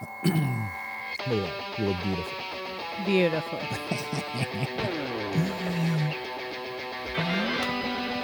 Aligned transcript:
Look 0.00 0.10
at 0.12 0.34
that. 1.26 1.78
You 1.78 1.86
look 1.86 2.02
beautiful. 2.02 2.38
Beautiful. 3.04 3.58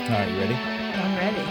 All 0.05 0.13
right, 0.13 0.29
you 0.31 0.39
ready? 0.39 0.55
I'm 0.55 1.17
ready. 1.17 1.45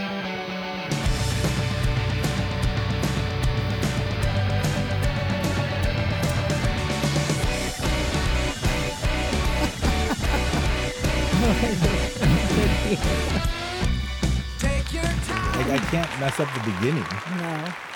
Like, 15.55 15.69
I 15.69 15.77
can't 15.91 16.19
mess 16.19 16.39
up 16.39 16.49
the 16.53 16.59
beginning. 16.71 17.05
No. 17.37 17.94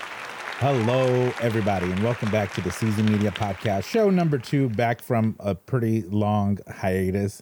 Hello, 0.59 1.31
everybody, 1.39 1.89
and 1.89 2.03
welcome 2.03 2.29
back 2.31 2.53
to 2.55 2.59
the 2.59 2.69
Season 2.69 3.05
Media 3.05 3.31
Podcast, 3.31 3.85
show 3.85 4.09
number 4.09 4.37
two, 4.37 4.67
back 4.67 5.01
from 5.01 5.37
a 5.39 5.55
pretty 5.55 6.01
long 6.01 6.59
hiatus. 6.67 7.41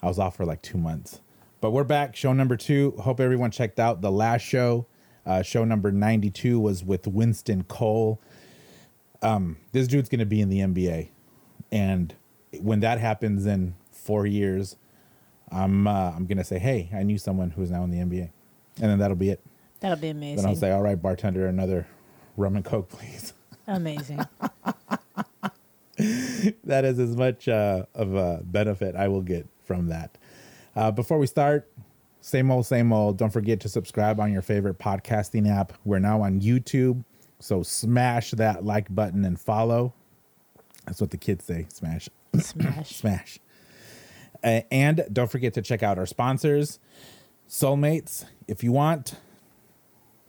I 0.00 0.06
was 0.06 0.20
off 0.20 0.36
for 0.36 0.44
like 0.44 0.62
two 0.62 0.78
months, 0.78 1.22
but 1.60 1.72
we're 1.72 1.82
back. 1.82 2.14
Show 2.14 2.32
number 2.32 2.56
two. 2.56 2.94
Hope 3.00 3.18
everyone 3.18 3.50
checked 3.50 3.80
out 3.80 4.00
the 4.00 4.12
last 4.12 4.42
show. 4.42 4.86
Uh, 5.26 5.42
show 5.42 5.64
number 5.64 5.90
92 5.90 6.60
was 6.60 6.84
with 6.84 7.08
Winston 7.08 7.64
Cole. 7.64 8.20
Um, 9.22 9.56
this 9.72 9.88
dude's 9.88 10.08
going 10.08 10.20
to 10.20 10.24
be 10.24 10.40
in 10.40 10.50
the 10.50 10.60
NBA. 10.60 11.08
And 11.72 12.14
when 12.60 12.78
that 12.78 13.00
happens 13.00 13.44
in 13.44 13.74
four 13.90 14.24
years, 14.24 14.76
I'm, 15.50 15.88
uh, 15.88 16.12
I'm 16.12 16.26
going 16.26 16.38
to 16.38 16.44
say, 16.44 16.60
hey, 16.60 16.90
I 16.94 17.02
knew 17.02 17.18
someone 17.18 17.50
who's 17.50 17.72
now 17.72 17.82
in 17.82 17.90
the 17.90 17.98
NBA. 17.98 18.30
And 18.80 18.88
then 18.88 19.00
that'll 19.00 19.16
be 19.16 19.30
it. 19.30 19.40
That'll 19.80 19.98
be 19.98 20.10
amazing. 20.10 20.36
Then 20.36 20.46
I'll 20.46 20.54
say, 20.54 20.70
all 20.70 20.82
right, 20.82 21.00
bartender, 21.00 21.48
another 21.48 21.88
rum 22.40 22.56
and 22.56 22.64
coke, 22.64 22.88
please. 22.88 23.32
Amazing. 23.66 24.20
that 26.64 26.84
is 26.84 26.98
as 26.98 27.14
much 27.16 27.46
uh, 27.48 27.84
of 27.94 28.14
a 28.14 28.40
benefit 28.42 28.96
I 28.96 29.08
will 29.08 29.22
get 29.22 29.46
from 29.64 29.88
that. 29.88 30.16
Uh, 30.74 30.90
before 30.90 31.18
we 31.18 31.26
start, 31.26 31.70
same 32.20 32.50
old, 32.50 32.66
same 32.66 32.92
old. 32.92 33.16
Don't 33.16 33.32
forget 33.32 33.60
to 33.60 33.68
subscribe 33.68 34.18
on 34.20 34.32
your 34.32 34.42
favorite 34.42 34.78
podcasting 34.78 35.48
app. 35.48 35.72
We're 35.84 35.98
now 35.98 36.22
on 36.22 36.40
YouTube, 36.40 37.04
so 37.38 37.62
smash 37.62 38.32
that 38.32 38.64
like 38.64 38.92
button 38.94 39.24
and 39.24 39.38
follow. 39.40 39.94
That's 40.86 41.00
what 41.00 41.10
the 41.10 41.16
kids 41.16 41.44
say. 41.44 41.66
Smash, 41.68 42.08
Smash. 42.38 42.88
smash. 42.96 43.38
Uh, 44.42 44.62
and 44.70 45.06
don't 45.12 45.30
forget 45.30 45.54
to 45.54 45.62
check 45.62 45.82
out 45.82 45.98
our 45.98 46.06
sponsors, 46.06 46.78
Soulmates. 47.48 48.24
If 48.48 48.64
you 48.64 48.72
want 48.72 49.14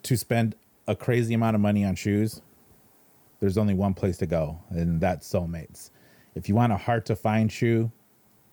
to 0.03 0.17
spend 0.17 0.55
a 0.91 0.95
crazy 0.95 1.33
amount 1.33 1.55
of 1.55 1.61
money 1.61 1.83
on 1.85 1.95
shoes, 1.95 2.43
there's 3.39 3.57
only 3.57 3.73
one 3.73 3.95
place 3.95 4.17
to 4.17 4.27
go, 4.27 4.59
and 4.69 5.01
that's 5.01 5.27
Soulmates. 5.31 5.89
If 6.35 6.49
you 6.49 6.55
want 6.55 6.73
a 6.73 6.77
hard 6.77 7.05
to 7.07 7.15
find 7.15 7.51
shoe, 7.51 7.91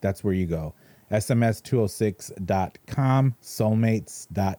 that's 0.00 0.24
where 0.24 0.32
you 0.32 0.46
go. 0.46 0.72
SMS206.com, 1.10 3.34
soulmates. 3.42 4.26
dot 4.32 4.58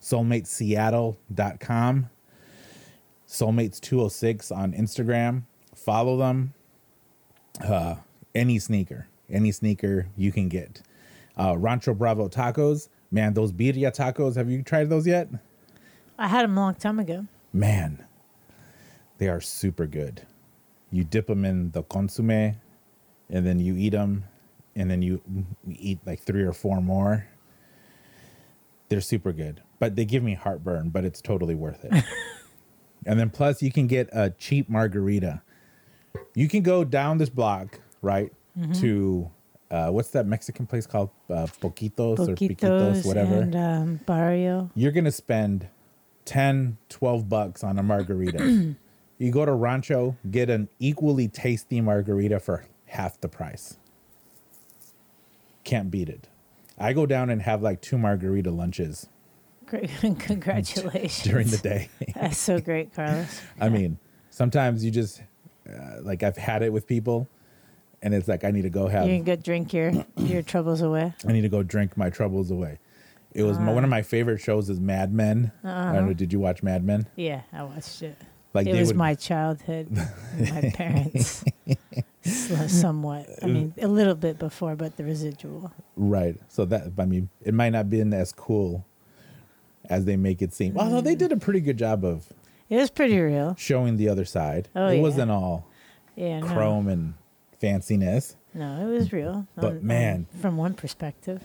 soulmateseattle.com, 0.00 2.10
soulmates206 3.26 4.56
on 4.56 4.72
Instagram. 4.72 5.42
Follow 5.74 6.16
them. 6.18 6.54
Uh, 7.64 7.94
any 8.34 8.58
sneaker, 8.58 9.08
any 9.30 9.50
sneaker 9.50 10.08
you 10.16 10.30
can 10.30 10.48
get. 10.48 10.82
Uh, 11.38 11.56
Rancho 11.56 11.94
Bravo 11.94 12.28
tacos. 12.28 12.90
Man, 13.10 13.32
those 13.34 13.52
birria 13.52 13.94
tacos, 13.94 14.34
have 14.36 14.50
you 14.50 14.62
tried 14.62 14.90
those 14.90 15.06
yet? 15.06 15.28
I 16.18 16.28
had 16.28 16.44
them 16.44 16.56
a 16.56 16.60
long 16.60 16.74
time 16.74 16.98
ago. 16.98 17.26
Man, 17.52 18.04
they 19.18 19.28
are 19.28 19.40
super 19.40 19.86
good. 19.86 20.22
You 20.90 21.04
dip 21.04 21.26
them 21.26 21.44
in 21.44 21.70
the 21.72 21.82
consomme, 21.82 22.56
and 23.30 23.46
then 23.46 23.60
you 23.60 23.76
eat 23.76 23.90
them, 23.90 24.24
and 24.74 24.90
then 24.90 25.02
you 25.02 25.20
eat 25.68 25.98
like 26.06 26.20
three 26.20 26.42
or 26.42 26.52
four 26.52 26.80
more. 26.80 27.26
They're 28.88 29.00
super 29.00 29.32
good, 29.32 29.62
but 29.78 29.96
they 29.96 30.04
give 30.04 30.22
me 30.22 30.34
heartburn, 30.34 30.90
but 30.90 31.04
it's 31.04 31.20
totally 31.20 31.54
worth 31.54 31.84
it. 31.84 32.04
and 33.06 33.18
then 33.18 33.30
plus, 33.30 33.62
you 33.62 33.72
can 33.72 33.86
get 33.86 34.08
a 34.12 34.30
cheap 34.30 34.68
margarita. 34.68 35.42
You 36.34 36.48
can 36.48 36.62
go 36.62 36.84
down 36.84 37.18
this 37.18 37.28
block, 37.28 37.80
right, 38.00 38.32
to 38.74 39.30
uh, 39.70 39.90
what's 39.90 40.10
that 40.10 40.26
Mexican 40.26 40.66
place 40.66 40.86
called? 40.86 41.10
Uh, 41.28 41.46
Poquitos, 41.60 42.18
or 42.20 42.34
Piquitos, 42.34 43.04
whatever 43.04 43.40
and 43.40 43.56
um, 43.56 44.00
Barrio. 44.06 44.70
you're 44.74 44.92
going 44.92 45.04
to 45.04 45.12
spend 45.12 45.68
10, 46.26 46.76
12 46.88 47.28
bucks 47.28 47.64
on 47.64 47.78
a 47.78 47.82
margarita. 47.82 48.74
you 49.18 49.30
go 49.30 49.44
to 49.44 49.52
Rancho, 49.52 50.16
get 50.30 50.50
an 50.50 50.68
equally 50.78 51.28
tasty 51.28 51.80
margarita 51.80 52.38
for 52.38 52.66
half 52.86 53.20
the 53.20 53.28
price. 53.28 53.78
Can't 55.64 55.90
beat 55.90 56.08
it. 56.08 56.28
I 56.78 56.92
go 56.92 57.06
down 57.06 57.30
and 57.30 57.40
have 57.42 57.62
like 57.62 57.80
two 57.80 57.96
margarita 57.96 58.50
lunches 58.50 59.08
Great. 59.66 59.90
Congratulations. 60.00 61.22
during 61.22 61.48
the 61.48 61.58
day. 61.58 61.88
That's 62.14 62.38
so 62.38 62.60
great, 62.60 62.94
Carlos. 62.94 63.40
I 63.60 63.68
mean, 63.68 63.98
sometimes 64.30 64.84
you 64.84 64.90
just, 64.90 65.22
uh, 65.68 66.02
like, 66.02 66.22
I've 66.22 66.36
had 66.36 66.62
it 66.62 66.72
with 66.72 66.86
people 66.86 67.28
and 68.02 68.14
it's 68.14 68.28
like, 68.28 68.44
I 68.44 68.52
need 68.52 68.62
to 68.62 68.70
go 68.70 68.86
have, 68.86 69.08
You 69.08 69.16
can 69.16 69.24
go 69.24 69.36
drink 69.36 69.72
your, 69.72 69.92
your 70.16 70.42
troubles 70.42 70.82
away. 70.82 71.12
I 71.26 71.32
need 71.32 71.40
to 71.42 71.48
go 71.48 71.62
drink 71.62 71.96
my 71.96 72.10
troubles 72.10 72.50
away. 72.50 72.78
It 73.36 73.42
was 73.42 73.58
my, 73.58 73.66
one 73.66 73.78
of 73.78 73.84
uh-huh. 73.84 73.86
my 73.88 74.02
favorite 74.02 74.38
shows 74.38 74.70
is 74.70 74.80
Mad 74.80 75.12
Men. 75.12 75.52
I 75.62 75.66
don't 75.66 75.76
uh-huh. 75.76 76.00
know. 76.06 76.12
Did 76.14 76.32
you 76.32 76.40
watch 76.40 76.62
Mad 76.62 76.84
Men? 76.84 77.06
Yeah, 77.16 77.42
I 77.52 77.62
watched 77.64 78.02
it. 78.02 78.16
Like 78.54 78.66
it 78.66 78.72
they 78.72 78.80
was 78.80 78.88
would, 78.88 78.96
my 78.96 79.14
childhood. 79.14 79.90
my 79.90 80.70
parents, 80.74 81.44
s- 82.24 82.50
uh, 82.50 82.66
somewhat. 82.68 83.28
I 83.42 83.46
mean, 83.46 83.74
a 83.78 83.86
little 83.86 84.14
bit 84.14 84.38
before, 84.38 84.76
but 84.76 84.96
the 84.96 85.04
residual. 85.04 85.70
Right. 85.94 86.36
So 86.48 86.64
that 86.64 86.92
I 86.98 87.04
mean, 87.04 87.28
it 87.42 87.52
might 87.52 87.70
not 87.70 87.90
been 87.90 88.14
as 88.14 88.32
cool 88.32 88.86
as 89.90 90.06
they 90.06 90.16
make 90.16 90.40
it 90.40 90.54
seem. 90.54 90.78
Although 90.78 91.02
they 91.02 91.14
mm. 91.14 91.18
did 91.18 91.32
a 91.32 91.36
pretty 91.36 91.60
good 91.60 91.76
job 91.76 92.02
of 92.02 92.32
It 92.70 92.76
was 92.76 92.88
pretty 92.88 93.18
real. 93.18 93.54
showing 93.58 93.98
the 93.98 94.08
other 94.08 94.24
side. 94.24 94.70
Oh, 94.74 94.86
it 94.86 94.96
yeah. 94.96 95.02
wasn't 95.02 95.30
all 95.30 95.68
Yeah, 96.16 96.40
no, 96.40 96.46
chrome 96.46 96.88
and 96.88 97.14
fanciness. 97.62 98.36
no, 98.54 98.88
it 98.88 98.90
was 98.90 99.12
real. 99.12 99.46
But 99.54 99.64
on- 99.64 99.86
man. 99.86 100.26
from 100.40 100.56
one 100.56 100.72
perspective, 100.72 101.42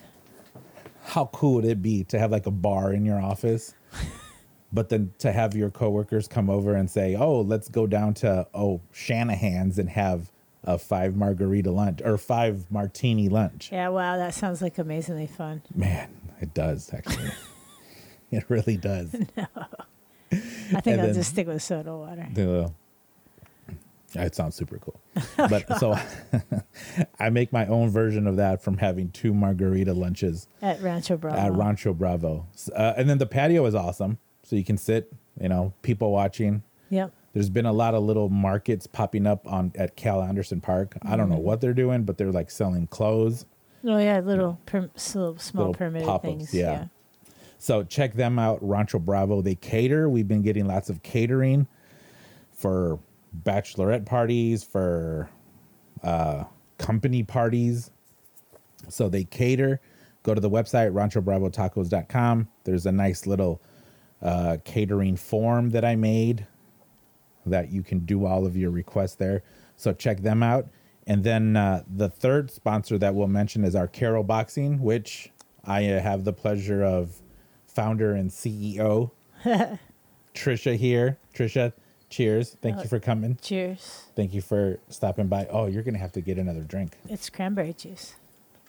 How 1.03 1.25
cool 1.33 1.55
would 1.55 1.65
it 1.65 1.81
be 1.81 2.03
to 2.05 2.19
have 2.19 2.31
like 2.31 2.45
a 2.45 2.51
bar 2.51 2.93
in 2.93 3.05
your 3.05 3.19
office? 3.19 3.73
but 4.73 4.89
then 4.89 5.13
to 5.19 5.31
have 5.31 5.55
your 5.55 5.69
coworkers 5.69 6.27
come 6.27 6.49
over 6.49 6.75
and 6.75 6.89
say, 6.89 7.15
"Oh, 7.15 7.41
let's 7.41 7.67
go 7.69 7.87
down 7.87 8.13
to 8.15 8.47
oh 8.53 8.81
Shanahan's 8.93 9.79
and 9.79 9.89
have 9.89 10.31
a 10.63 10.77
five 10.77 11.15
margarita 11.15 11.71
lunch 11.71 12.01
or 12.03 12.17
five 12.17 12.69
martini 12.71 13.29
lunch." 13.29 13.69
yeah. 13.71 13.89
Wow, 13.89 14.17
that 14.17 14.33
sounds 14.33 14.61
like 14.61 14.77
amazingly 14.77 15.27
fun. 15.27 15.61
Man, 15.75 16.09
it 16.39 16.53
does 16.53 16.93
actually. 16.93 17.31
it 18.31 18.45
really 18.47 18.77
does. 18.77 19.13
no, 19.37 19.47
I 20.31 20.35
think 20.35 20.87
And 20.87 21.01
I'll 21.01 21.07
then- 21.07 21.15
just 21.15 21.31
stick 21.31 21.47
with 21.47 21.61
soda 21.63 21.95
water. 21.95 22.27
The 22.33 22.71
it 24.15 24.35
sounds 24.35 24.55
super 24.55 24.77
cool. 24.79 24.99
But 25.37 25.79
so 25.79 25.95
I 27.19 27.29
make 27.29 27.51
my 27.53 27.65
own 27.67 27.89
version 27.89 28.27
of 28.27 28.35
that 28.37 28.61
from 28.61 28.77
having 28.77 29.11
two 29.11 29.33
margarita 29.33 29.93
lunches 29.93 30.47
At 30.61 30.81
Rancho 30.81 31.17
Bravo. 31.17 31.37
at 31.37 31.53
Rancho 31.53 31.93
Bravo. 31.93 32.45
Uh, 32.75 32.93
and 32.97 33.09
then 33.09 33.17
the 33.17 33.25
patio 33.25 33.65
is 33.65 33.75
awesome. 33.75 34.17
So 34.43 34.55
you 34.55 34.63
can 34.63 34.77
sit, 34.77 35.11
you 35.39 35.49
know, 35.49 35.73
people 35.81 36.11
watching. 36.11 36.63
Yep. 36.89 37.13
There's 37.33 37.49
been 37.49 37.65
a 37.65 37.71
lot 37.71 37.93
of 37.95 38.03
little 38.03 38.27
markets 38.29 38.87
popping 38.87 39.25
up 39.25 39.47
on 39.47 39.71
at 39.75 39.95
Cal 39.95 40.21
Anderson 40.21 40.59
Park. 40.59 40.97
I 41.03 41.15
don't 41.15 41.29
know 41.29 41.35
Mm-hmm. 41.35 41.43
what 41.45 41.61
they're 41.61 41.73
doing, 41.73 42.03
but 42.03 42.17
they're 42.17 42.31
like 42.31 42.51
selling 42.51 42.87
clothes. 42.87 43.45
Oh 43.85 43.97
yeah, 43.97 44.19
little 44.19 44.59
per, 44.65 44.89
little 45.15 45.37
small 45.37 45.67
Little 45.67 45.73
permitted 45.73 46.21
things. 46.21 46.53
yeah. 46.53 46.71
Yeah. 46.71 46.85
So 47.57 47.83
check 47.83 48.15
them 48.15 48.37
out, 48.39 48.59
Rancho 48.67 48.99
Bravo. 48.99 49.41
They 49.41 49.55
cater. 49.55 50.09
We've 50.09 50.27
been 50.27 50.41
getting 50.41 50.65
lots 50.67 50.89
of 50.89 51.01
catering 51.03 51.67
for 52.51 52.99
bachelorette 53.43 54.05
parties, 54.05 54.63
for 54.63 55.29
uh, 56.03 56.43
company 56.77 57.23
parties. 57.23 57.91
So 58.89 59.09
they 59.09 59.23
cater. 59.23 59.79
Go 60.23 60.33
to 60.33 60.41
the 60.41 60.49
website, 60.49 60.91
ranchobravotacos.com. 60.93 62.47
There's 62.63 62.85
a 62.85 62.91
nice 62.91 63.25
little 63.25 63.61
uh, 64.21 64.57
catering 64.63 65.15
form 65.15 65.71
that 65.71 65.83
I 65.83 65.95
made 65.95 66.45
that 67.45 67.71
you 67.71 67.81
can 67.81 67.99
do 67.99 68.25
all 68.25 68.45
of 68.45 68.55
your 68.55 68.69
requests 68.69 69.15
there. 69.15 69.43
So 69.77 69.93
check 69.93 70.21
them 70.21 70.43
out. 70.43 70.67
And 71.07 71.23
then 71.23 71.57
uh, 71.57 71.83
the 71.87 72.09
third 72.09 72.51
sponsor 72.51 72.99
that 72.99 73.15
we'll 73.15 73.27
mention 73.27 73.63
is 73.63 73.75
our 73.75 73.87
Carol 73.87 74.23
Boxing, 74.23 74.79
which 74.79 75.31
I 75.65 75.89
uh, 75.89 75.99
have 75.99 76.23
the 76.23 76.33
pleasure 76.33 76.83
of 76.83 77.19
founder 77.65 78.13
and 78.13 78.29
CEO 78.29 79.11
Trisha 80.35 80.75
here. 80.75 81.17
Trisha, 81.33 81.73
cheers. 82.15 82.55
Thank 82.61 82.83
you 82.83 82.87
for 82.87 82.99
coming. 82.99 83.37
Cheers. 83.41 84.03
Thank 84.15 84.33
you 84.35 84.41
for 84.41 84.77
stopping 84.89 85.27
by. 85.27 85.47
Oh, 85.49 85.65
you're 85.65 85.81
going 85.81 85.95
to 85.95 85.99
have 85.99 86.11
to 86.13 86.21
get 86.21 86.37
another 86.37 86.61
drink. 86.61 86.97
It's 87.09 87.29
cranberry 87.29 87.73
juice. 87.73 88.13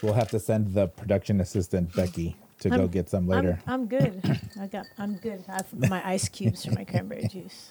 We'll 0.00 0.14
have 0.14 0.30
to 0.30 0.40
send 0.40 0.72
the 0.72 0.88
production 0.88 1.40
assistant 1.40 1.94
Becky 1.94 2.36
to 2.60 2.70
go 2.70 2.76
I'm- 2.76 2.88
get 2.88 3.10
some 3.10 3.30
I'm- 3.30 3.44
later. 3.44 3.58
I'm, 3.66 3.86
good. 3.86 4.20
I 4.60 4.66
got. 4.68 4.86
I'm 4.98 5.16
good. 5.16 5.44
I 5.48 5.52
have 5.52 5.90
my 5.90 6.00
ice 6.08 6.28
cubes 6.28 6.64
for 6.64 6.70
my 6.72 6.84
cranberry 6.84 7.28
juice. 7.30 7.70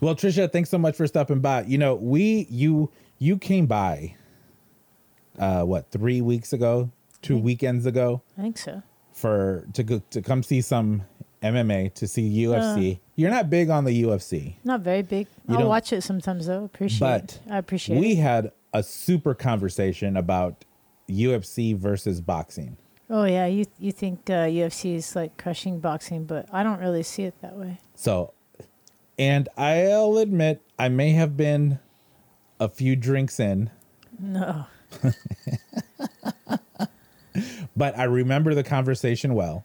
Well, 0.00 0.14
Trisha, 0.16 0.50
thanks 0.50 0.70
so 0.70 0.78
much 0.78 0.96
for 0.96 1.06
stopping 1.06 1.40
by. 1.40 1.64
You 1.64 1.76
know, 1.76 1.94
we 1.94 2.46
you 2.48 2.90
you 3.18 3.36
came 3.38 3.66
by 3.66 4.14
uh 5.38 5.62
what, 5.64 5.90
3 5.90 6.22
weeks 6.22 6.54
ago, 6.54 6.90
2 7.22 7.34
think- 7.34 7.44
weekends 7.44 7.84
ago 7.84 8.22
I 8.38 8.42
think 8.42 8.56
so. 8.58 8.82
for 9.12 9.66
to 9.74 9.82
go 9.82 10.00
to 10.10 10.22
come 10.22 10.42
see 10.42 10.62
some 10.62 11.02
MMA, 11.42 11.92
to 11.94 12.08
see 12.08 12.44
UFC. 12.44 12.98
You're 13.14 13.30
not 13.30 13.50
big 13.50 13.68
on 13.70 13.84
the 13.84 14.02
UFC. 14.04 14.56
Not 14.64 14.80
very 14.80 15.02
big. 15.02 15.28
You 15.48 15.58
I'll 15.58 15.68
watch 15.68 15.92
it 15.92 16.02
sometimes 16.02 16.46
though. 16.46 16.64
Appreciate 16.64 17.00
But 17.00 17.22
it. 17.24 17.40
I 17.50 17.58
appreciate 17.58 18.00
we 18.00 18.12
it. 18.12 18.18
had 18.18 18.52
a 18.72 18.82
super 18.82 19.34
conversation 19.34 20.16
about 20.16 20.64
UFC 21.08 21.76
versus 21.76 22.20
boxing. 22.20 22.76
Oh 23.08 23.24
yeah, 23.24 23.46
you 23.46 23.66
you 23.78 23.92
think 23.92 24.28
uh, 24.28 24.46
UFC 24.46 24.96
is 24.96 25.14
like 25.14 25.36
crushing 25.36 25.78
boxing, 25.78 26.24
but 26.24 26.48
I 26.52 26.64
don't 26.64 26.80
really 26.80 27.04
see 27.04 27.22
it 27.22 27.40
that 27.40 27.54
way. 27.54 27.78
So, 27.94 28.32
and 29.18 29.48
I'll 29.56 30.18
admit, 30.18 30.60
I 30.78 30.88
may 30.88 31.12
have 31.12 31.36
been 31.36 31.78
a 32.58 32.68
few 32.68 32.96
drinks 32.96 33.38
in, 33.38 33.70
No. 34.18 34.66
but 37.76 37.98
I 37.98 38.04
remember 38.04 38.54
the 38.54 38.64
conversation 38.64 39.34
well. 39.34 39.64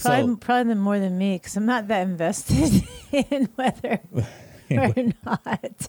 Probably, 0.00 0.32
So, 0.32 0.36
probably 0.36 0.74
more 0.74 0.98
than 0.98 1.18
me 1.18 1.36
because 1.36 1.56
I'm 1.56 1.66
not 1.66 1.88
that 1.88 2.02
invested 2.02 2.84
in 3.12 3.48
whether 3.54 4.00
or 4.70 4.94
not. 5.24 5.88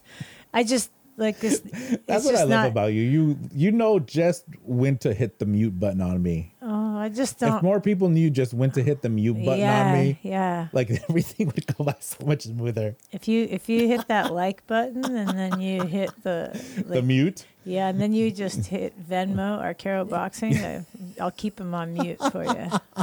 I 0.54 0.63
just 0.63 0.92
like 1.22 1.40
this. 1.40 1.60
that's 2.06 2.25
what 2.25 2.36
I 2.36 2.42
love 2.42 2.50
not, 2.50 2.68
about 2.68 2.94
you. 2.94 3.04
You 3.04 3.40
you 3.54 3.72
know 3.72 4.00
just 4.00 4.46
when 4.63 4.98
to 5.00 5.13
hit 5.13 5.40
the 5.40 5.46
mute 5.46 5.80
button 5.80 6.02
on 6.02 6.22
me. 6.22 6.54
Oh, 6.62 6.98
I 6.98 7.10
just 7.10 7.40
don't. 7.40 7.58
If 7.58 7.63
more 7.63 7.80
people 7.80 8.10
knew 8.10 8.30
just 8.30 8.54
when 8.54 8.72
to 8.72 8.84
hit 8.84 9.02
the 9.02 9.10
mute 9.10 9.34
button 9.46 9.60
yeah, 9.60 9.86
on 9.86 9.94
me, 9.94 10.19
yeah. 10.24 10.68
like 10.74 10.90
everything 11.10 11.48
would 11.48 11.78
go 11.78 11.86
by 11.86 11.96
so 12.00 12.25
much 12.25 12.44
smoother. 12.44 12.98
If 13.12 13.28
you 13.28 13.48
if 13.50 13.69
you 13.69 13.88
hit 13.88 14.07
that 14.07 14.34
like 14.34 14.66
button 14.68 15.06
and 15.06 15.38
then 15.38 15.62
you 15.62 15.84
hit 15.84 16.12
the, 16.24 16.60
the 16.86 17.02
mute. 17.02 17.46
yeah, 17.64 17.88
and 17.88 18.02
then 18.02 18.14
you 18.14 18.31
just 18.31 18.68
hit 18.68 18.94
Venmo 19.02 19.64
or 19.64 19.74
Carol 19.74 20.06
Boxing, 20.06 20.57
I, 20.57 20.86
I'll 21.19 21.31
keep 21.31 21.56
them 21.56 21.74
on 21.74 21.94
mute 21.94 22.19
for 22.31 22.44
you. 22.44 23.02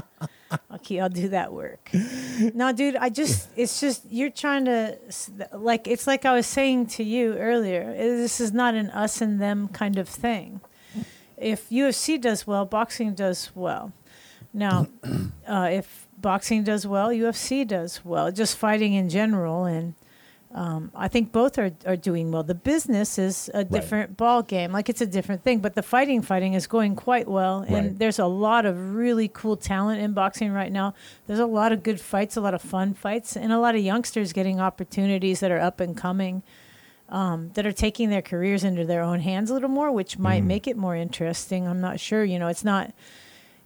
I'll. 0.50 1.00
I'll 1.00 1.08
do 1.08 1.28
that 1.28 1.52
work. 1.52 1.90
No, 2.54 2.72
dude, 2.72 2.96
I 2.96 3.08
just. 3.08 3.48
It's 3.56 3.80
just 3.80 4.04
you're 4.10 4.30
trying 4.30 4.64
to 4.66 4.98
like. 5.52 5.86
It's 5.86 6.06
like 6.06 6.24
I 6.24 6.34
was 6.34 6.46
saying 6.46 6.86
to 6.86 7.04
you 7.04 7.34
earlier. 7.36 7.92
This 7.92 8.40
is 8.40 8.52
not 8.52 8.74
an 8.74 8.90
us 8.90 9.20
and 9.20 9.40
them 9.40 9.68
kind 9.68 9.98
of 9.98 10.08
thing. 10.08 10.60
If 11.36 11.68
UFC 11.70 12.20
does 12.20 12.46
well, 12.46 12.64
boxing 12.64 13.14
does 13.14 13.50
well. 13.54 13.92
Now, 14.52 14.88
uh, 15.46 15.68
if 15.70 16.06
boxing 16.16 16.64
does 16.64 16.86
well, 16.86 17.08
UFC 17.10 17.66
does 17.66 18.04
well. 18.04 18.32
Just 18.32 18.56
fighting 18.56 18.94
in 18.94 19.08
general, 19.08 19.64
and 19.64 19.94
um, 20.54 20.90
I 20.94 21.08
think 21.08 21.30
both 21.30 21.58
are, 21.58 21.70
are 21.84 21.96
doing 21.96 22.32
well. 22.32 22.42
The 22.42 22.54
business 22.54 23.18
is 23.18 23.50
a 23.52 23.64
different 23.64 24.16
ball 24.16 24.42
game, 24.42 24.72
like 24.72 24.88
it's 24.88 25.02
a 25.02 25.06
different 25.06 25.44
thing. 25.44 25.58
But 25.60 25.74
the 25.74 25.82
fighting, 25.82 26.22
fighting 26.22 26.54
is 26.54 26.66
going 26.66 26.96
quite 26.96 27.28
well, 27.28 27.60
and 27.60 27.74
Right. 27.74 27.98
there's 27.98 28.18
a 28.18 28.26
lot 28.26 28.64
of 28.64 28.94
really 28.94 29.28
cool 29.28 29.56
talent 29.56 30.00
in 30.00 30.12
boxing 30.14 30.50
right 30.52 30.72
now. 30.72 30.94
There's 31.26 31.38
a 31.38 31.46
lot 31.46 31.72
of 31.72 31.82
good 31.82 32.00
fights, 32.00 32.36
a 32.36 32.40
lot 32.40 32.54
of 32.54 32.62
fun 32.62 32.94
fights, 32.94 33.36
and 33.36 33.52
a 33.52 33.58
lot 33.58 33.74
of 33.74 33.82
youngsters 33.82 34.32
getting 34.32 34.58
opportunities 34.58 35.40
that 35.40 35.50
are 35.50 35.60
up 35.60 35.80
and 35.80 35.96
coming. 35.96 36.42
Um, 37.10 37.52
that 37.54 37.64
are 37.64 37.72
taking 37.72 38.10
their 38.10 38.20
careers 38.20 38.64
into 38.64 38.84
their 38.84 39.00
own 39.00 39.20
hands 39.20 39.48
a 39.48 39.54
little 39.54 39.70
more, 39.70 39.90
which 39.90 40.18
might 40.18 40.44
make 40.44 40.66
it 40.66 40.76
more 40.76 40.94
interesting. 40.94 41.66
I'm 41.66 41.80
not 41.80 41.98
sure. 42.00 42.22
You 42.22 42.38
know, 42.38 42.48
it's 42.48 42.64
not 42.64 42.92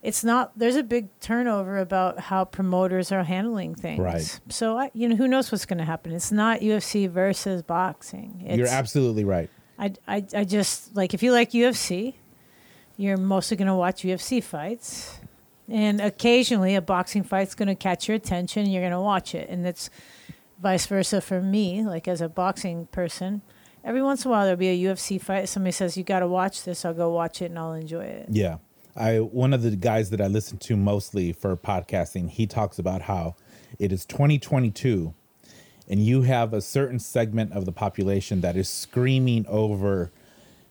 it's 0.03 0.25
not 0.25 0.59
there's 0.59 0.77
a 0.77 0.83
big 0.83 1.09
turnover 1.21 1.79
about 1.79 2.19
how 2.19 2.45
promoters 2.45 3.13
are 3.13 3.23
handling 3.23 3.75
things. 3.75 4.01
Right. 4.01 4.41
so 4.49 4.77
I, 4.77 4.91
you 4.95 5.09
know 5.09 5.17
who 5.17 5.29
knows 5.29 5.53
what's 5.53 5.65
going 5.65 5.79
to 5.79 5.85
happen? 5.85 6.13
It's 6.13 6.33
not 6.33 6.61
ufc 6.61 7.09
versus 7.09 7.63
boxing. 7.63 8.45
It's, 8.45 8.59
You're 8.59 8.67
absolutely 8.67 9.25
right. 9.25 9.49
I, 9.79 9.93
I, 10.07 10.25
I 10.35 10.45
just 10.45 10.95
like 10.97 11.15
if 11.15 11.23
you 11.23 11.33
like 11.33 11.53
ufc 11.53 12.15
you're 12.97 13.17
mostly 13.17 13.57
going 13.57 13.69
to 13.69 13.75
watch 13.75 14.03
ufc 14.03 14.43
fights. 14.43 15.21
And 15.69 16.01
occasionally 16.01 16.75
a 16.75 16.83
boxing 16.83 17.23
fight's 17.23 17.55
going 17.55 17.69
to 17.69 17.77
catch 17.77 18.09
your 18.09 18.17
attention 18.17 18.65
and 18.65 18.73
you're 18.73 18.83
going 18.83 18.93
to 18.93 19.01
watch 19.01 19.35
it. 19.35 19.49
And 19.49 19.67
it's 19.67 19.89
vice 20.61 20.85
versa 20.87 21.21
for 21.21 21.41
me 21.41 21.83
like 21.85 22.09
as 22.09 22.21
a 22.21 22.29
boxing 22.29 22.87
person. 22.89 23.43
Every 23.85 24.03
once 24.03 24.25
in 24.25 24.31
a 24.31 24.33
while 24.33 24.45
there'll 24.45 24.59
be 24.59 24.85
a 24.85 24.93
ufc 24.93 25.21
fight. 25.21 25.49
Somebody 25.49 25.73
says 25.73 25.97
you 25.97 26.03
got 26.03 26.21
to 26.21 26.29
watch 26.29 26.65
this. 26.65 26.85
I'll 26.85 26.93
go 26.93 27.11
watch 27.11 27.41
it 27.41 27.47
and 27.47 27.59
i'll 27.59 27.75
enjoy 27.75 28.05
it. 28.05 28.27
Yeah. 28.31 28.59
I 28.97 29.21
one 29.21 29.53
of 29.53 29.63
the 29.63 29.77
guys 29.77 30.11
that 30.11 30.21
I 30.21 30.27
listen 30.27 30.59
to 30.59 30.77
mostly 30.77 31.33
for 31.33 31.57
podcasting, 31.57 32.31
he 32.31 32.47
talks 32.47 32.79
about 32.79 33.03
how 33.03 33.37
it 33.79 33.93
is 33.93 34.05
2022 34.05 35.15
and 35.89 36.05
you 36.05 36.23
have 36.23 36.53
a 36.53 36.61
certain 36.61 36.99
segment 36.99 37.53
of 37.53 37.65
the 37.65 37.73
population 37.73 38.41
that 38.43 38.57
is 38.57 38.69
screaming 38.69 39.45
over 39.49 40.11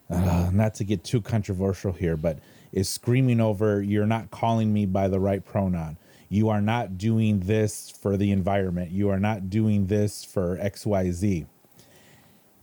uh, 0.09 0.50
not 0.51 0.73
to 0.75 0.83
get 0.83 1.03
too 1.03 1.21
controversial 1.21 1.94
here, 1.94 2.18
but 2.18 2.39
is 2.71 2.89
screaming 2.89 3.39
over 3.39 3.81
you're 3.81 4.06
not 4.06 4.31
calling 4.31 4.74
me 4.74 4.85
by 4.85 5.07
the 5.07 5.19
right 5.19 5.45
pronoun. 5.45 5.97
You 6.29 6.50
are 6.50 6.62
not 6.62 6.97
doing 6.97 7.41
this 7.41 7.89
for 7.89 8.17
the 8.17 8.31
environment. 8.31 8.91
You 8.91 9.09
are 9.09 9.19
not 9.19 9.50
doing 9.50 9.88
this 9.88 10.24
for 10.24 10.57
XYZ. 10.57 11.45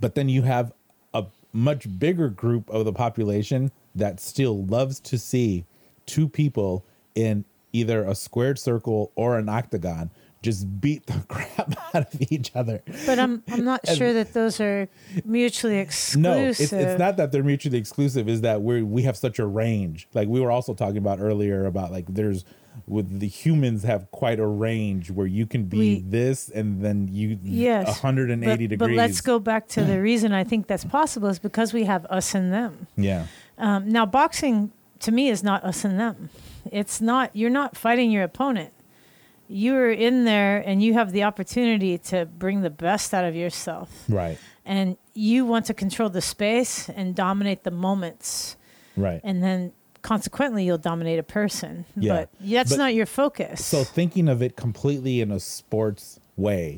But 0.00 0.14
then 0.14 0.28
you 0.28 0.42
have 0.42 0.72
a 1.12 1.26
much 1.52 1.98
bigger 1.98 2.28
group 2.28 2.70
of 2.70 2.84
the 2.84 2.92
population 2.92 3.70
that 3.98 4.20
still 4.20 4.64
loves 4.64 5.00
to 5.00 5.18
see 5.18 5.64
two 6.06 6.28
people 6.28 6.84
in 7.14 7.44
either 7.72 8.04
a 8.04 8.14
squared 8.14 8.58
circle 8.58 9.12
or 9.14 9.38
an 9.38 9.48
octagon 9.48 10.10
just 10.40 10.80
beat 10.80 11.04
the 11.06 11.14
crap 11.28 11.74
out 11.94 12.14
of 12.14 12.32
each 12.32 12.52
other. 12.54 12.80
But 13.06 13.18
I'm 13.18 13.42
I'm 13.48 13.64
not 13.64 13.80
And- 13.88 13.98
sure 13.98 14.12
that 14.12 14.32
those 14.32 14.60
are 14.60 14.88
mutually 15.24 15.78
exclusive. 15.78 16.20
No, 16.22 16.36
it's, 16.38 16.72
it's 16.72 16.98
not 16.98 17.16
that 17.16 17.32
they're 17.32 17.42
mutually 17.42 17.76
exclusive. 17.78 18.28
Is 18.28 18.40
that 18.42 18.62
we 18.62 18.82
we 18.82 19.02
have 19.02 19.16
such 19.16 19.38
a 19.38 19.46
range. 19.46 20.08
Like 20.14 20.28
we 20.28 20.40
were 20.40 20.50
also 20.52 20.74
talking 20.74 20.98
about 20.98 21.18
earlier 21.20 21.66
about 21.66 21.90
like 21.90 22.06
there's 22.08 22.44
with 22.86 23.18
the 23.18 23.26
humans 23.26 23.82
have 23.82 24.08
quite 24.12 24.38
a 24.38 24.46
range 24.46 25.10
where 25.10 25.26
you 25.26 25.44
can 25.44 25.64
be 25.64 25.78
We- 25.78 26.00
this 26.02 26.48
and 26.48 26.82
then 26.84 27.08
you 27.10 27.36
Yes, 27.42 27.88
180 27.88 28.46
but, 28.46 28.58
degrees. 28.58 28.78
But 28.78 28.90
let's 28.92 29.20
go 29.20 29.40
back 29.40 29.66
to 29.70 29.82
the 29.82 30.00
reason 30.10 30.32
I 30.32 30.44
think 30.44 30.68
that's 30.68 30.84
possible 30.84 31.28
is 31.28 31.40
because 31.40 31.72
we 31.74 31.84
have 31.84 32.06
us 32.06 32.34
and 32.36 32.52
them. 32.52 32.86
Yeah. 32.96 33.26
Um, 33.58 33.88
now, 33.88 34.06
boxing 34.06 34.72
to 35.00 35.12
me 35.12 35.28
is 35.28 35.42
not 35.42 35.64
us 35.64 35.84
and 35.84 35.98
them. 35.98 36.30
It's 36.70 37.00
not. 37.00 37.34
You're 37.34 37.50
not 37.50 37.76
fighting 37.76 38.10
your 38.10 38.22
opponent. 38.22 38.72
You're 39.48 39.90
in 39.90 40.24
there, 40.24 40.58
and 40.58 40.82
you 40.82 40.92
have 40.94 41.12
the 41.12 41.24
opportunity 41.24 41.96
to 41.98 42.26
bring 42.26 42.60
the 42.60 42.70
best 42.70 43.14
out 43.14 43.24
of 43.24 43.34
yourself. 43.34 43.90
Right. 44.08 44.38
And 44.66 44.96
you 45.14 45.46
want 45.46 45.64
to 45.66 45.74
control 45.74 46.10
the 46.10 46.20
space 46.20 46.88
and 46.90 47.14
dominate 47.14 47.64
the 47.64 47.70
moments, 47.70 48.56
Right. 48.96 49.20
and 49.24 49.42
then 49.42 49.72
consequently, 50.02 50.64
you'll 50.66 50.76
dominate 50.78 51.18
a 51.18 51.22
person. 51.22 51.86
Yeah. 51.96 52.12
But 52.14 52.28
that's 52.40 52.70
But- 52.70 52.78
not 52.78 52.94
your 52.94 53.06
focus. 53.06 53.64
So 53.64 53.84
thinking 53.84 54.28
of 54.28 54.42
it 54.42 54.54
completely 54.56 55.22
in 55.22 55.30
a 55.32 55.40
sports 55.40 56.20
way, 56.36 56.76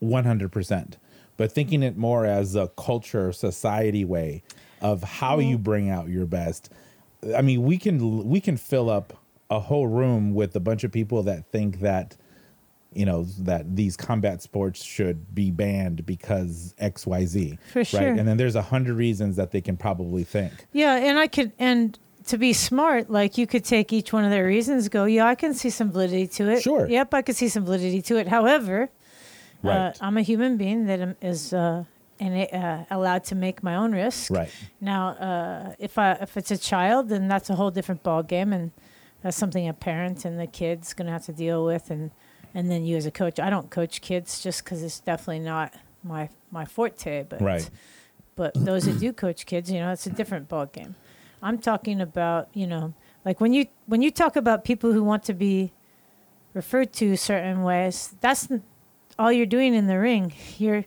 one 0.00 0.24
hundred 0.24 0.52
percent, 0.52 0.98
but 1.38 1.50
thinking 1.50 1.82
it 1.82 1.96
more 1.96 2.26
as 2.26 2.54
a 2.54 2.68
culture, 2.76 3.32
society 3.32 4.04
way 4.04 4.42
of 4.80 5.02
how 5.02 5.38
you 5.38 5.58
bring 5.58 5.90
out 5.90 6.08
your 6.08 6.26
best. 6.26 6.70
I 7.36 7.42
mean, 7.42 7.62
we 7.62 7.76
can 7.78 8.28
we 8.28 8.40
can 8.40 8.56
fill 8.56 8.88
up 8.90 9.12
a 9.50 9.60
whole 9.60 9.86
room 9.88 10.34
with 10.34 10.54
a 10.56 10.60
bunch 10.60 10.84
of 10.84 10.92
people 10.92 11.22
that 11.24 11.46
think 11.46 11.80
that 11.80 12.16
you 12.92 13.04
know 13.04 13.24
that 13.40 13.76
these 13.76 13.96
combat 13.96 14.42
sports 14.42 14.82
should 14.82 15.34
be 15.34 15.50
banned 15.50 16.04
because 16.06 16.74
X 16.78 17.06
Y 17.06 17.24
Z, 17.26 17.58
For 17.72 17.84
sure. 17.84 18.00
right? 18.00 18.18
And 18.18 18.26
then 18.26 18.36
there's 18.36 18.56
a 18.56 18.62
hundred 18.62 18.96
reasons 18.96 19.36
that 19.36 19.50
they 19.52 19.60
can 19.60 19.76
probably 19.76 20.24
think. 20.24 20.52
Yeah, 20.72 20.96
and 20.96 21.18
I 21.18 21.26
could 21.26 21.52
and 21.58 21.98
to 22.26 22.38
be 22.38 22.52
smart, 22.52 23.10
like 23.10 23.38
you 23.38 23.46
could 23.46 23.64
take 23.64 23.92
each 23.92 24.12
one 24.12 24.24
of 24.24 24.30
their 24.30 24.44
reasons, 24.46 24.88
go, 24.88 25.04
yeah, 25.04 25.26
I 25.26 25.34
can 25.34 25.54
see 25.54 25.70
some 25.70 25.90
validity 25.90 26.26
to 26.28 26.50
it. 26.50 26.62
Sure. 26.62 26.88
Yep, 26.88 27.14
I 27.14 27.22
could 27.22 27.34
see 27.36 27.48
some 27.48 27.64
validity 27.64 28.02
to 28.02 28.16
it. 28.16 28.28
However, 28.28 28.84
uh, 29.64 29.68
Right. 29.68 29.96
I'm 30.00 30.16
a 30.16 30.22
human 30.22 30.56
being 30.56 30.86
that 30.86 31.16
is 31.22 31.52
uh, 31.52 31.84
and 32.20 32.52
uh, 32.52 32.84
allowed 32.90 33.24
to 33.24 33.34
make 33.34 33.62
my 33.62 33.74
own 33.74 33.92
risk. 33.92 34.30
Right. 34.30 34.50
Now, 34.80 35.08
uh, 35.08 35.74
if 35.78 35.98
I 35.98 36.12
if 36.12 36.36
it's 36.36 36.50
a 36.52 36.58
child, 36.58 37.08
then 37.08 37.26
that's 37.26 37.50
a 37.50 37.56
whole 37.56 37.70
different 37.72 38.02
ball 38.02 38.22
game, 38.22 38.52
and 38.52 38.70
that's 39.22 39.36
something 39.36 39.66
a 39.66 39.72
parent 39.72 40.24
and 40.24 40.38
the 40.38 40.46
kid's 40.46 40.94
gonna 40.94 41.10
have 41.10 41.24
to 41.26 41.32
deal 41.32 41.64
with, 41.64 41.90
and 41.90 42.10
and 42.54 42.70
then 42.70 42.84
you 42.84 42.96
as 42.96 43.06
a 43.06 43.10
coach. 43.10 43.40
I 43.40 43.48
don't 43.50 43.70
coach 43.70 44.00
kids 44.00 44.42
just 44.42 44.62
because 44.64 44.82
it's 44.82 45.00
definitely 45.00 45.40
not 45.40 45.74
my 46.04 46.28
my 46.50 46.64
forte, 46.66 47.24
but 47.28 47.40
Right. 47.40 47.68
but 48.36 48.52
those 48.54 48.84
that 48.84 49.00
do 49.00 49.12
coach 49.24 49.46
kids, 49.46 49.70
you 49.70 49.80
know, 49.80 49.90
it's 49.92 50.06
a 50.06 50.10
different 50.10 50.48
ball 50.48 50.66
game. 50.66 50.94
I'm 51.42 51.58
talking 51.58 52.00
about, 52.02 52.48
you 52.52 52.66
know, 52.66 52.92
like 53.24 53.40
when 53.40 53.52
you 53.54 53.66
when 53.86 54.02
you 54.02 54.10
talk 54.10 54.36
about 54.36 54.62
people 54.64 54.92
who 54.92 55.02
want 55.02 55.22
to 55.24 55.34
be 55.34 55.72
referred 56.54 56.92
to 56.94 57.16
certain 57.16 57.62
ways, 57.62 58.14
that's 58.20 58.48
all 59.18 59.32
you're 59.32 59.46
doing 59.46 59.74
in 59.74 59.86
the 59.86 59.98
ring. 59.98 60.32
You're 60.58 60.84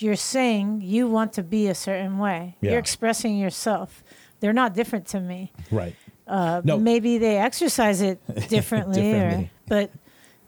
you're 0.00 0.16
saying 0.16 0.80
you 0.82 1.06
want 1.08 1.32
to 1.34 1.42
be 1.42 1.68
a 1.68 1.74
certain 1.74 2.18
way. 2.18 2.56
Yeah. 2.60 2.70
You're 2.72 2.80
expressing 2.80 3.38
yourself. 3.38 4.02
They're 4.40 4.52
not 4.52 4.74
different 4.74 5.06
to 5.08 5.20
me. 5.20 5.52
Right. 5.70 5.94
Uh, 6.26 6.60
No. 6.64 6.78
Maybe 6.78 7.18
they 7.18 7.38
exercise 7.38 8.00
it 8.00 8.18
differently, 8.48 9.02
Differently. 9.02 9.44
Or, 9.44 9.50
but 9.68 9.90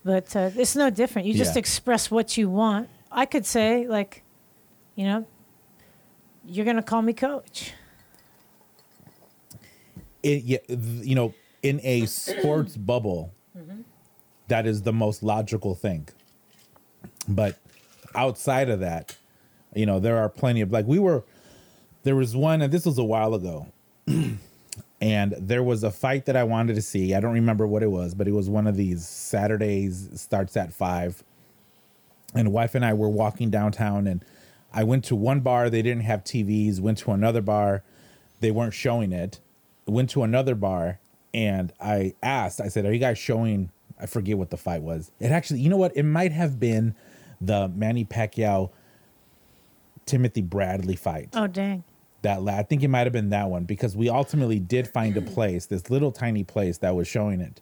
but 0.04 0.34
uh, 0.36 0.50
it's 0.56 0.76
no 0.76 0.90
different. 0.90 1.28
You 1.28 1.34
just 1.34 1.54
Yeah. 1.54 1.60
express 1.60 2.10
what 2.10 2.36
you 2.36 2.48
want 2.48 2.88
I 3.12 3.26
could 3.26 3.44
say 3.46 3.86
like, 3.88 4.22
you 4.94 5.04
know, 5.04 5.26
you're 6.44 6.64
gonna 6.64 6.82
call 6.82 7.02
me 7.02 7.12
coach. 7.12 7.72
it 10.22 10.42
yeah, 10.44 10.58
you 11.02 11.14
know 11.14 11.34
in 11.62 11.80
a 11.82 12.06
sports 12.06 12.76
bubble 12.90 13.32
that 14.48 14.66
is 14.66 14.82
the 14.82 14.92
most 14.92 15.22
logical 15.22 15.74
thing 15.74 16.08
but 17.28 17.58
outside 18.14 18.68
of 18.68 18.80
that 18.80 19.16
you 19.74 19.86
know 19.86 19.98
there 19.98 20.18
are 20.18 20.28
plenty 20.28 20.60
of 20.60 20.72
like 20.72 20.86
we 20.86 20.98
were 20.98 21.24
there 22.02 22.16
was 22.16 22.34
one 22.34 22.62
and 22.62 22.72
this 22.72 22.86
was 22.86 22.98
a 22.98 23.04
while 23.04 23.34
ago. 23.34 23.66
And 25.02 25.34
there 25.38 25.62
was 25.62 25.82
a 25.82 25.90
fight 25.90 26.26
that 26.26 26.36
i 26.36 26.44
wanted 26.44 26.74
to 26.74 26.82
see. 26.82 27.14
I 27.14 27.20
don't 27.20 27.32
remember 27.32 27.66
what 27.66 27.82
it 27.82 27.90
was 27.90 28.14
but 28.14 28.28
it 28.28 28.32
was 28.32 28.50
one 28.50 28.66
of 28.66 28.76
these 28.76 29.08
saturdays 29.08 30.10
starts 30.20 30.56
at 30.58 30.74
five. 30.74 31.24
And 32.34 32.52
wife 32.52 32.74
and 32.74 32.84
i 32.84 32.92
were 32.92 33.08
walking 33.08 33.48
downtown 33.48 34.06
and 34.06 34.22
i 34.74 34.84
went 34.84 35.04
to 35.06 35.16
one 35.16 35.40
bar. 35.40 35.70
They 35.70 35.80
didn't 35.80 36.02
have 36.02 36.22
tvs 36.22 36.80
went 36.80 36.98
to 36.98 37.12
another 37.12 37.40
bar. 37.40 37.82
They 38.40 38.50
weren't 38.50 38.74
showing 38.74 39.12
it. 39.12 39.40
Went 39.86 40.10
to 40.10 40.22
another 40.22 40.54
bar 40.54 41.00
and 41.32 41.72
i 41.80 42.12
asked 42.22 42.60
i 42.60 42.68
said 42.68 42.84
are 42.84 42.92
you 42.92 42.98
guys 42.98 43.16
showing? 43.18 43.70
I 43.98 44.06
forget 44.06 44.36
what 44.36 44.50
the 44.50 44.58
fight 44.58 44.82
was. 44.82 45.10
It 45.18 45.30
actually 45.30 45.60
you 45.60 45.70
know 45.70 45.78
what? 45.78 45.96
It 45.96 46.04
might 46.04 46.32
have 46.32 46.60
been 46.60 46.94
the 47.40 47.68
manny 47.68 48.04
pacquiao 48.04 48.70
timothy 50.10 50.42
bradley 50.42 50.96
fight 50.96 51.28
Oh 51.34 51.46
dang. 51.46 51.84
that 52.22 52.42
la- 52.42 52.56
I 52.58 52.62
think 52.62 52.82
it 52.82 52.88
might 52.88 53.06
have 53.06 53.12
been 53.12 53.30
that 53.30 53.48
one 53.48 53.64
because 53.64 53.96
we 53.96 54.08
ultimately 54.08 54.58
did 54.58 54.86
find 54.88 55.16
a 55.16 55.22
place, 55.22 55.66
this 55.66 55.88
little 55.90 56.12
tiny 56.12 56.44
place 56.44 56.78
that 56.78 56.94
was 56.94 57.08
showing 57.08 57.40
it. 57.40 57.60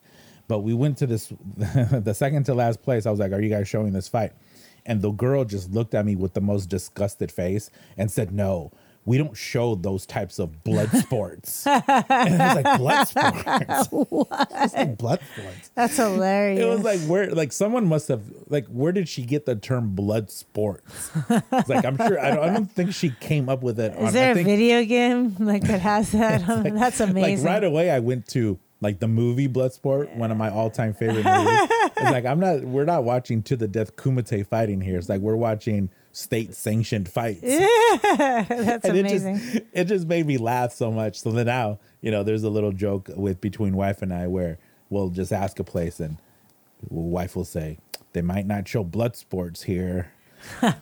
But 0.49 0.61
we 0.61 0.73
went 0.75 0.97
to 0.99 1.07
this, 1.07 1.33
the 1.57 2.15
second 2.15 2.45
to 2.47 2.55
last 2.55 2.83
place. 2.83 3.05
I 3.07 3.11
was 3.11 3.21
like, 3.21 3.33
"Are 3.33 3.41
you 3.41 3.51
guys 3.51 3.69
showing 3.69 3.93
this 3.93 4.09
fight?" 4.09 4.33
And 4.87 5.03
the 5.03 5.11
girl 5.11 5.45
just 5.45 5.71
looked 5.71 5.95
at 5.95 6.07
me 6.07 6.17
with 6.17 6.33
the 6.33 6.41
most 6.41 6.71
disgusted 6.71 7.31
face 7.31 7.71
and 7.99 8.11
said, 8.11 8.33
"No, 8.33 8.73
we 9.09 9.17
don't 9.17 9.37
show 9.37 9.75
those 9.75 10.05
types 10.05 10.39
of 10.39 10.63
blood 10.63 10.91
sports." 10.95 11.67
and 11.67 11.83
I 11.89 12.55
was 12.55 12.65
like, 12.65 12.79
"Blood 12.79 13.09
sports? 13.09 13.89
what? 14.11 14.73
like 14.75 14.99
blood 14.99 15.21
sports?" 15.33 15.71
That's 15.75 15.97
hilarious. 15.97 16.61
It 16.61 16.67
was 16.67 16.83
like 16.83 17.01
where, 17.01 17.31
like 17.31 17.53
someone 17.53 17.87
must 17.87 18.09
have, 18.09 18.23
like, 18.49 18.67
where 18.67 18.93
did 18.93 19.09
she 19.09 19.23
get 19.25 19.47
the 19.47 19.57
term 19.57 19.95
blood 19.95 20.31
sports? 20.31 21.11
It's 21.31 21.69
like 21.69 21.85
I'm 21.85 21.97
sure 21.97 22.21
I 22.21 22.31
don't, 22.31 22.49
I 22.49 22.53
don't 22.53 22.71
think 22.71 22.93
she 22.93 23.11
came 23.11 23.49
up 23.49 23.63
with 23.63 23.81
it. 23.81 23.93
Is 23.95 24.09
on, 24.09 24.13
there 24.13 24.29
I 24.29 24.31
a 24.33 24.35
think, 24.35 24.47
video 24.47 24.85
game 24.85 25.37
like 25.39 25.63
that 25.63 25.81
has 25.81 26.13
that? 26.13 26.47
That's 26.47 27.01
amazing. 27.01 27.45
Like 27.45 27.55
right 27.55 27.65
away, 27.65 27.91
I 27.91 28.01
went 28.01 28.29
to 28.29 28.59
like 28.81 29.01
the 29.01 29.09
movie 29.09 29.49
Bloodsport, 29.49 30.15
one 30.17 30.31
of 30.31 30.37
my 30.37 30.51
all-time 30.51 30.95
favorite 30.95 31.25
movies. 31.25 31.59
it's 31.97 32.11
like 32.11 32.25
I'm 32.25 32.39
not, 32.41 32.63
we're 32.63 32.85
not 32.85 33.05
watching 33.05 33.43
to 33.45 33.57
the 33.57 33.67
death 33.69 33.97
Kumite 33.97 34.47
fighting 34.47 34.81
here. 34.81 34.99
It's 34.99 35.09
like 35.09 35.21
we're 35.21 35.37
watching 35.37 35.91
state-sanctioned 36.13 37.09
fights. 37.09 37.41
That's 38.19 38.85
and 38.85 38.97
it 38.97 39.01
amazing. 39.01 39.39
just 39.39 39.57
it 39.73 39.85
just 39.85 40.07
made 40.07 40.27
me 40.27 40.39
laugh 40.39 40.73
so 40.73 40.91
much. 40.93 41.21
So 41.21 41.31
then 41.33 41.47
now, 41.47 41.79
you 42.01 42.11
know, 42.11 42.23
there's 42.23 42.45
a 42.45 42.51
little 42.51 42.73
joke 42.73 43.11
with 43.17 43.41
between 43.41 43.77
wife 43.77 44.03
and 44.03 44.13
I 44.13 44.27
where 44.29 44.59
we'll 44.91 45.11
just 45.11 45.33
ask 45.33 45.59
a 45.59 45.65
place 45.65 46.01
and 46.01 46.19
wife 46.89 47.35
will 47.35 47.45
say 47.45 47.79
they 48.13 48.23
might 48.23 48.47
not 48.47 48.67
show 48.69 48.85
blood 48.85 49.17
sports 49.17 49.65
here. 49.65 50.13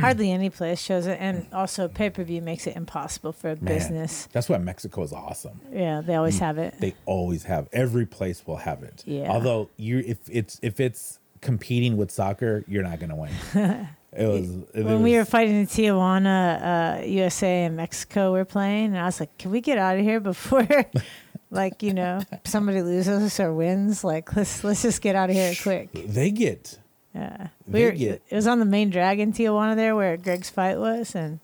Hardly 0.00 0.30
any 0.30 0.50
place 0.50 0.80
shows 0.80 1.06
it, 1.06 1.18
and 1.20 1.46
also 1.52 1.88
pay 1.88 2.10
per 2.10 2.22
view 2.22 2.42
makes 2.42 2.66
it 2.66 2.76
impossible 2.76 3.32
for 3.32 3.50
a 3.50 3.56
Man, 3.56 3.64
business. 3.64 4.28
That's 4.32 4.48
why 4.48 4.58
Mexico 4.58 5.02
is 5.02 5.12
awesome. 5.12 5.60
Yeah, 5.72 6.02
they 6.02 6.14
always 6.14 6.38
have 6.38 6.58
it. 6.58 6.74
They 6.78 6.94
always 7.06 7.44
have. 7.44 7.68
Every 7.72 8.06
place 8.06 8.46
will 8.46 8.58
have 8.58 8.82
it. 8.82 9.02
Yeah. 9.06 9.30
Although 9.30 9.70
you, 9.76 9.98
if 10.06 10.18
it's 10.30 10.60
if 10.62 10.78
it's 10.80 11.18
competing 11.40 11.96
with 11.96 12.10
soccer, 12.10 12.64
you're 12.68 12.82
not 12.82 13.00
gonna 13.00 13.16
win. 13.16 13.88
It 14.10 14.26
was 14.26 14.48
it 14.74 14.84
when 14.84 15.02
we 15.02 15.16
were 15.16 15.26
fighting 15.26 15.54
in 15.54 15.66
Tijuana, 15.66 17.02
uh, 17.02 17.04
USA 17.04 17.64
and 17.64 17.76
Mexico 17.76 18.32
were 18.32 18.46
playing, 18.46 18.86
and 18.86 18.98
I 18.98 19.04
was 19.04 19.20
like, 19.20 19.36
"Can 19.36 19.50
we 19.50 19.60
get 19.60 19.76
out 19.76 19.98
of 19.98 20.02
here 20.02 20.18
before, 20.18 20.66
like, 21.50 21.82
you 21.82 21.92
know, 21.92 22.22
somebody 22.44 22.80
loses 22.80 23.38
or 23.38 23.52
wins? 23.52 24.04
Like, 24.04 24.34
let's 24.34 24.64
let's 24.64 24.80
just 24.80 25.02
get 25.02 25.14
out 25.14 25.28
of 25.28 25.36
here 25.36 25.52
quick." 25.62 25.90
They 25.92 26.30
get 26.30 26.78
Yeah, 27.18 27.48
we 27.66 27.84
were, 27.84 27.90
it 27.92 28.22
was 28.30 28.46
on 28.46 28.60
the 28.60 28.64
main 28.64 28.90
drag 28.90 29.18
in 29.18 29.32
Tijuana 29.32 29.74
there 29.74 29.96
where 29.96 30.16
Greg's 30.16 30.50
fight 30.50 30.78
was, 30.78 31.14
and 31.14 31.40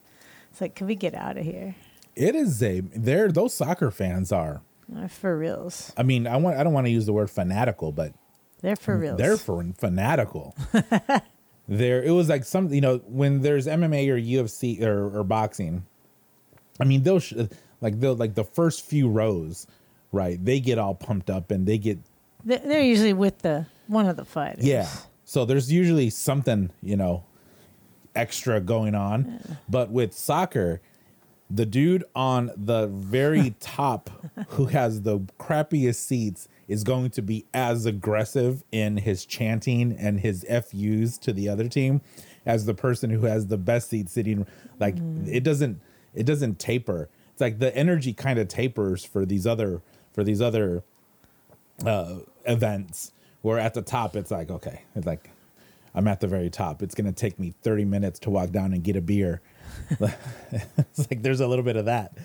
it's 0.50 0.61
like, 0.61 0.75
"Can 0.75 0.87
we 0.87 0.95
get 0.95 1.14
out 1.14 1.37
of 1.37 1.45
here?" 1.45 1.75
it 2.16 2.35
is 2.35 2.62
a 2.62 2.81
they're 2.81 3.31
those 3.33 3.54
soccer 3.54 3.90
fans 3.90 4.31
are. 4.33 4.62
Uh, 4.95 5.09
for 5.09 5.37
reals, 5.37 5.93
I 5.97 6.02
mean, 6.02 6.26
I 6.26 6.37
want 6.37 6.59
I 6.59 6.62
don't 6.62 6.73
want 6.73 6.87
to 6.87 6.90
use 6.90 7.07
the 7.07 7.12
word 7.12 7.31
fanatical, 7.31 7.90
but 7.90 8.12
they're 8.61 8.76
for 8.76 8.97
reals. 8.99 9.19
They're 9.19 9.37
for 9.37 9.64
fanatical. 9.78 10.54
there, 11.69 12.02
it 12.02 12.11
was 12.11 12.28
like 12.28 12.45
some, 12.45 12.73
you 12.73 12.81
know, 12.81 12.99
when 13.07 13.43
there's 13.43 13.66
MMA 13.66 14.09
or 14.09 14.19
UFC 14.19 14.81
or, 14.83 15.19
or 15.19 15.25
boxing. 15.25 15.85
I 16.81 16.85
mean, 16.85 17.02
they'll 17.02 17.21
sh- 17.21 17.35
like 17.81 17.99
they'll 18.00 18.14
like 18.14 18.35
the 18.35 18.45
first 18.45 18.85
few 18.85 19.09
rows, 19.09 19.66
right? 20.12 20.43
They 20.43 20.61
get 20.61 20.78
all 20.78 20.95
pumped 20.95 21.31
up 21.31 21.50
and 21.50 21.66
they 21.66 21.78
get 21.78 21.99
They're 22.45 22.59
they're 22.59 22.83
usually 22.83 23.12
with 23.12 23.38
the 23.40 23.66
one 23.87 24.07
of 24.07 24.16
the 24.16 24.25
fighters. 24.25 24.64
yeah. 24.64 24.88
So 25.25 25.45
there's 25.45 25.73
usually 25.73 26.11
something, 26.11 26.71
you 26.83 26.97
know, 26.97 27.25
extra 28.14 28.61
going 28.61 28.95
on. 28.95 29.59
But 29.69 29.90
with 29.90 30.12
soccer, 30.12 30.81
the 31.50 31.66
dude 31.66 32.04
on 32.14 32.50
the 32.57 32.87
very 32.87 33.54
top 33.61 34.11
who 34.49 34.66
has 34.66 35.02
the 35.02 35.21
crappiest 35.38 35.97
seats 35.97 36.49
is 36.69 36.85
going 36.85 37.11
to 37.11 37.23
be 37.23 37.45
as 37.52 37.87
aggressive 37.87 38.64
in 38.73 38.97
his 38.99 39.26
chanting 39.26 39.93
and 39.93 40.21
his 40.21 40.45
FUs 40.49 41.19
to 41.19 41.33
the 41.33 41.49
other 41.49 41.69
team 41.69 42.00
as 42.47 42.66
the 42.66 42.75
person 42.75 43.11
who 43.11 43.26
has 43.26 43.47
the 43.47 43.59
best 43.59 43.90
seat 43.90 44.09
sitting 44.09 44.47
like 44.78 44.97
it 45.26 45.43
doesn't 45.45 45.81
it 46.14 46.25
doesn't 46.25 46.59
taper. 46.59 47.09
It's 47.33 47.40
like 47.40 47.59
the 47.59 47.75
energy 47.76 48.12
kind 48.12 48.38
of 48.38 48.49
tapers 48.49 49.04
for 49.04 49.26
these 49.26 49.47
other 49.47 49.83
for 50.12 50.23
these 50.25 50.40
other 50.40 50.85
uh, 51.85 52.19
events 52.47 53.12
where 53.45 53.59
at 53.59 53.75
the 53.75 53.83
top 53.83 54.17
it's 54.17 54.31
like 54.31 54.51
okay 54.51 54.81
it's 54.97 55.07
like 55.07 55.31
i'm 55.95 56.09
at 56.09 56.19
the 56.21 56.27
very 56.27 56.49
top 56.49 56.83
it's 56.83 56.95
going 56.95 57.07
to 57.07 57.13
take 57.13 57.39
me 57.39 57.53
30 57.63 57.85
minutes 57.85 58.19
to 58.19 58.31
walk 58.31 58.51
down 58.51 58.73
and 58.73 58.83
get 58.83 58.97
a 58.97 59.03
beer 59.03 59.43
it's 60.01 61.11
like 61.11 61.23
there's 61.23 61.41
a 61.41 61.47
little 61.47 61.65
bit 61.65 61.77
of 61.77 61.85
that 61.85 62.17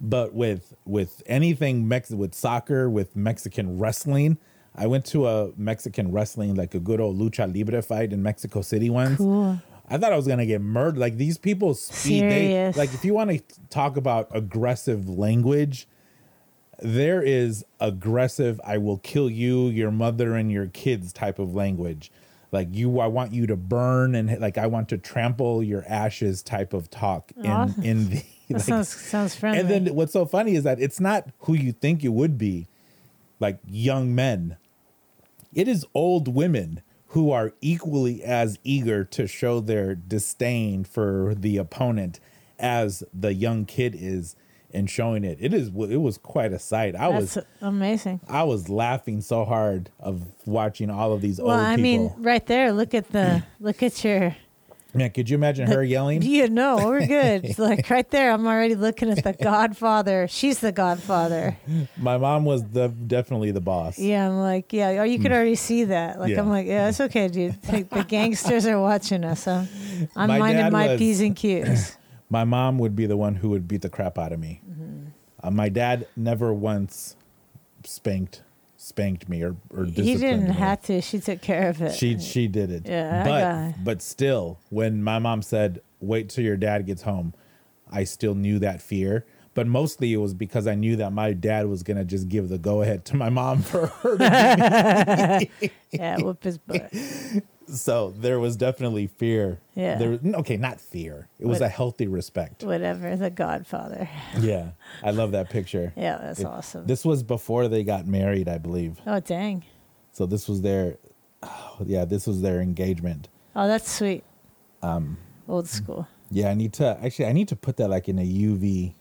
but 0.00 0.32
with 0.34 0.74
with 0.84 1.20
anything 1.26 1.88
Mex- 1.88 2.10
with 2.10 2.32
soccer 2.32 2.88
with 2.88 3.16
mexican 3.16 3.78
wrestling 3.78 4.38
i 4.76 4.86
went 4.86 5.04
to 5.06 5.26
a 5.26 5.50
mexican 5.56 6.12
wrestling 6.12 6.54
like 6.54 6.74
a 6.74 6.80
good 6.80 7.00
old 7.00 7.18
lucha 7.18 7.52
libre 7.52 7.82
fight 7.82 8.12
in 8.12 8.22
mexico 8.22 8.62
city 8.62 8.88
once 8.88 9.18
Cool. 9.18 9.60
I 9.90 9.96
thought 9.96 10.12
I 10.12 10.16
was 10.16 10.26
gonna 10.28 10.44
get 10.44 10.60
murdered. 10.60 10.98
Like 10.98 11.16
these 11.16 11.38
people 11.38 11.72
speak. 11.72 12.20
They, 12.20 12.72
like 12.76 12.92
if 12.92 13.06
you 13.06 13.14
want 13.14 13.30
to 13.30 13.40
talk 13.70 13.96
about 13.96 14.28
aggressive 14.32 15.08
language, 15.08 15.88
there 16.80 17.22
is 17.22 17.64
aggressive. 17.80 18.60
I 18.64 18.78
will 18.78 18.98
kill 18.98 19.28
you, 19.30 19.68
your 19.68 19.90
mother, 19.90 20.34
and 20.34 20.50
your 20.50 20.66
kids 20.66 21.12
type 21.12 21.38
of 21.38 21.54
language. 21.54 22.10
Like 22.50 22.68
you, 22.72 22.98
I 23.00 23.06
want 23.08 23.32
you 23.32 23.46
to 23.46 23.56
burn, 23.56 24.14
and 24.14 24.40
like 24.40 24.56
I 24.56 24.66
want 24.66 24.88
to 24.90 24.98
trample 24.98 25.62
your 25.62 25.84
ashes 25.88 26.42
type 26.42 26.72
of 26.72 26.88
talk 26.90 27.32
in 27.36 27.46
Awesome. 27.50 27.82
in 27.82 28.10
the. 28.10 28.22
That 28.48 28.54
like- 28.54 28.64
sounds 28.64 28.88
sounds 28.88 29.34
friendly. 29.36 29.60
and 29.60 29.68
then 29.68 29.94
what's 29.94 30.14
so 30.14 30.24
funny 30.24 30.54
is 30.54 30.64
that 30.64 30.80
it's 30.80 30.98
not 30.98 31.28
who 31.40 31.52
you 31.52 31.70
think 31.72 32.02
it 32.02 32.08
would 32.14 32.38
be, 32.38 32.66
like 33.40 33.58
young 33.66 34.14
men. 34.14 34.56
It 35.52 35.68
is 35.68 35.84
old 35.92 36.34
women 36.34 36.80
who 37.08 37.30
are 37.30 37.52
equally 37.60 38.22
as 38.24 38.58
eager 38.64 39.04
to 39.04 39.26
show 39.26 39.60
their 39.60 39.94
disdain 39.94 40.84
for 40.84 41.34
the 41.36 41.58
opponent 41.58 42.20
as 42.58 43.02
the 43.12 43.34
young 43.34 43.66
kid 43.66 43.94
is 43.94 44.34
in 44.70 44.86
showing 44.86 45.24
it. 45.24 45.38
It 45.40 45.54
is 45.54 45.68
it 45.68 46.00
was 46.00 46.18
quite 46.18 46.52
a 46.52 46.58
sight. 46.58 46.94
I 46.94 47.10
That's 47.10 47.36
was 47.36 47.44
amazing. 47.60 48.20
I 48.28 48.44
was 48.44 48.68
laughing 48.68 49.20
so 49.20 49.44
hard 49.44 49.90
of 49.98 50.22
watching 50.46 50.90
all 50.90 51.12
of 51.12 51.20
these 51.20 51.40
Well, 51.40 51.56
old 51.56 51.66
I 51.66 51.76
people. 51.76 51.82
mean, 51.82 52.12
right 52.18 52.44
there. 52.46 52.72
Look 52.72 52.94
at 52.94 53.10
the 53.10 53.42
look 53.60 53.82
at 53.82 54.04
your. 54.04 54.36
Man, 54.94 55.10
could 55.10 55.28
you 55.28 55.36
imagine 55.36 55.68
her 55.68 55.84
yelling? 55.84 56.22
You 56.22 56.48
know, 56.48 56.76
we're 56.76 57.06
good. 57.06 57.58
like 57.58 57.88
right 57.90 58.10
there, 58.10 58.32
I'm 58.32 58.46
already 58.46 58.74
looking 58.74 59.10
at 59.10 59.22
the 59.22 59.32
Godfather. 59.42 60.26
She's 60.28 60.60
the 60.60 60.72
Godfather. 60.72 61.58
My 61.98 62.16
mom 62.16 62.46
was 62.46 62.64
the 62.64 62.88
definitely 62.88 63.50
the 63.50 63.60
boss. 63.60 63.98
Yeah, 63.98 64.28
I'm 64.28 64.38
like, 64.38 64.72
yeah. 64.72 65.00
Or 65.00 65.04
you 65.04 65.18
could 65.18 65.30
mm. 65.30 65.34
already 65.34 65.56
see 65.56 65.84
that. 65.84 66.18
Like. 66.18 66.30
Yeah. 66.30 66.40
I'm 66.40 66.48
like, 66.48 66.66
yeah, 66.66 66.88
it's 66.88 67.00
okay, 67.00 67.28
dude. 67.28 67.56
Like, 67.70 67.90
the 67.90 68.02
gangsters 68.08 68.66
are 68.66 68.80
watching 68.80 69.24
us. 69.24 69.46
I'm, 69.46 69.68
I'm 70.16 70.28
My 70.28 70.38
minding 70.38 70.72
my 70.72 70.88
was- 70.88 70.98
p's 70.98 71.20
and 71.20 71.36
q's. 71.36 71.96
My 72.30 72.44
mom 72.44 72.78
would 72.78 72.94
be 72.94 73.06
the 73.06 73.16
one 73.16 73.36
who 73.36 73.50
would 73.50 73.66
beat 73.68 73.82
the 73.82 73.88
crap 73.88 74.18
out 74.18 74.32
of 74.32 74.40
me. 74.40 74.60
Uh, 75.42 75.50
my 75.50 75.68
dad 75.68 76.06
never 76.16 76.52
once 76.52 77.16
spanked 77.84 78.42
spanked 78.80 79.28
me 79.28 79.42
or 79.42 79.56
or 79.70 79.84
disciplined 79.84 80.08
he 80.08 80.16
didn't 80.16 80.48
me. 80.48 80.54
have 80.54 80.80
to. 80.82 81.00
She 81.00 81.18
took 81.18 81.40
care 81.40 81.68
of 81.68 81.80
it. 81.82 81.94
She 81.94 82.18
she 82.18 82.46
did 82.48 82.70
it. 82.70 82.82
Yeah, 82.86 83.24
but 83.72 83.84
but 83.84 84.02
still, 84.02 84.58
when 84.70 85.02
my 85.02 85.18
mom 85.18 85.42
said, 85.42 85.80
"Wait 86.00 86.28
till 86.28 86.44
your 86.44 86.56
dad 86.56 86.86
gets 86.86 87.02
home," 87.02 87.34
I 87.90 88.04
still 88.04 88.34
knew 88.34 88.58
that 88.60 88.82
fear. 88.82 89.24
But 89.54 89.66
mostly 89.66 90.12
it 90.12 90.18
was 90.18 90.34
because 90.34 90.68
I 90.68 90.76
knew 90.76 90.94
that 90.96 91.12
my 91.12 91.32
dad 91.32 91.66
was 91.66 91.82
gonna 91.82 92.04
just 92.04 92.28
give 92.28 92.48
the 92.48 92.58
go 92.58 92.82
ahead 92.82 93.04
to 93.06 93.16
my 93.16 93.28
mom 93.28 93.62
for 93.62 93.86
her. 93.86 94.16
To, 94.18 95.48
yeah, 95.90 96.18
whoop 96.18 96.44
his 96.44 96.58
butt. 96.58 96.92
so 97.70 98.10
there 98.16 98.38
was 98.40 98.56
definitely 98.56 99.06
fear. 99.06 99.60
Yeah. 99.74 99.96
There 99.98 100.10
was, 100.10 100.20
okay, 100.40 100.56
not 100.56 100.80
fear. 100.80 101.28
It 101.38 101.46
was 101.46 101.60
What- 101.60 101.66
a 101.66 101.68
healthy 101.68 102.06
respect. 102.06 102.64
Whatever, 102.64 103.16
the 103.16 103.30
Godfather. 103.30 104.08
Yeah. 104.40 104.70
I 105.02 105.10
love 105.10 105.32
that 105.32 105.50
picture. 105.50 105.92
Yeah, 105.96 106.18
that's 106.18 106.40
It- 106.40 106.46
awesome. 106.46 106.86
This 106.86 107.04
was 107.04 107.22
before 107.22 107.68
they 107.68 107.84
got 107.84 108.06
married, 108.06 108.48
I 108.48 108.58
believe. 108.58 109.00
oh, 109.06 109.20
dang. 109.20 109.64
So 110.12 110.26
this 110.26 110.48
was 110.48 110.62
their 110.62 110.96
oh, 111.42 111.78
yeah, 111.86 112.04
this 112.04 112.26
was 112.26 112.42
their 112.42 112.60
engagement. 112.60 113.28
Oh, 113.54 113.66
that's 113.68 113.90
sweet. 113.90 114.24
Um, 114.82 115.18
Old 115.48 115.68
school. 115.68 116.06
Yeah, 116.30 116.50
I 116.50 116.54
need 116.54 116.72
to 116.74 116.98
actually 117.02 117.26
I 117.26 117.32
need 117.32 117.48
to 117.48 117.56
put 117.56 117.76
that 117.78 117.88
like 117.88 118.08
in 118.08 118.18
a 118.18 118.22
UV 118.26 118.92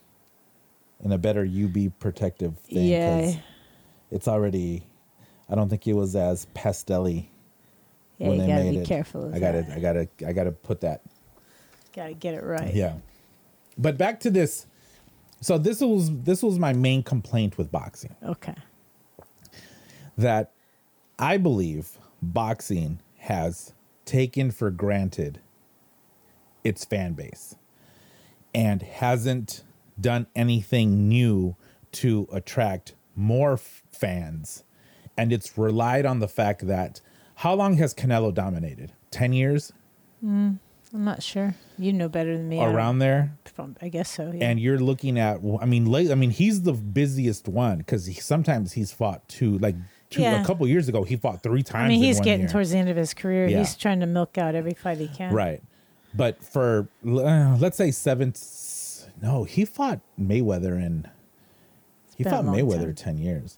in 1.03 1.11
a 1.11 1.17
better 1.17 1.45
UV 1.45 1.91
protective 1.99 2.57
thing 2.59 2.87
Yeah. 2.87 3.33
it's 4.09 4.27
already 4.27 4.87
I 5.49 5.55
don't 5.55 5.69
think 5.69 5.85
it 5.87 5.93
was 5.93 6.15
as 6.15 6.47
pastelly 6.55 7.27
Yeah, 8.17 8.29
when 8.29 8.37
you 8.37 8.41
they 8.43 8.47
gotta 8.47 8.63
made 8.63 8.71
be 8.71 8.77
it. 8.79 8.87
careful 8.87 9.33
I 9.33 9.39
gotta. 9.39 9.65
I 9.73 9.79
gotta 9.79 10.07
I 10.25 10.33
gotta 10.33 10.51
put 10.51 10.81
that 10.81 11.01
Gotta 11.93 12.13
get 12.13 12.33
it 12.35 12.43
right. 12.43 12.73
Yeah. 12.73 12.93
But 13.77 13.97
back 13.97 14.19
to 14.21 14.29
this. 14.31 14.65
So 15.41 15.57
this 15.57 15.81
was 15.81 16.09
this 16.23 16.41
was 16.43 16.57
my 16.59 16.73
main 16.73 17.03
complaint 17.03 17.57
with 17.57 17.71
boxing 17.71 18.15
Okay. 18.23 18.55
that 20.17 20.51
I 21.19 21.37
believe 21.37 21.97
boxing 22.21 22.99
has 23.19 23.73
taken 24.05 24.51
for 24.51 24.71
granted 24.71 25.39
its 26.63 26.85
fan 26.85 27.13
base 27.13 27.55
and 28.53 28.81
hasn't 28.81 29.63
done 29.99 30.27
anything 30.35 31.07
new 31.07 31.55
to 31.91 32.27
attract 32.31 32.93
more 33.15 33.53
f- 33.53 33.83
fans 33.91 34.63
and 35.17 35.31
it's 35.33 35.57
relied 35.57 36.05
on 36.05 36.19
the 36.19 36.27
fact 36.27 36.67
that 36.67 37.01
how 37.37 37.53
long 37.53 37.77
has 37.77 37.93
Canelo 37.93 38.33
dominated? 38.33 38.91
10 39.11 39.33
years 39.33 39.71
I'm 40.23 40.59
not 41.03 41.21
sure. 41.21 41.53
You 41.77 41.93
know 41.93 42.09
better 42.09 42.35
than 42.35 42.49
me. 42.49 42.59
Around 42.63 42.99
there? 42.99 43.37
I 43.81 43.89
guess 43.89 44.09
so. 44.09 44.31
Yeah. 44.33 44.49
and 44.49 44.59
you're 44.59 44.79
looking 44.79 45.17
at 45.19 45.39
i 45.61 45.65
mean 45.65 45.85
late 45.85 46.11
i 46.11 46.15
mean 46.15 46.29
he's 46.29 46.61
the 46.63 46.73
busiest 46.73 47.47
one 47.47 47.79
because 47.79 48.05
he, 48.05 48.13
sometimes 48.13 48.73
he's 48.73 48.91
fought 48.91 49.27
two 49.27 49.57
like 49.59 49.75
two 50.09 50.21
Yeah. 50.21 50.41
a 50.41 50.45
couple 50.45 50.67
years 50.67 50.87
ago 50.87 51.03
he 51.03 51.15
fought 51.15 51.41
three 51.43 51.63
times 51.63 51.85
I 51.85 51.87
mean, 51.89 52.03
he's 52.03 52.19
getting 52.19 52.41
year. 52.41 52.49
towards 52.49 52.71
the 52.71 52.77
end 52.77 52.89
of 52.89 52.95
his 52.97 53.13
career. 53.13 53.47
Yeah. 53.47 53.59
He's 53.59 53.75
trying 53.75 53.99
to 54.01 54.05
milk 54.05 54.37
out 54.37 54.55
every 54.55 54.73
fight 54.73 54.97
he 54.99 55.07
can. 55.07 55.33
right 55.33 55.61
but 56.13 56.43
for 56.43 56.87
uh, 57.05 57.57
let's 57.59 57.77
say 57.77 57.91
seven 57.91 58.33
no 59.21 59.43
he 59.43 59.65
fought 59.65 59.99
mayweather 60.19 60.73
in 60.83 61.07
he 62.15 62.23
fought 62.23 62.45
mayweather 62.45 62.95
time. 62.95 63.15
10 63.15 63.17
years 63.19 63.57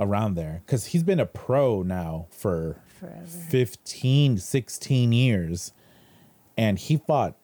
around 0.00 0.34
there 0.34 0.62
because 0.64 0.86
he's 0.86 1.02
been 1.02 1.20
a 1.20 1.26
pro 1.26 1.82
now 1.82 2.26
for 2.30 2.80
Forever. 2.98 3.26
15 3.26 4.38
16 4.38 5.12
years 5.12 5.72
and 6.56 6.78
he 6.78 6.96
fought 6.96 7.36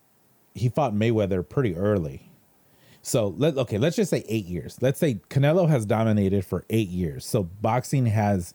he 0.54 0.68
fought 0.68 0.94
mayweather 0.94 1.46
pretty 1.46 1.76
early. 1.76 2.30
So 3.02 3.28
let 3.36 3.56
okay 3.56 3.78
let's 3.78 3.96
just 3.96 4.10
say 4.10 4.24
eight 4.28 4.46
years. 4.46 4.78
Let's 4.80 4.98
say 4.98 5.20
canelo 5.28 5.68
has 5.68 5.86
dominated 5.86 6.44
for 6.44 6.64
eight 6.70 6.88
years. 6.88 7.24
So 7.24 7.44
boxing 7.44 8.06
has 8.06 8.54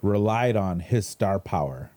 relied 0.00 0.56
on 0.56 0.80
his 0.80 1.06
star 1.06 1.38
power. 1.38 1.90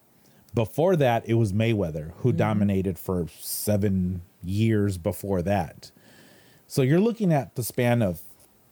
Before 0.53 0.95
that 0.95 1.27
it 1.27 1.36
was 1.36 1.53
mayweather 1.53 2.12
who 2.17 2.29
mm-hmm. 2.29 2.38
dominated 2.38 3.00
for 3.00 3.27
seven 3.39 4.24
years 4.43 4.98
before 4.98 5.41
that. 5.43 5.91
So 6.67 6.81
you're 6.81 7.00
looking 7.00 7.31
at 7.33 7.55
the 7.55 7.63
span 7.63 8.01
of 8.01 8.21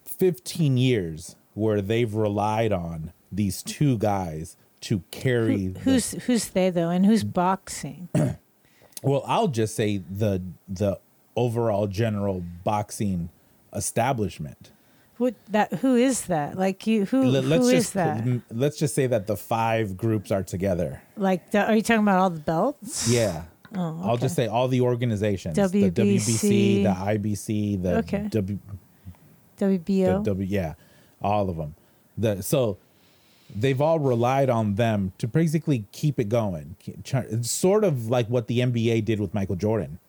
15 0.05 0.77
years 0.77 1.35
where 1.57 1.81
they've 1.81 2.13
relied 2.13 2.71
on 2.71 3.11
these 3.31 3.63
two 3.63 3.97
guys 3.97 4.55
to 4.81 4.99
carry 5.11 5.63
Who, 5.65 5.69
the- 5.73 5.79
who's 5.81 6.11
who's 6.25 6.47
they 6.49 6.69
though, 6.69 6.89
and 6.89 7.05
who's 7.05 7.23
boxing? 7.23 8.09
well 9.03 9.23
i'll 9.27 9.47
just 9.47 9.75
say 9.75 9.97
the 10.09 10.41
the 10.67 10.99
overall 11.35 11.85
general 11.87 12.43
boxing 12.63 13.29
establishment 13.73 14.71
what 15.17 15.33
that? 15.49 15.73
Who 15.73 15.95
is 15.95 16.27
that? 16.27 16.59
Like 16.59 16.85
you? 16.85 17.05
Who? 17.05 17.23
Let- 17.23 17.43
who 17.43 17.49
let's 17.49 17.65
is 17.65 17.71
just 17.71 17.93
that? 17.95 18.41
let's 18.51 18.77
just 18.77 18.93
say 18.93 19.07
that 19.07 19.25
the 19.25 19.35
five 19.35 19.97
groups 19.97 20.29
are 20.31 20.43
together 20.43 21.01
Like, 21.15 21.49
the, 21.49 21.65
are 21.65 21.75
you 21.75 21.81
talking 21.81 22.03
about 22.03 22.19
all 22.19 22.29
the 22.29 22.39
belts? 22.39 23.09
yeah 23.09 23.45
Oh, 23.75 23.99
I'll 24.03 24.17
just 24.17 24.35
say 24.35 24.45
all 24.47 24.67
the 24.67 24.81
organizations 24.81 25.55
the 25.55 25.89
WBC. 25.89 25.91
WBC, 25.91 26.83
the 26.83 26.89
IBC, 26.89 27.81
the 27.81 27.97
Okay. 27.97 28.27
W, 28.29 28.59
the 29.57 29.65
WBO. 29.65 30.23
W, 30.23 30.47
yeah, 30.47 30.75
all 31.21 31.49
of 31.49 31.57
them. 31.57 31.75
The 32.17 32.41
so 32.41 32.77
they've 33.53 33.79
all 33.79 33.99
relied 33.99 34.49
on 34.49 34.75
them 34.75 35.13
to 35.17 35.27
basically 35.27 35.85
keep 35.91 36.19
it 36.19 36.29
going. 36.29 36.75
It's 36.85 37.49
sort 37.49 37.83
of 37.83 38.07
like 38.07 38.27
what 38.27 38.47
the 38.47 38.59
NBA 38.59 39.05
did 39.05 39.19
with 39.19 39.33
Michael 39.33 39.55
Jordan. 39.55 39.99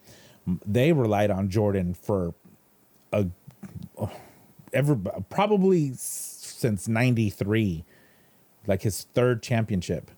They 0.66 0.92
relied 0.92 1.31
on 1.31 1.51
Jordan 1.51 1.94
for 1.94 2.35
a 3.12 3.27
oh, 3.99 4.11
ever 4.73 4.97
probably 5.29 5.92
since 5.94 6.88
'93, 6.88 7.85
like 8.66 8.83
his 8.83 9.07
third 9.14 9.42
championship, 9.42 10.11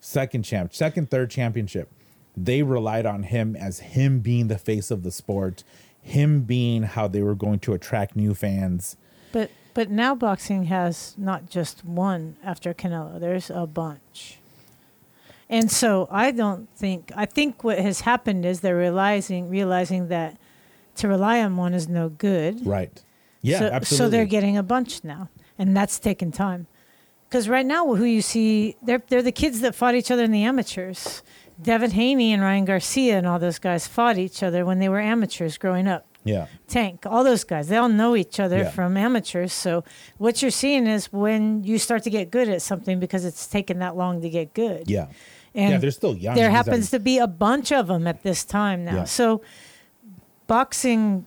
second 0.00 0.42
champ, 0.42 0.74
second 0.74 1.10
third 1.10 1.30
championship. 1.30 1.90
They 2.36 2.62
relied 2.62 3.04
on 3.04 3.24
him 3.24 3.56
as 3.56 3.80
him 3.80 4.20
being 4.20 4.48
the 4.48 4.56
face 4.58 4.90
of 4.90 5.02
the 5.02 5.10
sport, 5.10 5.64
him 6.00 6.42
being 6.42 6.82
how 6.82 7.08
they 7.08 7.22
were 7.22 7.34
going 7.34 7.58
to 7.60 7.74
attract 7.74 8.16
new 8.16 8.34
fans. 8.34 8.96
But 9.32 9.50
but 9.74 9.90
now 9.90 10.14
boxing 10.14 10.64
has 10.64 11.14
not 11.16 11.48
just 11.48 11.84
one 11.84 12.36
after 12.44 12.74
Canelo. 12.74 13.18
There's 13.18 13.50
a 13.50 13.66
bunch. 13.66 14.38
And 15.48 15.70
so 15.70 16.08
I 16.10 16.30
don't 16.30 16.68
think 16.76 17.12
I 17.14 17.26
think 17.26 17.62
what 17.62 17.78
has 17.78 18.00
happened 18.00 18.46
is 18.46 18.60
they're 18.60 18.76
realizing 18.76 19.50
realizing 19.50 20.08
that 20.08 20.38
to 20.96 21.08
rely 21.08 21.40
on 21.40 21.56
one 21.56 21.74
is 21.74 21.88
no 21.88 22.08
good. 22.08 22.66
Right. 22.66 23.02
Yeah, 23.42 23.58
so, 23.58 23.64
absolutely. 23.66 23.96
So 23.96 24.08
they're 24.08 24.24
getting 24.24 24.56
a 24.56 24.62
bunch 24.62 25.04
now, 25.04 25.28
and 25.58 25.76
that's 25.76 25.98
taken 25.98 26.32
time. 26.32 26.68
Because 27.28 27.48
right 27.48 27.66
now, 27.66 27.94
who 27.94 28.04
you 28.04 28.22
see, 28.22 28.76
they're 28.82 29.02
they're 29.08 29.22
the 29.22 29.32
kids 29.32 29.60
that 29.60 29.74
fought 29.74 29.94
each 29.94 30.10
other 30.10 30.24
in 30.24 30.30
the 30.30 30.44
amateurs. 30.44 31.22
Devin 31.60 31.92
Haney 31.92 32.32
and 32.32 32.42
Ryan 32.42 32.64
Garcia 32.64 33.18
and 33.18 33.26
all 33.26 33.38
those 33.38 33.58
guys 33.58 33.86
fought 33.86 34.18
each 34.18 34.42
other 34.42 34.64
when 34.64 34.78
they 34.78 34.88
were 34.88 35.00
amateurs 35.00 35.58
growing 35.58 35.86
up. 35.86 36.06
Yeah. 36.24 36.46
Tank, 36.68 37.04
all 37.06 37.24
those 37.24 37.44
guys, 37.44 37.68
they 37.68 37.76
all 37.76 37.88
know 37.88 38.14
each 38.16 38.38
other 38.40 38.58
Yeah. 38.58 38.70
from 38.70 38.96
amateurs. 38.96 39.52
So 39.52 39.82
what 40.18 40.40
you're 40.42 40.50
seeing 40.50 40.86
is 40.86 41.12
when 41.12 41.64
you 41.64 41.78
start 41.78 42.02
to 42.04 42.10
get 42.10 42.30
good 42.30 42.48
at 42.48 42.62
something 42.62 43.00
because 43.00 43.24
it's 43.24 43.46
taken 43.46 43.78
that 43.80 43.96
long 43.96 44.20
to 44.22 44.28
get 44.30 44.54
good. 44.54 44.88
Yeah. 44.88 45.08
And 45.54 45.72
yeah, 45.72 45.78
they're 45.78 45.90
still 45.90 46.16
young. 46.16 46.34
there 46.34 46.50
happens 46.50 46.88
are- 46.88 46.98
to 46.98 47.00
be 47.00 47.18
a 47.18 47.26
bunch 47.26 47.72
of 47.72 47.88
them 47.88 48.06
at 48.06 48.22
this 48.22 48.44
time 48.44 48.84
now. 48.84 48.96
Yeah. 48.96 49.04
So 49.04 49.42
boxing 50.46 51.26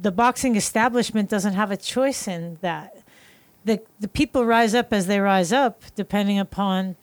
the 0.00 0.10
boxing 0.10 0.56
establishment 0.56 1.28
doesn't 1.28 1.52
have 1.54 1.70
a 1.70 1.76
choice 1.76 2.26
in 2.26 2.58
that. 2.60 2.96
The 3.64 3.80
the 4.00 4.08
people 4.08 4.44
rise 4.44 4.74
up 4.74 4.92
as 4.92 5.06
they 5.06 5.20
rise 5.20 5.52
up 5.52 5.82
depending 5.94 6.38
upon 6.38 6.96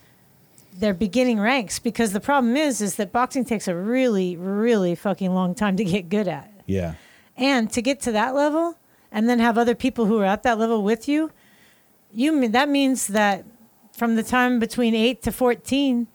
their 0.74 0.94
beginning 0.94 1.40
ranks 1.40 1.80
because 1.80 2.14
the 2.14 2.20
problem 2.20 2.56
is 2.58 2.82
is 2.82 2.96
that 2.96 3.12
boxing 3.12 3.46
takes 3.46 3.68
a 3.68 3.76
really 3.76 4.36
really 4.38 4.96
fucking 4.96 5.34
long 5.34 5.56
time 5.56 5.78
to 5.78 5.84
get 5.84 6.10
good 6.10 6.28
at. 6.28 6.52
Yeah. 6.70 6.94
And 7.38 7.72
to 7.72 7.82
get 7.82 8.00
to 8.02 8.12
that 8.12 8.36
level 8.36 8.78
and 9.12 9.30
then 9.30 9.40
have 9.40 9.58
other 9.58 9.76
people 9.76 10.06
who 10.06 10.20
are 10.20 10.26
at 10.26 10.44
that 10.44 10.58
level 10.60 10.84
with 10.84 11.08
you, 11.08 11.32
you 12.12 12.32
mean 12.32 12.52
that 12.52 12.70
means 12.70 13.08
that 13.08 13.46
from 13.94 14.16
the 14.16 14.24
time 14.24 14.60
between 14.60 14.94
8 14.96 15.22
to 15.24 15.32
14 15.32 16.08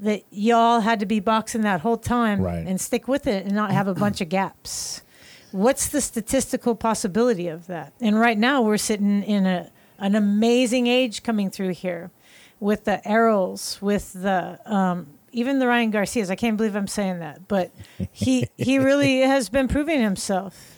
that 0.00 0.22
y'all 0.30 0.80
had 0.80 1.00
to 1.00 1.06
be 1.06 1.18
boxing 1.20 1.62
that 1.62 1.80
whole 1.80 1.96
time 1.96 2.40
Right. 2.40 2.64
and 2.66 2.80
stick 2.80 3.08
with 3.08 3.26
it 3.26 3.46
and 3.46 3.54
not 3.54 3.72
have 3.72 3.88
a 3.88 3.94
bunch 3.94 4.20
of 4.20 4.28
gaps. 4.28 5.02
What's 5.50 5.88
the 5.88 6.00
statistical 6.00 6.74
possibility 6.76 7.48
of 7.48 7.66
that? 7.66 7.92
And 8.00 8.20
right 8.20 8.38
now 8.38 8.62
we're 8.62 8.76
sitting 8.76 9.22
in 9.22 9.46
a 9.46 9.70
an 10.00 10.14
amazing 10.14 10.86
age 10.86 11.24
coming 11.24 11.50
through 11.50 11.70
here 11.74 12.12
with 12.60 12.84
the 12.84 13.00
Errols, 13.04 13.82
with 13.82 14.12
the 14.12 14.60
um, 14.64 15.17
even 15.32 15.58
the 15.58 15.66
Ryan 15.66 15.90
Garcias. 15.90 16.30
I 16.30 16.36
can't 16.36 16.56
believe 16.56 16.74
I'm 16.74 16.86
saying 16.86 17.20
that, 17.20 17.48
but 17.48 17.70
he 18.12 18.48
he 18.56 18.78
really 18.78 19.20
has 19.34 19.48
been 19.48 19.68
proving 19.68 20.00
himself. 20.00 20.76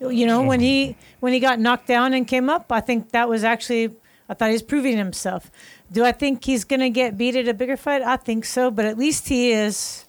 You 0.00 0.26
know, 0.26 0.42
when 0.42 0.60
he 0.60 0.96
when 1.20 1.32
he 1.32 1.40
got 1.40 1.58
knocked 1.58 1.86
down 1.86 2.14
and 2.14 2.26
came 2.26 2.48
up, 2.48 2.70
I 2.70 2.80
think 2.80 3.10
that 3.10 3.28
was 3.28 3.44
actually 3.44 3.94
I 4.28 4.34
thought 4.34 4.48
he 4.48 4.54
was 4.54 4.62
proving 4.62 4.96
himself. 4.96 5.50
Do 5.92 6.04
I 6.04 6.12
think 6.12 6.44
he's 6.44 6.64
going 6.64 6.80
to 6.80 6.90
get 6.90 7.16
beat 7.16 7.36
at 7.36 7.46
a 7.46 7.54
bigger 7.54 7.76
fight? 7.76 8.02
I 8.02 8.16
think 8.16 8.44
so, 8.44 8.70
but 8.70 8.84
at 8.84 8.98
least 8.98 9.28
he 9.28 9.52
is 9.52 10.06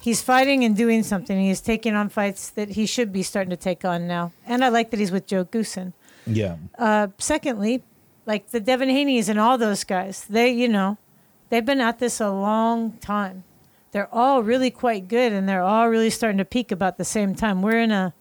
he's 0.00 0.22
fighting 0.22 0.64
and 0.64 0.76
doing 0.76 1.02
something. 1.02 1.38
He's 1.40 1.60
taking 1.60 1.94
on 1.94 2.08
fights 2.08 2.50
that 2.50 2.70
he 2.70 2.86
should 2.86 3.12
be 3.12 3.22
starting 3.22 3.50
to 3.50 3.56
take 3.56 3.84
on 3.84 4.06
now. 4.06 4.32
And 4.46 4.64
I 4.64 4.68
like 4.68 4.90
that 4.90 5.00
he's 5.00 5.10
with 5.10 5.26
Joe 5.26 5.44
Goossen. 5.44 5.92
Yeah. 6.26 6.56
Uh, 6.78 7.08
secondly, 7.18 7.82
like 8.26 8.50
the 8.50 8.60
Devin 8.60 8.90
Haney's 8.90 9.28
and 9.28 9.38
all 9.38 9.58
those 9.58 9.82
guys, 9.84 10.24
they, 10.28 10.50
you 10.50 10.68
know, 10.68 10.98
they've 11.48 11.64
been 11.64 11.80
at 11.80 11.98
this 11.98 12.20
a 12.20 12.30
long 12.30 12.92
time. 12.98 13.44
They're 13.92 14.12
all 14.12 14.42
really 14.42 14.70
quite 14.70 15.06
good 15.08 15.32
and 15.32 15.48
they're 15.48 15.62
all 15.62 15.88
really 15.88 16.10
starting 16.10 16.38
to 16.38 16.44
peak 16.44 16.72
about 16.72 16.98
the 16.98 17.04
same 17.04 17.34
time. 17.34 17.62
We're 17.62 17.80
in 17.80 17.92
a 17.92 18.12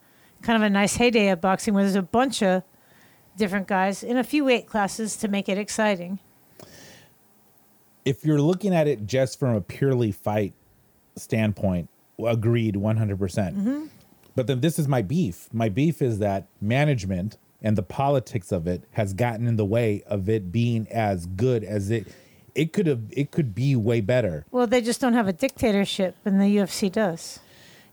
kind 0.41 0.55
of 0.55 0.62
a 0.62 0.69
nice 0.69 0.95
heyday 0.97 1.29
of 1.29 1.41
boxing 1.41 1.73
where 1.73 1.83
there's 1.83 1.95
a 1.95 2.01
bunch 2.01 2.43
of 2.43 2.63
different 3.38 3.67
guys 3.67 4.03
in 4.03 4.17
a 4.17 4.23
few 4.23 4.45
weight 4.45 4.67
classes 4.67 5.15
to 5.17 5.27
make 5.27 5.49
it 5.49 5.57
exciting. 5.57 6.19
if 8.05 8.25
you're 8.25 8.41
looking 8.41 8.75
at 8.75 8.88
it 8.88 9.05
just 9.05 9.39
from 9.39 9.55
a 9.55 9.62
purely 9.62 10.12
fight 10.12 10.53
standpoint, 11.15 11.89
agreed 12.23 12.75
100%. 12.75 13.17
percent 13.17 13.57
Mm-hmm. 13.57 13.86
But 14.36 14.47
then 14.47 14.62
this 14.62 14.77
is 14.79 14.88
my 14.88 15.01
beef. 15.01 15.47
My 15.53 15.69
beef 15.69 16.01
is 16.01 16.19
that 16.19 16.47
management 16.59 17.38
and 17.62 17.77
the 17.77 17.83
politics 17.83 18.51
of 18.51 18.67
it 18.67 18.83
has 18.91 19.13
gotten 19.13 19.47
in 19.47 19.55
the 19.55 19.65
way 19.65 20.03
of 20.07 20.27
it 20.27 20.51
being 20.51 20.88
as 20.89 21.25
good 21.25 21.63
as 21.63 21.89
it 21.91 22.07
it 22.55 22.73
could 22.73 22.87
have 22.87 23.01
it 23.11 23.31
could 23.31 23.53
be 23.55 23.75
way 23.75 24.01
better. 24.01 24.45
Well, 24.51 24.67
they 24.67 24.81
just 24.81 25.01
don't 25.01 25.13
have 25.13 25.27
a 25.27 25.33
dictatorship, 25.33 26.15
and 26.25 26.39
the 26.41 26.57
UFC 26.57 26.91
does. 26.91 27.39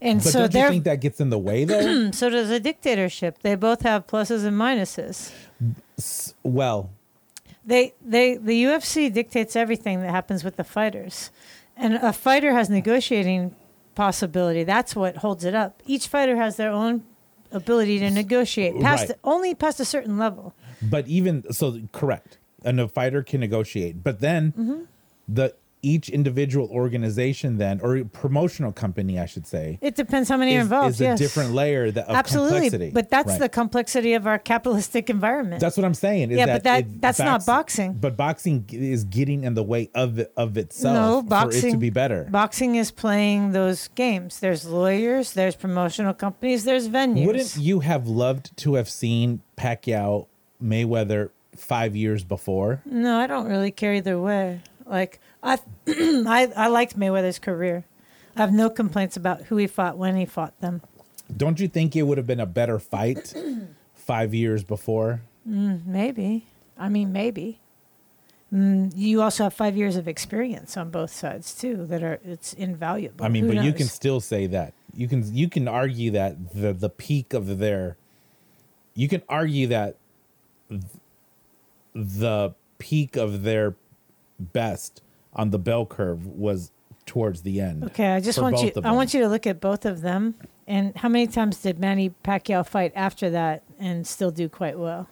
And 0.03 0.23
But 0.23 0.33
so 0.33 0.49
don't 0.49 0.63
you 0.65 0.69
think 0.71 0.85
that 0.85 1.01
gets 1.01 1.21
in 1.21 1.31
the 1.31 1.39
way 1.39 1.65
though? 1.65 2.11
so 2.13 2.31
does 2.31 2.51
a 2.51 2.59
dictatorship. 2.61 3.39
They 3.43 3.55
both 3.55 3.83
have 3.83 4.07
pluses 4.07 4.45
and 4.45 4.57
minuses. 4.57 5.33
Well, 6.43 6.91
They 7.65 7.93
they 8.05 8.37
the 8.37 8.65
UFC 8.65 9.13
dictates 9.13 9.57
everything 9.57 10.01
that 10.03 10.11
happens 10.11 10.43
with 10.45 10.57
the 10.57 10.65
fighters. 10.65 11.31
And 11.77 11.95
a 11.95 12.13
fighter 12.13 12.53
has 12.53 12.69
negotiating 12.69 13.55
possibility. 13.95 14.65
That's 14.65 14.95
what 14.95 15.19
holds 15.19 15.45
it 15.45 15.55
up. 15.55 15.83
Each 15.87 16.07
fighter 16.09 16.37
has 16.37 16.57
their 16.57 16.71
own 16.71 17.05
ability 17.53 17.99
to 18.01 18.11
negotiate 18.11 18.79
past 18.81 19.09
Right. 19.09 19.19
only 19.25 19.55
past 19.55 19.81
a 19.81 19.85
certain 19.85 20.19
level. 20.19 20.55
But 20.83 21.09
even 21.09 21.51
so, 21.53 21.81
correct. 21.93 22.39
And 22.65 22.81
a 22.81 22.89
fighter 22.89 23.23
can 23.23 23.41
negotiate, 23.41 24.03
but 24.03 24.21
then 24.21 24.53
Mm-hmm. 24.53 24.83
the 25.29 25.55
each 25.83 26.11
individual 26.11 26.69
organization 26.71 27.57
then 27.57 27.81
or 27.81 28.05
promotional 28.05 28.71
company, 28.71 29.19
I 29.19 29.25
should 29.25 29.47
say, 29.47 29.79
It 29.81 29.95
depends 29.95 30.29
how 30.29 30.37
many 30.37 30.55
are 30.59 30.61
involved. 30.61 30.97
is 30.97 31.01
a 31.01 31.17
different 31.17 31.55
layer 31.55 31.91
that, 31.91 32.07
of 32.07 32.15
Absolutely. 32.17 32.51
complexity. 32.69 32.91
But 32.91 33.09
that's 33.09 33.29
Right. 33.29 33.41
the 33.41 33.49
complexity 33.49 34.13
of 34.13 34.27
our 34.27 34.39
capitalistic 34.39 35.09
environment. 35.09 35.59
That's 35.63 35.79
what 35.79 35.87
I'm 35.87 35.95
saying. 35.95 36.33
Is 36.33 36.37
Yeah, 36.37 36.45
that 36.45 36.53
but 36.57 36.65
that- 36.65 36.81
it- 36.81 37.01
that's 37.01 37.19
not 37.19 37.47
boxing. 37.47 37.95
But 37.95 38.15
boxing 38.19 38.67
is 38.71 39.05
getting 39.05 39.43
in 39.43 39.55
the 39.55 39.63
way 39.63 39.89
of 39.95 40.19
it, 40.19 40.31
of 40.37 40.59
itself 40.59 40.95
no, 40.95 41.21
for 41.23 41.27
it 41.27 41.29
boxing 41.31 41.73
to 41.73 41.79
be 41.79 41.89
better. 41.89 42.29
Boxing 42.31 42.75
is 42.75 42.91
playing 42.91 43.53
those 43.53 43.89
games. 43.95 44.39
There's 44.41 44.67
lawyers, 44.67 45.33
there's 45.33 45.57
promotional 45.57 46.13
companies, 46.13 46.65
there's 46.65 46.91
venues. 46.91 47.25
Wouldn't 47.25 47.57
you 47.57 47.81
have 47.81 48.07
loved 48.07 48.55
to 48.59 48.75
have 48.75 48.91
seen 48.91 49.41
Pacquiao 49.57 50.27
Mayweather 50.63 51.31
five 51.61 51.95
years 51.97 52.25
before? 52.25 52.83
No, 52.85 53.19
I 53.19 53.27
don't 53.27 53.47
really 53.47 53.71
care 53.71 53.95
either 53.95 54.19
way. 54.19 54.63
Like 54.87 55.21
I, 55.43 55.59
I, 55.87 56.53
I 56.57 56.69
liked 56.69 56.99
Mayweather's 56.99 57.39
career. 57.39 57.85
I 58.37 58.41
have 58.41 58.53
no 58.53 58.71
complaints 58.71 59.17
about 59.17 59.43
who 59.43 59.57
he 59.57 59.67
fought 59.67 59.97
when 59.97 60.17
he 60.17 60.27
fought 60.27 60.59
them. 60.61 60.83
Don't 61.35 61.61
you 61.61 61.69
think 61.69 61.95
it 61.95 62.03
would 62.03 62.19
have 62.19 62.27
been 62.27 62.41
a 62.41 62.47
better 62.47 62.79
fight 62.79 63.35
five 63.95 64.35
years 64.35 64.65
before? 64.65 65.23
Maybe. 65.45 66.47
I 66.79 66.89
mean, 66.89 67.13
maybe. 67.13 67.61
Mm, 68.53 68.93
you 68.97 69.23
also 69.23 69.45
have 69.45 69.55
five 69.55 69.77
years 69.77 69.97
of 69.97 70.09
experience 70.09 70.77
on 70.77 70.91
both 70.91 71.13
sides 71.13 71.55
too. 71.55 71.87
That 71.87 72.03
are 72.03 72.19
it's 72.25 72.53
invaluable. 72.55 73.25
I 73.25 73.29
mean, 73.29 73.47
Who 73.47 73.55
but 73.55 73.65
you 73.65 73.73
can 73.73 73.87
still 73.87 74.21
say 74.21 74.47
that. 74.49 74.73
You 74.93 75.07
can 75.07 75.35
you 75.35 75.49
can 75.49 75.69
argue 75.69 76.11
that 76.13 76.53
the 76.53 76.73
the 76.73 76.89
peak 76.89 77.33
of 77.33 77.59
their 77.59 77.97
you 78.95 79.09
can 79.09 79.23
argue 79.29 79.69
that 79.69 79.97
th- 80.69 80.83
the 81.95 82.55
peak 82.79 83.17
of 83.17 83.43
their 83.43 83.75
best 84.39 85.03
on 85.35 85.51
the 85.51 85.59
bell 85.59 85.87
curve 85.87 86.27
was 86.27 86.71
towards 87.07 87.43
the 87.43 87.61
end. 87.61 87.85
Okay, 87.85 88.09
I 88.13 88.21
just 88.21 88.41
want 88.41 88.61
you 88.63 88.73
I 88.83 88.93
want 88.93 89.15
you 89.15 89.21
to 89.21 89.29
look 89.29 89.47
at 89.47 89.61
both 89.61 89.85
of 89.85 90.01
them. 90.01 90.35
And 90.67 90.97
how 90.97 91.09
many 91.09 91.27
times 91.27 91.59
did 91.59 91.79
Manny 91.81 92.15
Pacquiao 92.25 92.65
fight 92.65 92.93
after 92.95 93.31
that 93.31 93.65
and 93.79 94.07
still 94.07 94.31
do 94.31 94.49
quite 94.49 94.79
well? 94.79 95.09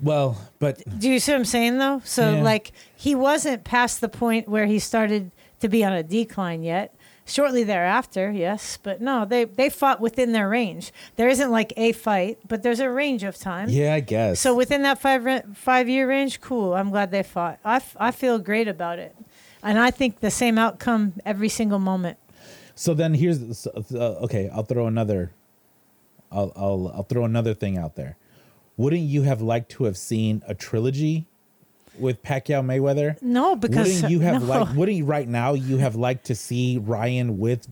Well, 0.00 0.36
but 0.58 0.82
Do 0.98 1.10
you 1.10 1.18
see 1.18 1.32
what 1.32 1.38
I'm 1.38 1.44
saying 1.44 1.78
though? 1.78 2.00
So 2.04 2.34
Yeah. 2.34 2.42
like 2.42 2.72
he 2.94 3.14
wasn't 3.14 3.64
past 3.64 4.00
the 4.00 4.08
point 4.08 4.48
where 4.48 4.66
he 4.66 4.78
started 4.78 5.30
to 5.60 5.68
be 5.68 5.84
on 5.84 5.92
a 5.92 6.02
decline 6.02 6.62
yet. 6.62 6.94
Shortly 7.28 7.64
thereafter, 7.64 8.30
yes, 8.30 8.78
but 8.80 9.00
no, 9.00 9.24
they 9.24 9.44
they 9.44 9.68
fought 9.68 10.00
within 10.00 10.30
their 10.32 10.48
range. 10.48 10.92
There 11.16 11.28
isn't 11.28 11.50
like 11.50 11.72
a 11.76 11.90
fight, 11.90 12.38
but 12.46 12.62
there's 12.62 12.78
a 12.78 12.88
range 12.88 13.24
of 13.24 13.36
time. 13.36 13.68
yeah, 13.68 13.94
I 13.94 14.00
guess. 14.00 14.38
So 14.40 14.54
within 14.54 14.82
that 14.82 15.00
five 15.00 15.26
five 15.56 15.88
year 15.88 16.08
range, 16.08 16.40
cool. 16.40 16.74
I'm 16.74 16.90
glad 16.90 17.10
they 17.10 17.24
fought. 17.24 17.58
I, 17.64 17.76
f- 17.76 17.96
I 17.98 18.12
feel 18.12 18.38
great 18.38 18.68
about 18.68 19.00
it, 19.00 19.16
and 19.60 19.76
I 19.76 19.90
think 19.90 20.20
the 20.20 20.30
same 20.30 20.56
outcome 20.56 21.14
every 21.24 21.48
single 21.48 21.80
moment. 21.80 22.16
So 22.76 22.94
then 22.94 23.14
here's 23.14 23.66
uh, 23.66 23.96
okay. 24.22 24.48
I'll 24.52 24.62
throw 24.62 24.86
another. 24.86 25.32
I'll 26.30 26.52
I'll 26.54 26.92
I'll 26.94 27.02
throw 27.02 27.24
another 27.24 27.54
thing 27.54 27.76
out 27.76 27.96
there. 27.96 28.16
Wouldn't 28.76 29.02
you 29.02 29.22
have 29.22 29.40
liked 29.40 29.70
to 29.72 29.84
have 29.84 29.96
seen 29.96 30.42
a 30.46 30.54
trilogy 30.54 31.26
with 31.98 32.22
Pacquiao 32.22 32.64
Mayweather? 32.64 33.20
No, 33.22 33.56
because 33.56 33.92
wouldn't 33.92 34.10
you 34.10 34.20
have 34.20 34.42
no. 34.46 34.48
like? 34.48 34.74
Wouldn't 34.76 34.96
you 34.96 35.04
right 35.04 35.28
now 35.28 35.54
you 35.54 35.78
have 35.78 35.96
liked 35.96 36.26
to 36.26 36.34
see 36.34 36.78
Ryan 36.78 37.38
with 37.38 37.66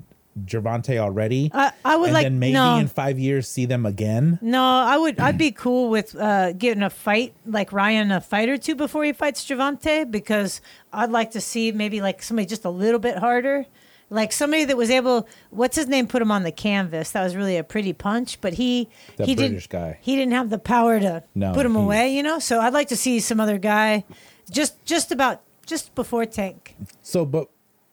Gervonta 0.44 0.98
already? 0.98 1.50
I, 1.54 1.72
I 1.84 1.96
would 1.96 2.06
and 2.06 2.14
like 2.14 2.24
then 2.24 2.38
maybe 2.38 2.54
no. 2.54 2.76
in 2.78 2.88
five 2.88 3.18
years 3.18 3.48
see 3.48 3.66
them 3.66 3.86
again. 3.86 4.38
No, 4.42 4.62
I 4.62 4.96
would. 4.96 5.20
I'd 5.20 5.38
be 5.38 5.52
cool 5.52 5.90
with 5.90 6.16
uh, 6.16 6.52
getting 6.52 6.82
a 6.82 6.90
fight 6.90 7.34
like 7.46 7.72
Ryan 7.72 8.10
a 8.10 8.20
fight 8.20 8.48
or 8.48 8.56
two 8.56 8.74
before 8.74 9.04
he 9.04 9.12
fights 9.12 9.44
Gervonta 9.44 10.10
because 10.10 10.60
I'd 10.92 11.10
like 11.10 11.32
to 11.32 11.40
see 11.40 11.72
maybe 11.72 12.00
like 12.00 12.22
somebody 12.22 12.46
just 12.46 12.64
a 12.64 12.70
little 12.70 13.00
bit 13.00 13.18
harder, 13.18 13.66
like 14.14 14.32
somebody 14.32 14.64
that 14.64 14.76
was 14.76 14.90
able. 14.90 15.28
What's 15.50 15.76
his 15.76 15.88
name? 15.88 16.06
Put 16.06 16.22
him 16.22 16.30
on 16.30 16.42
the 16.44 16.52
canvas. 16.52 17.10
That 17.10 17.22
was 17.22 17.34
really 17.36 17.56
a 17.56 17.64
pretty 17.64 17.92
punch, 17.92 18.40
but 18.40 18.54
he 18.54 18.88
That 19.16 19.26
he 19.26 19.34
British 19.34 19.68
didn't. 19.68 19.82
guy. 19.82 19.98
He 20.00 20.16
didn't 20.16 20.32
have 20.32 20.50
the 20.50 20.58
power 20.58 20.98
to 21.00 21.22
No, 21.34 21.52
put 21.52 21.66
him 21.66 21.74
he- 21.74 21.80
away. 21.80 22.14
You 22.16 22.22
know. 22.22 22.38
So 22.38 22.60
I'd 22.60 22.72
like 22.72 22.88
to 22.88 22.96
see 22.96 23.20
some 23.20 23.40
other 23.40 23.58
guy, 23.58 24.04
just 24.50 24.82
just 24.84 25.12
about 25.12 25.42
just 25.66 25.94
before 25.94 26.24
Tank. 26.26 26.76
So, 27.02 27.24
but 27.26 27.48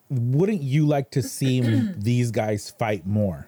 wouldn't 0.09 0.61
you 0.61 0.85
like 0.85 1.11
to 1.11 1.21
see 1.21 1.61
these 1.97 2.31
guys 2.31 2.69
fight 2.69 3.05
more? 3.07 3.47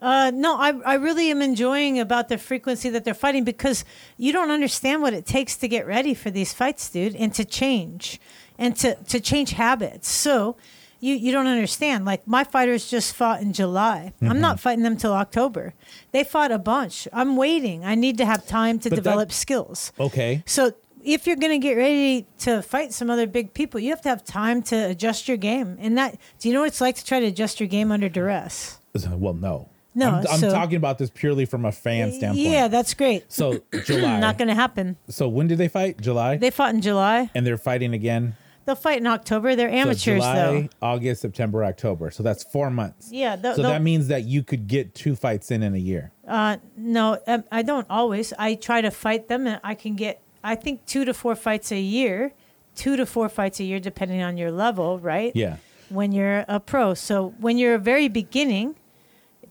Uh, 0.00 0.30
no, 0.34 0.56
I, 0.56 0.72
I 0.86 0.94
really 0.94 1.30
am 1.30 1.42
enjoying 1.42 2.00
about 2.00 2.28
the 2.30 2.38
frequency 2.38 2.88
that 2.88 3.04
they're 3.04 3.12
fighting 3.12 3.44
because 3.44 3.84
you 4.16 4.32
don't 4.32 4.50
understand 4.50 5.02
what 5.02 5.12
it 5.12 5.26
takes 5.26 5.56
to 5.58 5.68
get 5.68 5.86
ready 5.86 6.14
for 6.14 6.30
these 6.30 6.54
fights, 6.54 6.88
dude, 6.88 7.14
and 7.16 7.34
to 7.34 7.44
change 7.44 8.18
and 8.58 8.74
to, 8.76 8.94
to 8.94 9.20
change 9.20 9.50
habits. 9.50 10.08
So 10.08 10.56
you, 11.00 11.14
you 11.14 11.32
don't 11.32 11.46
understand. 11.46 12.04
Like 12.04 12.26
my 12.26 12.44
fighters 12.44 12.88
just 12.88 13.14
fought 13.14 13.40
in 13.40 13.52
July. 13.52 14.12
I'm 14.20 14.28
mm-hmm. 14.28 14.40
not 14.40 14.60
fighting 14.60 14.84
them 14.84 14.96
till 14.96 15.12
October. 15.12 15.74
They 16.12 16.24
fought 16.24 16.52
a 16.52 16.58
bunch. 16.58 17.08
I'm 17.12 17.36
waiting. 17.36 17.84
I 17.84 17.94
need 17.94 18.18
to 18.18 18.26
have 18.26 18.46
time 18.46 18.78
to 18.80 18.90
But 18.90 18.96
that- 18.96 19.02
develop 19.02 19.32
skills. 19.32 19.92
Okay. 19.98 20.42
So 20.46 20.72
if 21.02 21.26
you're 21.26 21.36
going 21.36 21.58
to 21.58 21.66
get 21.66 21.76
ready 21.76 22.26
to 22.40 22.62
fight 22.62 22.92
some 22.92 23.10
other 23.10 23.26
big 23.26 23.54
people, 23.54 23.80
you 23.80 23.90
have 23.90 24.02
to 24.02 24.08
have 24.08 24.24
time 24.24 24.62
to 24.64 24.76
adjust 24.76 25.28
your 25.28 25.38
game. 25.38 25.76
And 25.80 25.96
that, 25.98 26.18
do 26.38 26.48
you 26.48 26.54
know 26.54 26.60
what 26.60 26.68
it's 26.68 26.80
like 26.80 26.96
to 26.96 27.04
try 27.04 27.20
to 27.20 27.26
adjust 27.26 27.60
your 27.60 27.68
game 27.68 27.90
under 27.90 28.08
duress? 28.08 28.78
Well, 29.08 29.34
no. 29.34 29.68
No, 29.92 30.08
I'm, 30.08 30.26
I'm 30.30 30.38
so- 30.38 30.50
talking 30.50 30.76
about 30.76 30.98
this 30.98 31.10
purely 31.10 31.46
from 31.46 31.64
a 31.64 31.72
fan 31.72 32.12
standpoint. 32.12 32.46
Yeah, 32.46 32.68
that's 32.68 32.94
great. 32.94 33.30
So 33.32 33.60
July. 33.84 34.20
Not 34.20 34.38
going 34.38 34.48
to 34.48 34.54
happen. 34.54 34.96
so 35.08 35.28
when 35.28 35.48
did 35.48 35.58
they 35.58 35.68
fight? 35.68 36.00
July. 36.00 36.36
They 36.36 36.50
fought 36.50 36.74
in 36.74 36.80
July. 36.80 37.30
and 37.34 37.44
they're 37.46 37.58
fighting 37.58 37.92
again. 37.92 38.36
They'll 38.66 38.74
fight 38.76 38.98
in 38.98 39.06
October. 39.06 39.56
They're 39.56 39.70
So 39.70 39.74
amateurs, 39.76 40.02
July, 40.22 40.34
though. 40.34 40.68
August, 40.82 41.22
September, 41.22 41.64
October. 41.64 42.10
So 42.10 42.22
that's 42.22 42.44
four 42.44 42.70
months. 42.70 43.10
Yeah. 43.10 43.34
So 43.40 43.62
that 43.62 43.82
means 43.82 44.08
that 44.08 44.24
you 44.24 44.42
could 44.42 44.66
get 44.68 44.94
two 44.94 45.16
fights 45.16 45.50
in 45.50 45.62
in 45.62 45.74
a 45.74 45.78
year. 45.78 46.12
uh, 46.28 46.58
no, 46.76 47.18
um, 47.26 47.44
I 47.50 47.62
don't 47.62 47.86
always. 47.90 48.32
I 48.38 48.54
try 48.54 48.80
to 48.82 48.90
fight 48.90 49.28
them, 49.28 49.46
and 49.46 49.60
I 49.64 49.74
can 49.74 49.96
get, 49.96 50.20
I 50.44 50.54
think, 50.54 50.84
two 50.86 51.04
to 51.04 51.14
four 51.14 51.34
fights 51.34 51.72
a 51.72 51.80
year. 51.80 52.32
Two 52.76 52.96
to 52.96 53.04
four 53.06 53.28
fights 53.28 53.58
a 53.60 53.64
year, 53.64 53.80
depending 53.80 54.22
on 54.22 54.36
your 54.36 54.52
level, 54.52 54.98
right? 55.00 55.32
Yeah. 55.34 55.56
When 55.88 56.12
you're 56.12 56.44
a 56.46 56.60
pro. 56.60 56.94
So 56.94 57.34
when 57.40 57.58
you're 57.58 57.74
a 57.74 57.78
very 57.80 58.08
beginning, 58.08 58.76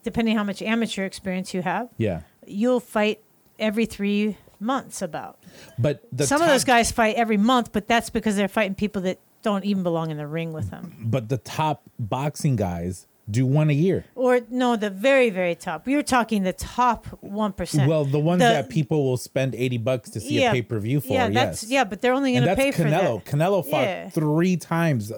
depending 0.03 0.37
how 0.37 0.43
much 0.45 0.61
amateur 0.61 1.03
experience 1.03 1.53
you 1.53 1.61
have, 1.61 1.89
Yeah. 1.97 2.21
you'll 2.47 2.79
fight 2.79 3.19
every 3.59 3.85
three 3.85 4.37
months 4.59 5.01
about. 5.01 5.39
But 5.77 6.03
the 6.11 6.25
Some 6.27 6.41
of 6.41 6.47
top- 6.47 6.53
those 6.53 6.63
guys 6.63 6.91
fight 6.91 7.15
every 7.15 7.37
month, 7.37 7.71
but 7.71 7.87
that's 7.87 8.09
because 8.09 8.35
they're 8.35 8.47
fighting 8.47 8.75
people 8.75 9.01
that 9.03 9.19
don't 9.41 9.63
even 9.65 9.83
belong 9.83 10.11
in 10.11 10.17
the 10.17 10.27
ring 10.27 10.51
with 10.53 10.69
them. 10.69 10.95
but 11.05 11.29
the 11.29 11.37
top 11.37 11.83
boxing 11.97 12.55
guys 12.57 13.07
do 13.31 13.45
one 13.45 13.69
a 13.69 13.73
year. 13.73 14.05
Or 14.15 14.41
no, 14.49 14.75
the 14.75 14.89
very, 14.89 15.29
very 15.29 15.53
top. 15.55 15.85
We 15.85 15.95
were 15.95 16.01
talking 16.03 16.43
the 16.43 16.51
top 16.53 17.05
one 17.21 17.53
percent. 17.53 17.87
Well, 17.87 18.03
the 18.03 18.17
ones 18.19 18.39
The- 18.39 18.49
that 18.49 18.69
people 18.69 19.05
will 19.05 19.17
spend 19.17 19.53
80 19.55 19.77
bucks 19.77 20.09
to 20.11 20.19
see 20.19 20.43
a 20.43 20.51
pay 20.51 20.61
per 20.63 20.79
view 20.79 20.99
for. 20.99 21.13
Yeah, 21.13 21.29
that's 21.29 21.63
yes. 21.63 21.71
yeah, 21.71 21.83
but 21.83 22.01
they're 22.01 22.13
only 22.13 22.33
going 22.33 22.43
to 22.43 22.55
pay 22.55 22.71
Canelo. 22.71 22.75
for 22.75 22.83
that. 22.89 23.25
Canelo 23.25 23.63
fought 23.69 23.81
Yeah. 23.83 24.09
three 24.09 24.57
times. 24.57 25.11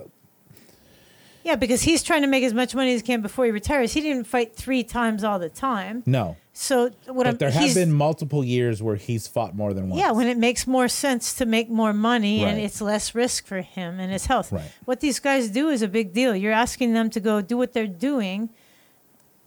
Yeah, 1.44 1.56
because 1.56 1.82
he's 1.82 2.04
trying 2.04 2.22
to 2.22 2.28
make 2.28 2.44
as 2.44 2.54
much 2.54 2.76
money 2.76 2.94
as 2.94 3.02
he 3.02 3.06
can 3.08 3.22
before 3.22 3.46
he 3.46 3.52
retires. 3.52 3.94
He 3.94 4.02
didn't 4.02 4.26
fight 4.26 4.56
three 4.56 4.84
times 4.84 5.24
all 5.24 5.40
the 5.40 5.50
time. 5.50 6.04
No. 6.06 6.38
So 6.54 6.92
what 7.08 7.26
I'm 7.26 7.34
But 7.34 7.40
there 7.40 7.52
have 7.52 7.74
been 7.74 7.94
multiple 7.94 8.44
years 8.44 8.84
where 8.84 8.96
he's 8.98 9.28
fought 9.28 9.56
more 9.56 9.74
than 9.74 9.90
once. 9.90 10.00
yeah, 10.00 10.12
when 10.12 10.28
it 10.28 10.38
makes 10.38 10.68
more 10.68 10.88
sense 10.88 11.34
to 11.36 11.46
make 11.46 11.70
more 11.70 11.94
money 11.94 12.44
and 12.44 12.60
it's 12.60 12.82
less 12.82 13.16
risk 13.16 13.46
for 13.46 13.62
him 13.62 14.00
and 14.00 14.12
his 14.12 14.26
health. 14.26 14.52
Right. 14.52 14.70
What 14.86 15.00
these 15.00 15.20
guys 15.20 15.50
do 15.50 15.70
is 15.70 15.82
a 15.82 15.88
big 15.88 16.14
deal. 16.14 16.36
You're 16.36 16.52
asking 16.52 16.94
them 16.94 17.10
to 17.12 17.20
go 17.20 17.42
do 17.42 17.58
what 17.58 17.74
they're 17.74 17.88
doing 17.88 18.50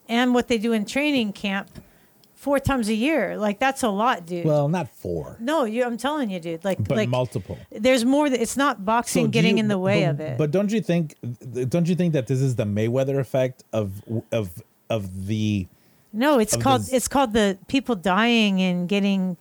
and 0.09 0.35
what 0.35 0.49
they 0.49 0.59
do 0.59 0.73
in 0.73 0.87
training 0.87 1.35
camp 1.35 1.69
four 2.45 2.59
times 2.61 2.89
a 2.89 2.95
year. 2.95 3.37
Like 3.39 3.59
that's 3.59 3.83
a 3.83 3.89
lot, 3.89 4.27
dude. 4.27 4.45
Well, 4.45 4.69
not 4.69 4.89
four, 4.91 5.37
no, 5.41 5.65
you, 5.65 5.83
I'm 5.85 5.97
telling 5.97 6.29
you, 6.31 6.39
dude. 6.41 6.65
Like, 6.65 6.79
but 6.87 6.97
like 6.97 7.09
multiple. 7.09 7.59
there's 7.71 8.05
more. 8.05 8.29
That, 8.31 8.41
it's 8.41 8.57
not 8.57 8.85
boxing 8.85 9.25
So 9.27 9.31
getting 9.31 9.57
you- 9.57 9.63
in 9.65 9.69
the 9.69 9.79
way 9.79 10.05
but- 10.05 10.11
of 10.11 10.21
it. 10.21 10.39
But 10.39 10.51
don't 10.51 10.71
you 10.71 10.81
think? 10.81 11.15
Don't 11.75 11.89
you 11.89 11.95
think 11.95 12.13
that 12.13 12.27
this 12.27 12.41
is 12.41 12.55
the 12.57 12.65
Mayweather 12.65 13.19
effect 13.19 13.65
of 13.73 13.89
of 14.31 14.63
of 14.91 15.27
the? 15.27 15.67
no, 16.13 16.39
it's 16.39 16.57
called 16.57 16.83
this- 16.83 16.93
it's 16.93 17.09
called 17.09 17.33
the 17.33 17.59
people 17.67 17.95
dying 17.97 18.61
and 18.61 18.89
getting 18.89 19.37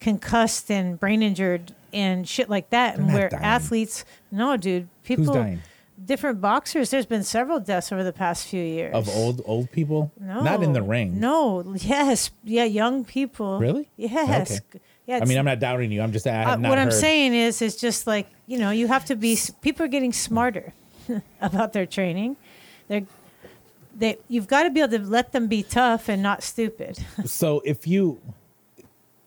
concussed 0.00 0.70
and 0.70 0.98
brain 0.98 1.22
injured 1.22 1.74
and 1.92 2.26
shit 2.28 2.48
like 2.50 2.70
that. 2.70 2.96
and 2.98 3.12
where 3.12 3.28
dying. 3.28 3.42
athletes, 3.44 4.04
no, 4.30 4.56
dude, 4.56 4.88
people, 5.04 5.24
Who's 5.26 5.34
dying 5.34 5.60
different 6.04 6.40
boxers. 6.40 6.90
There's 6.90 7.06
been 7.06 7.24
several 7.24 7.60
deaths 7.60 7.92
over 7.92 8.04
the 8.04 8.12
past 8.12 8.46
few 8.46 8.62
years 8.62 8.94
of 8.94 9.08
old 9.08 9.42
old 9.44 9.70
people? 9.72 10.12
No, 10.20 10.42
not 10.42 10.62
in 10.62 10.72
the 10.72 10.82
ring. 10.82 11.20
No, 11.20 11.62
yes, 11.76 12.30
yeah, 12.44 12.64
young 12.64 13.04
people. 13.04 13.58
Really? 13.58 13.88
Yes. 13.96 14.60
Okay. 14.70 14.80
Yeah. 15.06 15.20
I 15.22 15.24
mean, 15.24 15.38
I'm 15.38 15.44
not 15.44 15.60
doubting 15.60 15.92
you. 15.92 16.02
I'm 16.02 16.12
just 16.12 16.26
I 16.26 16.42
Uh, 16.42 16.56
not 16.56 16.68
what 16.68 16.78
I'm 16.78 16.90
saying 16.90 17.32
is, 17.32 17.62
is 17.62 17.76
just 17.76 18.06
like 18.06 18.26
you 18.46 18.58
know, 18.58 18.70
you 18.70 18.88
have 18.88 19.04
to 19.06 19.16
be. 19.16 19.38
People 19.60 19.84
are 19.86 19.88
getting 19.88 20.12
smarter 20.12 20.72
about 21.40 21.72
their 21.72 21.86
training. 21.86 22.36
They're 22.88 23.06
they. 23.94 24.18
You've 24.28 24.48
got 24.48 24.64
to 24.64 24.70
be 24.70 24.80
able 24.80 24.98
to 24.98 25.04
let 25.04 25.32
them 25.32 25.46
be 25.46 25.62
tough 25.62 26.08
and 26.08 26.22
not 26.22 26.42
stupid. 26.42 26.98
So 27.26 27.62
if 27.64 27.86
you, 27.86 28.20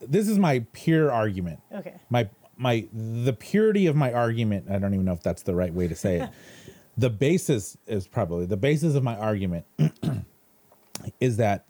this 0.01 0.27
is 0.27 0.37
my 0.37 0.65
pure 0.73 1.11
argument. 1.11 1.59
okay. 1.73 1.95
my 2.09 2.29
my 2.57 2.85
the 2.93 3.31
purity 3.31 3.87
of 3.87 3.95
my 3.95 4.11
argument 4.11 4.65
i 4.69 4.77
don't 4.77 4.93
even 4.93 5.05
know 5.05 5.13
if 5.13 5.23
that's 5.23 5.43
the 5.43 5.55
right 5.55 5.73
way 5.73 5.87
to 5.87 5.95
say 5.95 6.19
it 6.19 6.29
the 6.99 7.09
basis 7.09 7.77
is 7.87 8.07
probably 8.07 8.45
the 8.45 8.57
basis 8.57 8.95
of 8.95 9.03
my 9.03 9.15
argument 9.15 9.65
is 11.19 11.37
that 11.37 11.65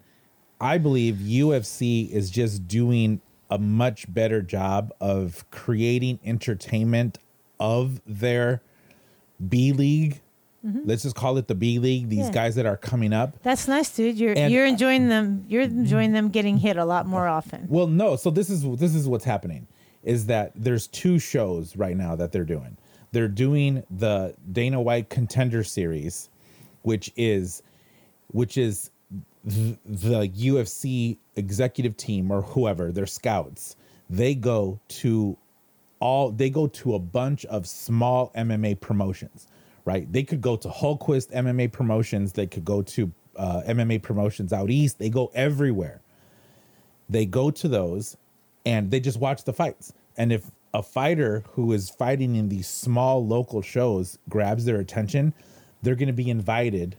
i 0.60 0.76
believe 0.78 1.16
ufc 1.16 2.10
is 2.10 2.30
just 2.30 2.66
doing 2.66 3.20
a 3.50 3.58
much 3.58 4.12
better 4.12 4.42
job 4.42 4.92
of 5.00 5.44
creating 5.50 6.18
entertainment 6.24 7.18
of 7.58 8.00
their 8.06 8.62
b 9.48 9.72
league 9.72 10.20
let's 10.84 11.02
just 11.04 11.16
call 11.16 11.38
it 11.38 11.48
the 11.48 11.54
b 11.54 11.78
league 11.78 12.08
these 12.08 12.18
Mm-hmm. 12.20 12.26
Yeah. 12.28 12.32
guys 12.32 12.54
that 12.56 12.66
are 12.66 12.76
coming 12.76 13.12
up 13.14 13.42
That's 13.42 13.66
nice, 13.66 13.88
dude. 13.96 14.18
You're 14.18 14.34
And- 14.36 14.52
you're 14.52 14.66
enjoying 14.66 15.08
them. 15.08 15.46
You're 15.48 15.62
enjoying 15.62 16.12
them 16.12 16.28
getting 16.28 16.58
hit 16.58 16.76
a 16.76 16.84
lot 16.84 17.06
more 17.06 17.26
often. 17.26 17.66
Well, 17.70 17.86
no. 17.86 18.16
So 18.16 18.28
this 18.30 18.50
is 18.50 18.62
this 18.78 18.94
is 18.94 19.08
what's 19.08 19.24
happening 19.24 19.66
is 20.02 20.26
that 20.26 20.52
there's 20.54 20.86
two 20.86 21.18
shows 21.18 21.76
right 21.76 21.96
now 21.96 22.14
that 22.16 22.30
they're 22.32 22.44
doing. 22.44 22.76
They're 23.12 23.28
doing 23.28 23.82
the 23.90 24.34
Dana 24.52 24.80
White 24.80 25.10
Contender 25.10 25.64
Series, 25.64 26.30
which 26.82 27.12
is 27.16 27.62
which 28.28 28.56
is 28.56 28.90
th- 29.48 29.78
the 29.84 30.28
UFC 30.28 31.18
executive 31.36 31.96
team 31.96 32.30
or 32.30 32.42
whoever, 32.42 32.92
their 32.92 33.06
scouts. 33.06 33.76
They 34.08 34.34
go 34.34 34.80
to 34.88 35.36
all 36.00 36.30
they 36.30 36.50
go 36.50 36.66
to 36.68 36.94
a 36.94 36.98
bunch 36.98 37.44
of 37.46 37.66
small 37.66 38.30
MMA 38.36 38.80
promotions, 38.80 39.48
right? 39.84 40.10
They 40.12 40.22
could 40.22 40.40
go 40.40 40.56
to 40.56 40.68
Hulkquist 40.68 41.32
MMA 41.32 41.72
promotions, 41.72 42.32
they 42.32 42.46
could 42.46 42.64
go 42.64 42.82
to 42.82 43.12
uh, 43.36 43.62
MMA 43.66 44.02
promotions 44.02 44.52
out 44.52 44.70
east. 44.70 44.98
They 44.98 45.10
go 45.10 45.30
everywhere 45.34 46.02
they 47.10 47.26
go 47.26 47.50
to 47.50 47.68
those 47.68 48.16
and 48.64 48.90
they 48.90 49.00
just 49.00 49.18
watch 49.18 49.44
the 49.44 49.52
fights. 49.52 49.92
And 50.16 50.32
if 50.32 50.44
a 50.72 50.82
fighter 50.82 51.44
who 51.52 51.72
is 51.72 51.90
fighting 51.90 52.36
in 52.36 52.48
these 52.48 52.68
small 52.68 53.26
local 53.26 53.62
shows 53.62 54.18
grabs 54.28 54.64
their 54.64 54.78
attention, 54.78 55.34
they're 55.82 55.96
going 55.96 56.06
to 56.06 56.12
be 56.12 56.30
invited 56.30 56.96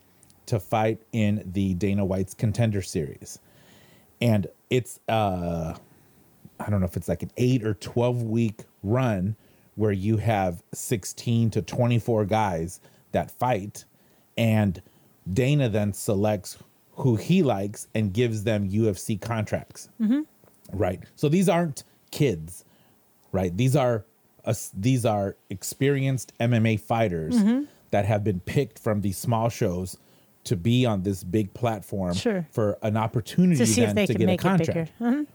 to 0.48 0.60
fight 0.60 1.00
in 1.12 1.50
the 1.54 1.74
Dana 1.76 2.04
White's 2.04 2.34
Contender 2.34 2.82
Series. 2.82 3.40
And 4.20 4.48
it's 4.70 5.00
uh 5.08 5.76
I 6.60 6.70
don't 6.70 6.80
know 6.80 6.86
if 6.86 6.96
it's 6.98 7.08
like 7.08 7.24
an 7.24 7.32
8 7.38 7.64
or 7.64 7.74
12 7.76 8.24
week 8.24 8.66
run 8.84 9.36
where 9.76 9.92
you 9.92 10.18
have 10.18 10.62
16 10.74 11.50
to 11.52 11.62
24 11.62 12.26
guys 12.26 12.80
that 13.14 13.32
fight 13.32 13.86
and 14.38 14.82
Dana 15.32 15.70
then 15.70 15.94
selects 15.94 16.58
who 16.94 17.16
he 17.16 17.42
likes 17.42 17.88
and 17.96 18.14
gives 18.14 18.44
them 18.44 18.70
UFC 18.70 19.20
contracts. 19.20 19.90
Right. 20.74 21.02
So 21.16 21.30
these 21.30 21.50
aren't 21.50 21.84
kids, 22.12 22.64
right? 23.32 23.56
These 23.56 23.76
are 23.76 24.06
us 24.46 24.72
these 24.76 25.06
are 25.06 25.36
experienced 25.50 26.34
MMA 26.40 26.80
fighters 26.80 27.36
that 27.92 28.06
have 28.06 28.24
been 28.24 28.40
picked 28.40 28.80
from 28.80 29.02
these 29.02 29.18
small 29.18 29.50
shows 29.50 29.98
to 30.46 30.56
be 30.56 30.86
on 30.86 31.04
this 31.04 31.24
big 31.24 31.54
platform 31.54 32.16
Sure. 32.16 32.48
for 32.52 32.78
an 32.82 32.98
opportunity 32.98 33.58
To 33.58 33.68
see 33.68 33.82
if 33.84 33.94
they 33.94 34.08
to 34.08 34.14
can 34.14 34.20
get 34.20 34.24
a 34.26 34.28
make 34.28 34.40
it 34.44 34.58
bigger. 34.58 34.66
contract. 34.74 34.92
Mhm. 35.00 35.28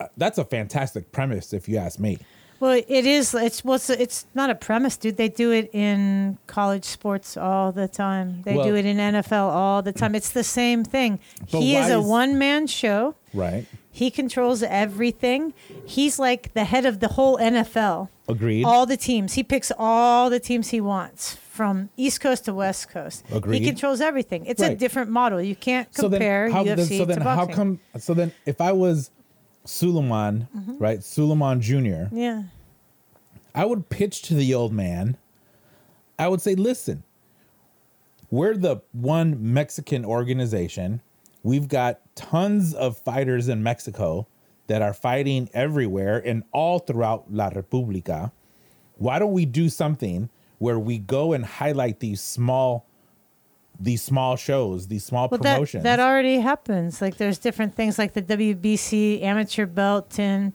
Uh, 0.00 0.06
That's 0.16 0.38
a 0.38 0.44
fantastic 0.44 1.12
premise 1.12 1.52
if 1.52 1.68
you 1.68 1.76
ask 1.76 1.98
me. 1.98 2.18
Well, 2.60 2.72
it 2.88 3.06
is. 3.06 3.34
It's 3.34 3.62
well, 3.64 3.76
it's, 3.76 3.90
it's 3.90 4.26
not 4.34 4.48
a 4.50 4.54
premise, 4.54 4.96
dude. 4.96 5.16
They 5.16 5.28
do 5.28 5.52
it 5.52 5.70
in 5.74 6.38
college 6.46 6.84
sports 6.84 7.36
all 7.36 7.70
the 7.70 7.86
time. 7.86 8.42
They 8.44 8.54
Well- 8.56 8.64
do 8.66 8.74
it 8.74 8.84
in 8.86 8.96
NFL 8.98 9.48
all 9.50 9.82
the 9.82 9.92
time. 9.92 10.14
It's 10.14 10.30
the 10.30 10.42
same 10.42 10.82
thing. 10.84 11.20
He 11.46 11.76
is 11.76 11.90
a 11.90 12.00
one 12.00 12.38
man 12.38 12.66
show. 12.66 13.14
Right? 13.34 13.66
He 13.98 14.10
controls 14.12 14.62
everything. 14.62 15.54
He's 15.84 16.20
like 16.20 16.52
the 16.54 16.62
head 16.64 16.86
of 16.86 17.00
the 17.00 17.08
whole 17.08 17.36
NFL. 17.38 18.08
Agreed. 18.28 18.64
All 18.64 18.86
the 18.86 18.96
teams. 18.96 19.34
He 19.34 19.42
picks 19.42 19.72
all 19.76 20.30
the 20.30 20.38
teams 20.38 20.68
he 20.70 20.80
wants 20.80 21.34
from 21.34 21.88
East 21.96 22.20
Coast 22.20 22.44
to 22.44 22.54
West 22.54 22.88
Coast. 22.90 23.24
Agreed. 23.32 23.58
He 23.60 23.66
controls 23.66 24.00
everything. 24.00 24.46
It's 24.46 24.62
a 24.62 24.76
different 24.76 25.10
model. 25.10 25.42
You 25.42 25.56
can't 25.56 25.92
so 25.92 26.08
compare 26.08 26.44
then 26.44 26.52
how, 26.52 26.64
UFC 26.64 26.76
then, 26.76 26.86
so 26.98 27.04
then 27.06 27.18
to 27.18 27.24
how 27.24 27.46
come 27.46 27.80
so 27.98 28.14
then 28.14 28.32
if 28.46 28.60
I 28.60 28.70
was 28.70 29.10
Sulaiman, 29.64 30.46
Mm-hmm. 30.56 30.78
right? 30.78 31.02
Sulaiman 31.02 31.60
Jr., 31.60 32.14
Yeah. 32.14 32.44
I 33.54 33.64
would 33.64 33.88
pitch 33.88 34.22
to 34.22 34.34
the 34.34 34.54
old 34.54 34.72
man. 34.72 35.16
I 36.18 36.28
would 36.28 36.40
say, 36.40 36.54
listen, 36.54 37.02
we're 38.30 38.56
the 38.56 38.82
one 38.92 39.52
Mexican 39.52 40.04
organization. 40.04 41.00
We've 41.42 41.68
got 41.68 42.00
tons 42.14 42.74
of 42.74 42.98
fighters 42.98 43.48
in 43.48 43.62
Mexico 43.62 44.26
that 44.66 44.82
are 44.82 44.92
fighting 44.92 45.48
everywhere 45.54 46.18
and 46.18 46.42
all 46.52 46.78
throughout 46.78 47.32
La 47.32 47.50
República. 47.50 48.32
Why 48.96 49.18
don't 49.18 49.32
we 49.32 49.46
do 49.46 49.68
something 49.68 50.28
where 50.58 50.78
we 50.78 50.98
go 50.98 51.32
and 51.32 51.44
highlight 51.44 52.00
these 52.00 52.20
small 52.20 52.84
these 53.80 54.02
small 54.02 54.34
shows, 54.34 54.88
these 54.88 55.04
small 55.04 55.28
Well, 55.28 55.38
promotions? 55.38 55.84
that 55.84 56.00
already 56.00 56.40
happens. 56.40 57.00
Like 57.00 57.16
there's 57.16 57.38
different 57.38 57.76
things 57.76 57.96
like 57.96 58.12
the 58.12 58.22
WBC 58.22 59.22
amateur 59.22 59.66
belt 59.66 60.18
and 60.18 60.52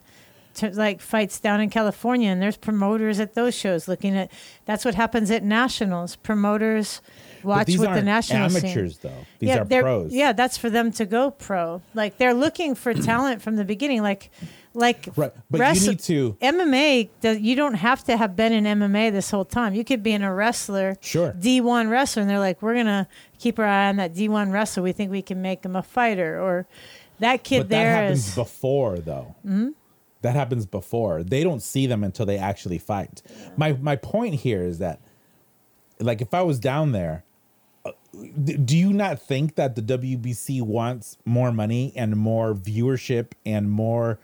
to, 0.56 0.70
like 0.72 1.00
fights 1.00 1.40
down 1.40 1.62
in 1.62 1.70
California, 1.70 2.30
and 2.30 2.42
there's 2.42 2.58
promoters 2.58 3.20
at 3.22 3.34
those 3.34 3.56
shows 3.56 3.88
looking 3.88 4.16
at. 4.16 4.30
That's 4.66 4.84
what 4.86 4.96
happens 4.96 5.32
at 5.32 5.42
nationals. 5.44 6.18
Promoters 6.18 7.02
watch 7.44 7.78
what 7.78 7.94
the 7.94 8.02
national 8.02 8.50
scene- 8.50 8.64
amateurs 8.66 8.98
though. 9.00 9.12
These 9.40 9.50
yeah, 9.50 9.60
are 9.62 9.66
pros. 9.66 10.14
Yeah, 10.14 10.32
that's 10.34 10.58
for 10.58 10.70
them 10.70 10.92
to 10.94 11.06
go 11.06 11.32
pro. 11.32 11.82
Like 11.94 12.18
they're 12.18 12.34
looking 12.34 12.76
for 12.76 12.94
talent 13.12 13.42
from 13.42 13.56
the 13.56 13.66
beginning. 13.66 14.02
Like, 14.02 14.30
like 14.74 15.08
Right, 15.16 15.32
but 15.52 15.60
wrest- 15.60 15.84
you 15.84 15.90
need 15.92 16.00
to 16.00 16.38
MMA. 16.42 17.10
does- 17.22 17.40
You 17.40 17.56
don't 17.56 17.76
have 17.76 18.04
to 18.06 18.18
have 18.18 18.36
been 18.36 18.52
in 18.54 18.64
MMA 18.66 19.12
this 19.12 19.30
whole 19.32 19.46
time. 19.46 19.74
You 19.74 19.84
could 19.84 20.02
be 20.04 20.12
in 20.14 20.24
a 20.24 20.34
wrestler, 20.34 20.96
Sure. 21.02 21.32
D1 21.34 21.90
wrestler, 21.90 22.22
and 22.22 22.30
they're 22.30 22.40
like, 22.40 22.62
we're 22.62 22.76
gonna 22.76 23.08
keep 23.40 23.60
our 23.60 23.66
eye 23.66 23.90
on 23.90 23.98
that 23.98 24.14
D1 24.14 24.52
wrestler. 24.52 24.82
We 24.84 24.92
think 24.92 25.12
we 25.12 25.22
can 25.22 25.42
make 25.42 25.64
him 25.66 25.76
a 25.76 25.84
fighter, 25.84 26.40
or 26.42 26.66
that 27.20 27.44
kid 27.44 27.60
but 27.60 27.70
that 27.70 27.84
happens 27.86 28.20
is. 28.20 28.32
Mm-hmm. 28.32 28.42
before 28.42 28.98
though. 29.00 29.36
That 30.22 30.36
happens 30.36 30.66
before. 30.66 31.22
They 31.22 31.44
don't 31.44 31.62
see 31.62 31.86
them 31.86 32.02
until 32.02 32.26
they 32.26 32.38
actually 32.38 32.78
fight. 32.78 33.22
My 33.58 33.74
my 33.74 33.98
point 33.98 34.36
here 34.36 34.64
is 34.64 34.80
that, 34.80 35.02
like, 36.00 36.22
if 36.22 36.34
I 36.34 36.42
was 36.44 36.60
down 36.60 36.94
there, 36.94 37.26
d- 37.26 37.33
do 38.14 38.78
you 38.78 38.94
not 38.94 39.22
think 39.22 39.56
that 39.56 39.76
the 39.76 39.82
WBC 39.82 40.62
wants 40.62 41.18
more 41.26 41.52
money 41.52 41.94
and 41.96 42.16
more 42.16 42.54
viewership 42.54 43.32
and 43.46 43.70
more 43.70 44.20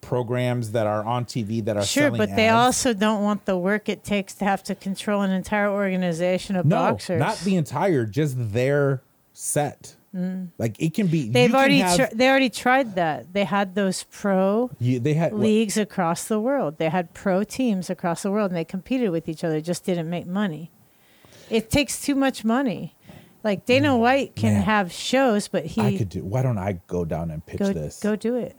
programs 0.00 0.72
that 0.72 0.86
are 0.86 1.04
on 1.04 1.24
TV 1.24 1.64
that 1.64 1.76
are 1.76 1.84
Sure, 1.84 2.10
but 2.10 2.34
they 2.36 2.48
also 2.48 2.94
don't 2.94 3.22
want 3.22 3.44
the 3.44 3.58
work 3.58 3.88
it 3.88 4.04
takes 4.04 4.34
to 4.34 4.44
have 4.44 4.62
to 4.64 4.74
control 4.74 5.22
an 5.22 5.30
entire 5.30 5.68
organization 5.68 6.56
of 6.56 6.64
no, 6.64 6.76
boxers. 6.76 7.18
not 7.18 7.38
the 7.40 7.56
entire, 7.56 8.06
just 8.06 8.52
their 8.52 9.02
set. 9.32 9.96
Like 10.56 10.80
it 10.80 10.94
can 10.94 11.08
be. 11.08 11.28
Mm. 11.28 11.32
They've 11.34 11.50
can 11.50 11.58
already 11.58 11.78
have- 11.80 11.96
tr- 11.96 12.16
they 12.16 12.28
already 12.30 12.48
tried 12.48 12.94
that. 12.94 13.34
They 13.34 13.44
had 13.44 13.74
those 13.74 14.04
pro 14.04 14.70
you, 14.80 14.98
they 14.98 15.12
had 15.12 15.34
leagues 15.34 15.76
across 15.76 16.24
the 16.24 16.40
world. 16.40 16.78
They 16.78 16.88
had 16.88 17.12
pro 17.12 17.44
teams 17.44 17.90
across 17.90 18.22
the 18.22 18.30
world, 18.30 18.50
and 18.50 18.56
they 18.56 18.64
competed 18.64 19.10
with 19.10 19.28
each 19.28 19.44
other. 19.44 19.60
Just 19.60 19.84
didn't 19.84 20.08
make 20.08 20.26
money. 20.26 20.70
It 21.50 21.68
takes 21.70 22.00
too 22.00 22.14
much 22.14 22.44
money. 22.44 22.95
Like 23.46 23.64
Dana 23.64 23.96
White 23.96 24.34
can 24.34 24.50
Mm. 24.50 24.54
Man. 24.54 24.62
have 24.62 24.90
shows, 24.92 25.46
but 25.46 25.64
he 25.66 25.80
I 25.80 25.96
could 25.96 26.08
do. 26.08 26.24
Why 26.24 26.42
don't 26.42 26.58
I 26.58 26.80
go 26.88 27.04
down 27.04 27.30
and 27.30 27.46
pitch 27.46 27.60
go 27.60 27.72
this? 27.72 28.00
go 28.00 28.16
do 28.16 28.34
it. 28.34 28.56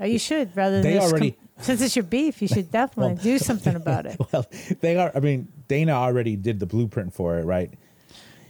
Oh, 0.00 0.06
you 0.06 0.18
should 0.18 0.56
rather 0.56 0.80
than 0.80 0.90
They 0.90 0.98
already- 0.98 1.36
since 1.60 1.82
it's 1.82 1.94
your 1.94 2.04
beef, 2.04 2.40
you 2.40 2.48
should 2.48 2.70
definitely 2.80 3.14
Well- 3.14 3.22
do 3.22 3.38
something 3.38 3.76
about 3.76 4.06
it. 4.06 4.16
well, 4.32 4.46
they 4.80 4.96
are. 4.96 5.12
I 5.14 5.20
mean, 5.20 5.48
Dana 5.68 5.92
already 5.92 6.36
did 6.36 6.58
the 6.58 6.64
blueprint 6.64 7.12
for 7.12 7.38
it, 7.38 7.44
right? 7.44 7.70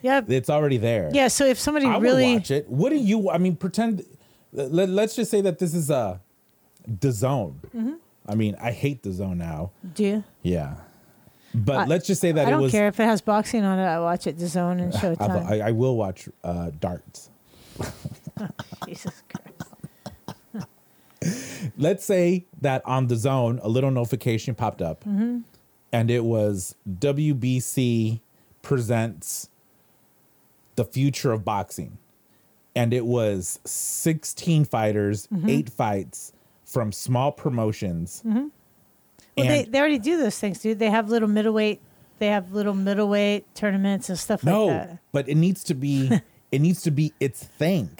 Yeah, 0.01 0.21
It's 0.29 0.49
already 0.49 0.77
there. 0.77 1.11
yeah. 1.13 1.27
So 1.29 1.45
if 1.45 1.59
somebody 1.59 1.87
I 1.87 1.99
really 1.99 2.35
watch 2.37 2.51
it. 2.53 2.69
What 2.71 2.91
do 2.91 2.97
you? 2.97 3.31
I 3.31 3.39
mean, 3.39 3.57
pretend. 3.57 4.05
let, 4.53 4.89
us 4.91 5.17
just 5.17 5.31
say 5.31 5.41
that 5.41 5.59
this 5.59 5.75
is 5.75 5.91
a 5.91 6.21
DAZN. 6.89 7.97
I 8.29 8.35
mean, 8.37 8.55
I 8.61 8.71
hate 8.71 9.03
DAZN 9.03 9.37
now. 9.39 9.73
Do 9.95 10.05
you? 10.05 10.25
Yeah, 10.43 10.77
but 11.55 11.77
I- 11.77 11.85
let's 11.87 12.07
just 12.07 12.21
say 12.21 12.33
that 12.33 12.47
I 12.47 12.49
it 12.49 12.51
don't 12.51 12.63
was. 12.63 12.73
care 12.73 12.89
if 12.89 12.99
it 12.99 13.05
has 13.05 13.21
boxing 13.21 13.65
on 13.65 13.79
it. 13.79 13.85
I 13.85 14.01
watch 14.01 14.27
it. 14.27 14.37
DAZN 14.37 14.83
and 14.83 14.93
Showtime. 15.19 15.47
I, 15.47 15.69
I 15.69 15.71
will 15.71 15.97
watch 15.97 16.29
uh, 16.43 16.71
darts. 16.81 17.31
Jesus 18.87 19.23
Christ. 19.29 20.69
Let's 21.79 22.05
say 22.05 22.45
that 22.61 22.83
on 22.85 23.09
DAZN, 23.09 23.61
a 23.63 23.69
little 23.69 23.91
notification 23.91 24.55
popped 24.55 24.83
up, 24.83 25.05
mm-hmm. 25.05 25.41
and 25.93 26.11
it 26.11 26.25
was 26.25 26.75
WBC 26.89 28.21
presents 28.63 29.49
the 30.77 30.85
future 30.85 31.33
of 31.33 31.45
boxing, 31.45 31.99
and 32.77 32.93
it 32.93 33.07
was 33.07 33.61
sixteen 33.65 34.65
fighters, 34.65 35.27
mm-hmm. 35.29 35.49
eight 35.49 35.71
fights 35.71 36.33
from 36.65 36.93
small 36.93 37.33
promotions. 37.33 38.23
Mm-hmm. 38.27 38.49
Well, 39.37 39.47
they, 39.47 39.65
And- 39.65 39.73
they 39.73 39.79
already 39.79 39.99
do 39.99 40.17
those 40.17 40.39
things, 40.39 40.61
dude. 40.61 40.79
They 40.79 40.91
have 40.91 41.09
little 41.09 41.29
middleweight. 41.29 41.81
They 42.19 42.29
have 42.29 42.53
little 42.53 42.75
middleweight 42.75 43.55
tournaments 43.55 44.09
and 44.09 44.19
stuff 44.19 44.45
No, 44.45 44.67
like 44.67 44.77
that. 44.77 44.91
No, 44.91 44.99
but 45.13 45.29
it 45.29 45.35
needs 45.35 45.65
to 45.65 45.75
be 45.75 46.11
it 46.53 46.61
needs 46.61 46.83
to 46.83 46.91
be 46.91 47.13
its 47.21 47.43
thing. 47.45 47.99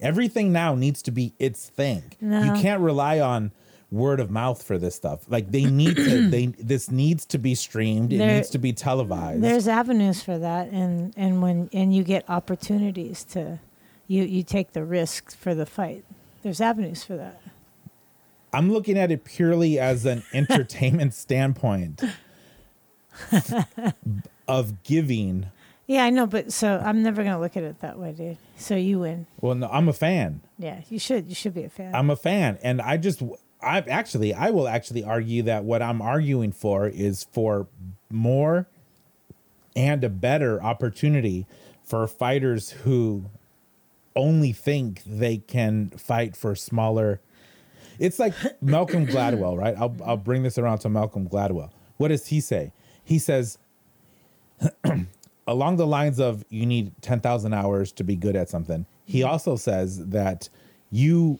Everything 0.00 0.52
now 0.52 0.74
needs 0.74 1.02
to 1.02 1.10
be 1.10 1.32
its 1.38 1.68
thing. 1.68 2.02
No. 2.20 2.42
You 2.42 2.60
can't 2.60 2.80
rely 2.80 3.20
on 3.20 3.52
word 3.90 4.20
of 4.20 4.30
mouth 4.30 4.62
for 4.62 4.78
this 4.78 4.94
stuff. 4.94 5.24
Like 5.28 5.50
they 5.50 5.64
need 5.64 5.96
to 5.96 6.28
they 6.30 6.46
this 6.46 6.90
needs 6.90 7.26
to 7.26 7.38
be 7.38 7.54
streamed. 7.54 8.12
It 8.12 8.18
needs 8.18 8.50
to 8.50 8.58
be 8.58 8.72
televised. 8.72 9.42
There's 9.42 9.68
avenues 9.68 10.22
for 10.22 10.38
that, 10.38 10.68
and 10.70 11.12
and 11.16 11.42
when 11.42 11.68
and 11.72 11.94
you 11.94 12.02
get 12.02 12.24
opportunities 12.28 13.22
to, 13.24 13.60
you 14.06 14.24
you 14.24 14.42
take 14.42 14.72
the 14.72 14.84
risk 14.84 15.36
for 15.36 15.54
the 15.54 15.66
fight. 15.66 16.04
There's 16.42 16.60
avenues 16.60 17.04
for 17.04 17.16
that. 17.16 17.40
I'm 18.52 18.72
looking 18.72 18.98
at 18.98 19.10
it 19.10 19.24
purely 19.24 19.78
as 19.78 20.04
an 20.04 20.22
entertainment 20.32 21.14
standpoint 21.14 22.02
of 24.48 24.82
giving. 24.82 25.46
Yeah, 25.86 26.04
I 26.04 26.10
know, 26.10 26.26
but 26.26 26.52
so 26.52 26.80
I'm 26.84 27.02
never 27.02 27.22
gonna 27.24 27.40
look 27.40 27.56
at 27.56 27.62
it 27.62 27.80
that 27.80 27.98
way, 27.98 28.12
dude. 28.12 28.38
So 28.56 28.76
you 28.76 29.00
win. 29.00 29.26
Well, 29.40 29.54
no, 29.54 29.68
I'm 29.68 29.88
a 29.88 29.92
fan. 29.92 30.40
Yeah, 30.58 30.80
you 30.88 30.98
should. 30.98 31.28
You 31.28 31.34
should 31.34 31.54
be 31.54 31.64
a 31.64 31.68
fan. 31.70 31.94
I'm 31.94 32.10
a 32.10 32.16
fan, 32.16 32.58
and 32.62 32.80
I 32.80 32.96
just, 32.96 33.22
I 33.60 33.78
actually, 33.78 34.32
I 34.32 34.50
will 34.50 34.68
actually 34.68 35.04
argue 35.04 35.42
that 35.42 35.64
what 35.64 35.82
I'm 35.82 36.00
arguing 36.00 36.52
for 36.52 36.86
is 36.86 37.24
for 37.32 37.66
more 38.10 38.66
and 39.74 40.04
a 40.04 40.08
better 40.08 40.62
opportunity 40.62 41.46
for 41.82 42.06
fighters 42.06 42.70
who 42.70 43.24
only 44.14 44.52
think 44.52 45.02
they 45.04 45.38
can 45.38 45.88
fight 45.90 46.36
for 46.36 46.54
smaller. 46.54 47.20
It's 48.02 48.18
like 48.18 48.34
Malcolm 48.60 49.06
Gladwell, 49.06 49.56
right? 49.56 49.76
I'll 49.78 49.94
I'll 50.04 50.16
bring 50.16 50.42
this 50.42 50.58
around 50.58 50.78
to 50.78 50.88
Malcolm 50.88 51.28
Gladwell. 51.28 51.70
What 51.98 52.08
does 52.08 52.26
he 52.26 52.40
say? 52.40 52.72
He 53.04 53.20
says 53.20 53.58
along 55.46 55.76
the 55.76 55.86
lines 55.86 56.18
of 56.18 56.44
you 56.48 56.66
need 56.66 56.92
10,000 57.02 57.52
hours 57.52 57.92
to 57.92 58.02
be 58.02 58.16
good 58.16 58.34
at 58.34 58.48
something. 58.48 58.86
He 59.04 59.22
also 59.22 59.54
says 59.54 60.08
that 60.08 60.48
you 60.90 61.38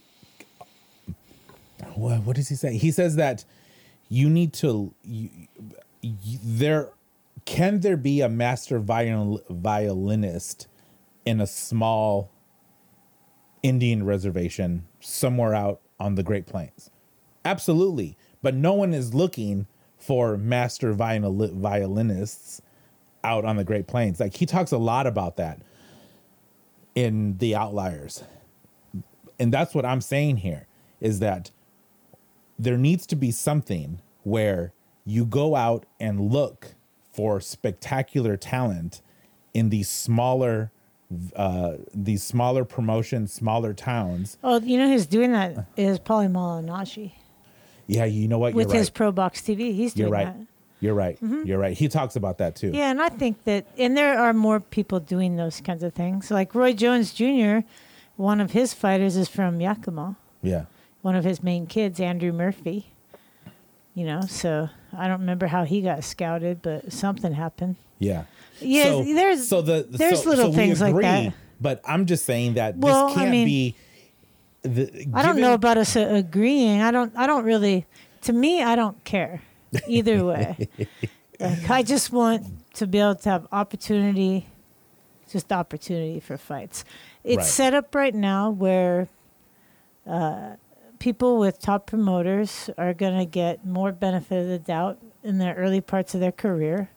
what, 1.94 2.20
what 2.22 2.36
does 2.36 2.48
he 2.48 2.54
say? 2.54 2.76
He 2.76 2.92
says 2.92 3.16
that 3.16 3.44
you 4.08 4.30
need 4.30 4.52
to 4.54 4.94
you, 5.02 5.30
you, 6.00 6.38
there 6.44 6.90
can 7.44 7.80
there 7.80 7.96
be 7.96 8.20
a 8.20 8.28
master 8.28 8.78
viol, 8.78 9.42
violinist 9.50 10.68
in 11.26 11.40
a 11.40 11.46
small 11.46 12.30
Indian 13.64 14.04
reservation 14.04 14.86
somewhere 15.00 15.54
out 15.54 15.80
on 16.02 16.16
the 16.16 16.22
Great 16.22 16.46
Plains? 16.46 16.90
Absolutely. 17.44 18.16
But 18.42 18.54
no 18.54 18.74
one 18.74 18.92
is 18.92 19.14
looking 19.14 19.66
for 19.98 20.36
master 20.36 20.92
viol, 20.92 21.32
violinists 21.54 22.60
out 23.24 23.44
on 23.44 23.56
the 23.56 23.64
Great 23.64 23.86
Plains. 23.86 24.18
Like 24.18 24.34
he 24.34 24.46
talks 24.46 24.72
a 24.72 24.78
lot 24.78 25.06
about 25.06 25.36
that 25.36 25.60
in 26.94 27.38
The 27.38 27.54
Outliers. 27.54 28.24
And 29.38 29.52
that's 29.52 29.74
what 29.74 29.84
I'm 29.84 30.00
saying 30.00 30.38
here 30.38 30.66
is 31.00 31.20
that 31.20 31.50
there 32.58 32.76
needs 32.76 33.06
to 33.06 33.16
be 33.16 33.30
something 33.30 34.00
where 34.22 34.72
you 35.04 35.24
go 35.24 35.56
out 35.56 35.86
and 35.98 36.32
look 36.32 36.74
for 37.12 37.40
spectacular 37.40 38.36
talent 38.36 39.02
in 39.52 39.68
these 39.68 39.88
smaller 39.88 40.70
uh 41.36 41.76
these 41.94 42.22
smaller 42.22 42.64
promotions, 42.64 43.32
smaller 43.32 43.72
towns. 43.74 44.38
oh, 44.44 44.60
you 44.60 44.78
know 44.78 44.88
who's 44.88 45.06
doing 45.06 45.32
that 45.32 45.66
is 45.76 45.98
Paulie 45.98 46.30
Malignaggi 46.30 47.12
Yeah, 47.86 48.04
you 48.04 48.28
know 48.28 48.38
what? 48.38 48.54
with 48.54 48.68
You're 48.68 48.76
his 48.78 48.88
right. 48.88 48.94
Pro 48.94 49.12
Box 49.12 49.40
TV. 49.42 49.74
He's 49.74 49.94
doing 49.94 50.08
You're 50.08 50.12
right. 50.12 50.26
that. 50.26 50.34
Mm-hmm. 50.34 50.44
You're 50.84 50.94
right. 50.94 51.18
You're 51.46 51.58
right. 51.58 51.76
He 51.78 51.86
talks 51.88 52.16
about 52.16 52.38
that 52.38 52.56
too. 52.56 52.72
Yeah, 52.74 52.90
and 52.90 53.00
I 53.00 53.08
think 53.08 53.44
that, 53.44 53.66
and 53.78 53.96
there 53.96 54.18
are 54.18 54.32
more 54.32 54.58
people 54.58 54.98
doing 54.98 55.36
those 55.36 55.60
kinds 55.60 55.84
of 55.84 55.92
things. 55.94 56.28
Like 56.30 56.56
Roy 56.56 56.72
Jones 56.72 57.12
Jr., 57.14 57.58
one 58.16 58.40
of 58.40 58.50
his 58.50 58.74
fighters 58.74 59.16
is 59.16 59.28
from 59.28 59.60
Yakima. 59.60 60.16
Yeah. 60.42 60.64
One 61.02 61.14
of 61.14 61.22
his 61.24 61.40
main 61.40 61.66
kids, 61.68 62.00
Andrew 62.00 62.32
Murphy. 62.32 62.92
You 63.94 64.06
know, 64.06 64.22
so 64.22 64.70
I 64.96 65.08
don't 65.08 65.20
remember 65.20 65.46
how 65.46 65.64
he 65.64 65.80
got 65.82 66.04
scouted, 66.04 66.60
but 66.62 66.92
something 66.92 67.32
happened. 67.32 67.76
Yeah. 67.98 68.24
Yeah, 68.60 68.84
So- 68.84 69.04
there's 69.04 69.48
so 69.48 69.62
the 69.62 69.86
there's 69.88 70.22
so- 70.22 70.30
little 70.30 70.52
so 70.52 70.56
things 70.56 70.80
like 70.80 70.94
that. 71.00 71.34
But 71.60 71.80
I'm 71.84 72.06
just 72.06 72.24
saying 72.24 72.54
that 72.54 72.76
Well, 72.76 73.04
I 73.04 73.08
this 73.08 73.16
can't 73.16 73.30
mean, 73.30 73.46
be. 73.46 73.74
The, 74.62 75.06
I 75.14 75.22
don't 75.22 75.40
know 75.40 75.54
about 75.54 75.76
us 75.78 75.96
agreeing. 75.96 76.80
I 76.82 76.90
don't. 76.90 77.12
I 77.16 77.26
don't 77.26 77.44
really. 77.44 77.86
To 78.22 78.32
me, 78.32 78.62
I 78.62 78.74
don't 78.76 79.02
care 79.04 79.42
either 79.88 80.24
way. 80.30 80.68
like, 81.40 81.70
I 81.70 81.82
just 81.82 82.12
want 82.12 82.46
to 82.74 82.86
be 82.86 82.98
able 82.98 83.14
to 83.16 83.28
have 83.28 83.46
opportunity, 83.52 84.46
just 85.30 85.52
opportunity 85.52 86.20
for 86.20 86.36
fights. 86.36 86.84
It's 87.24 87.36
Right. 87.38 87.46
set 87.46 87.74
up 87.74 87.94
right 87.94 88.14
now 88.14 88.50
where 88.50 89.08
uh, 90.06 90.56
people 91.02 91.38
with 91.38 91.58
top 91.60 91.86
promoters 91.86 92.70
are 92.78 92.94
going 92.94 93.18
to 93.18 93.24
get 93.26 93.66
more 93.66 93.90
benefit 93.90 94.38
of 94.42 94.46
the 94.48 94.58
doubt 94.58 94.98
in 95.24 95.38
their 95.38 95.54
early 95.56 95.80
parts 95.80 96.14
of 96.14 96.20
their 96.20 96.30
career 96.32 96.88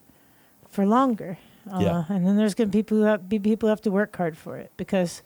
for 0.70 0.86
longer. 0.86 1.38
Uh, 1.72 1.80
Yeah. 1.82 2.04
And 2.10 2.26
then 2.28 2.38
there's 2.38 2.54
going 2.54 2.70
to 2.70 2.72
be 2.72 2.84
people 2.84 2.98
who 3.00 3.04
have, 3.06 3.28
be 3.28 3.40
people 3.40 3.66
who 3.68 3.72
have 3.72 3.82
to 3.82 3.92
work 3.92 4.16
hard 4.16 4.38
for 4.38 4.58
it 4.58 4.72
because 4.78 5.24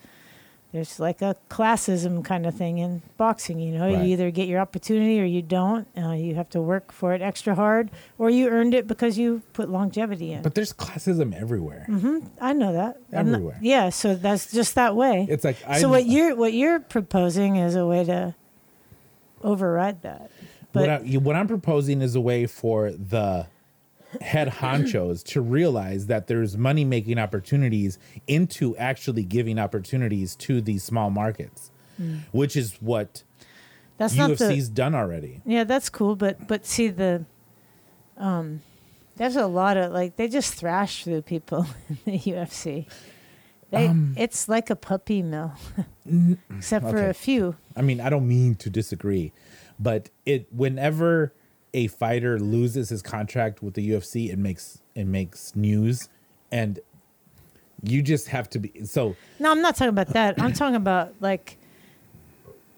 there's 0.71 0.97
like 0.99 1.21
a 1.21 1.35
classism 1.49 2.23
kind 2.23 2.45
of 2.45 2.53
thing 2.55 2.77
in 2.77 3.01
boxing. 3.17 3.59
You 3.59 3.73
know, 3.77 3.87
Right. 3.91 3.97
you 4.05 4.13
either 4.13 4.31
get 4.31 4.47
your 4.47 4.61
opportunity 4.61 5.19
or 5.19 5.25
you 5.25 5.41
don't. 5.41 5.85
Uh, 5.97 6.11
you 6.13 6.35
have 6.35 6.47
to 6.51 6.61
work 6.61 6.93
for 6.93 7.13
it 7.13 7.21
extra 7.21 7.55
hard, 7.55 7.89
or 8.17 8.29
you 8.29 8.47
earned 8.47 8.73
it 8.73 8.87
because 8.87 9.17
you 9.17 9.41
put 9.51 9.67
longevity 9.69 10.31
in. 10.31 10.41
But 10.41 10.53
there's 10.55 10.71
classism 10.71 11.33
everywhere. 11.33 11.85
Mm-hmm. 11.89 12.19
I 12.39 12.53
know 12.53 12.71
that 12.71 12.95
I'm 13.11 13.27
not- 13.31 13.35
Everywhere. 13.39 13.59
yeah, 13.61 13.89
so 13.89 14.15
that's 14.15 14.51
just 14.53 14.75
that 14.75 14.95
way. 14.95 15.27
It's 15.29 15.43
like 15.43 15.57
I. 15.67 15.81
so 15.81 15.89
what 15.89 16.05
you're 16.05 16.35
what 16.37 16.53
you're 16.53 16.79
proposing 16.79 17.57
is 17.57 17.75
a 17.75 17.85
way 17.85 18.05
to 18.05 18.35
override 19.43 20.01
that. 20.01 20.31
But 20.71 20.81
what, 20.81 20.89
I, 20.89 20.97
what 21.17 21.35
I'm 21.35 21.47
proposing 21.47 22.01
is 22.01 22.15
a 22.15 22.21
way 22.21 22.45
for 22.45 22.91
the 22.91 23.47
head 24.21 24.47
honchos 24.61 25.23
to 25.23 25.41
realize 25.41 26.07
that 26.07 26.27
there's 26.27 26.57
money 26.57 26.85
making 26.85 27.17
opportunities 27.19 27.97
into 28.27 28.75
actually 28.77 29.23
giving 29.23 29.59
opportunities 29.59 30.35
to 30.35 30.61
these 30.61 30.83
small 30.83 31.09
markets, 31.09 31.71
which 32.31 32.55
is 32.55 32.77
what 32.79 33.23
that's 33.97 34.15
not 34.15 34.29
the 34.29 34.35
UFC's 34.35 34.69
done 34.69 34.95
already. 34.95 35.41
Yeah, 35.45 35.63
that's 35.63 35.89
cool, 35.89 36.15
but 36.15 36.47
but 36.47 36.65
see 36.65 36.87
the 36.87 37.25
um 38.17 38.61
there's 39.17 39.35
a 39.35 39.47
lot 39.47 39.75
of 39.77 39.91
like 39.91 40.15
they 40.15 40.27
just 40.27 40.53
thrash 40.53 41.03
through 41.03 41.23
people 41.23 41.67
in 41.89 41.97
the 42.05 42.19
UFC. 42.19 42.85
They 43.71 43.87
Um, 43.87 44.15
it's 44.17 44.49
like 44.49 44.69
a 44.69 44.75
puppy 44.75 45.21
mill. 45.21 45.53
Except 46.57 46.89
for 46.89 47.09
a 47.09 47.13
few. 47.13 47.55
I 47.75 47.81
mean, 47.81 48.01
I 48.01 48.09
don't 48.09 48.27
mean 48.27 48.55
to 48.55 48.69
disagree, 48.69 49.31
but 49.79 50.09
it 50.25 50.47
whenever 50.51 51.33
a 51.73 51.87
fighter 51.87 52.39
loses 52.39 52.89
his 52.89 53.01
contract 53.01 53.61
with 53.61 53.75
the 53.75 53.87
UFC, 53.91 54.31
it 54.31 54.39
makes 54.39 54.81
it 54.95 55.05
makes 55.05 55.55
news, 55.55 56.09
and 56.51 56.79
you 57.83 58.01
just 58.01 58.29
have 58.29 58.49
to 58.51 58.59
be 58.59 58.85
so. 58.85 59.15
No, 59.39 59.51
I'm 59.51 59.61
not 59.61 59.75
talking 59.75 59.89
about 59.89 60.09
that. 60.09 60.41
I'm 60.41 60.53
talking 60.53 60.75
about 60.75 61.13
like 61.19 61.57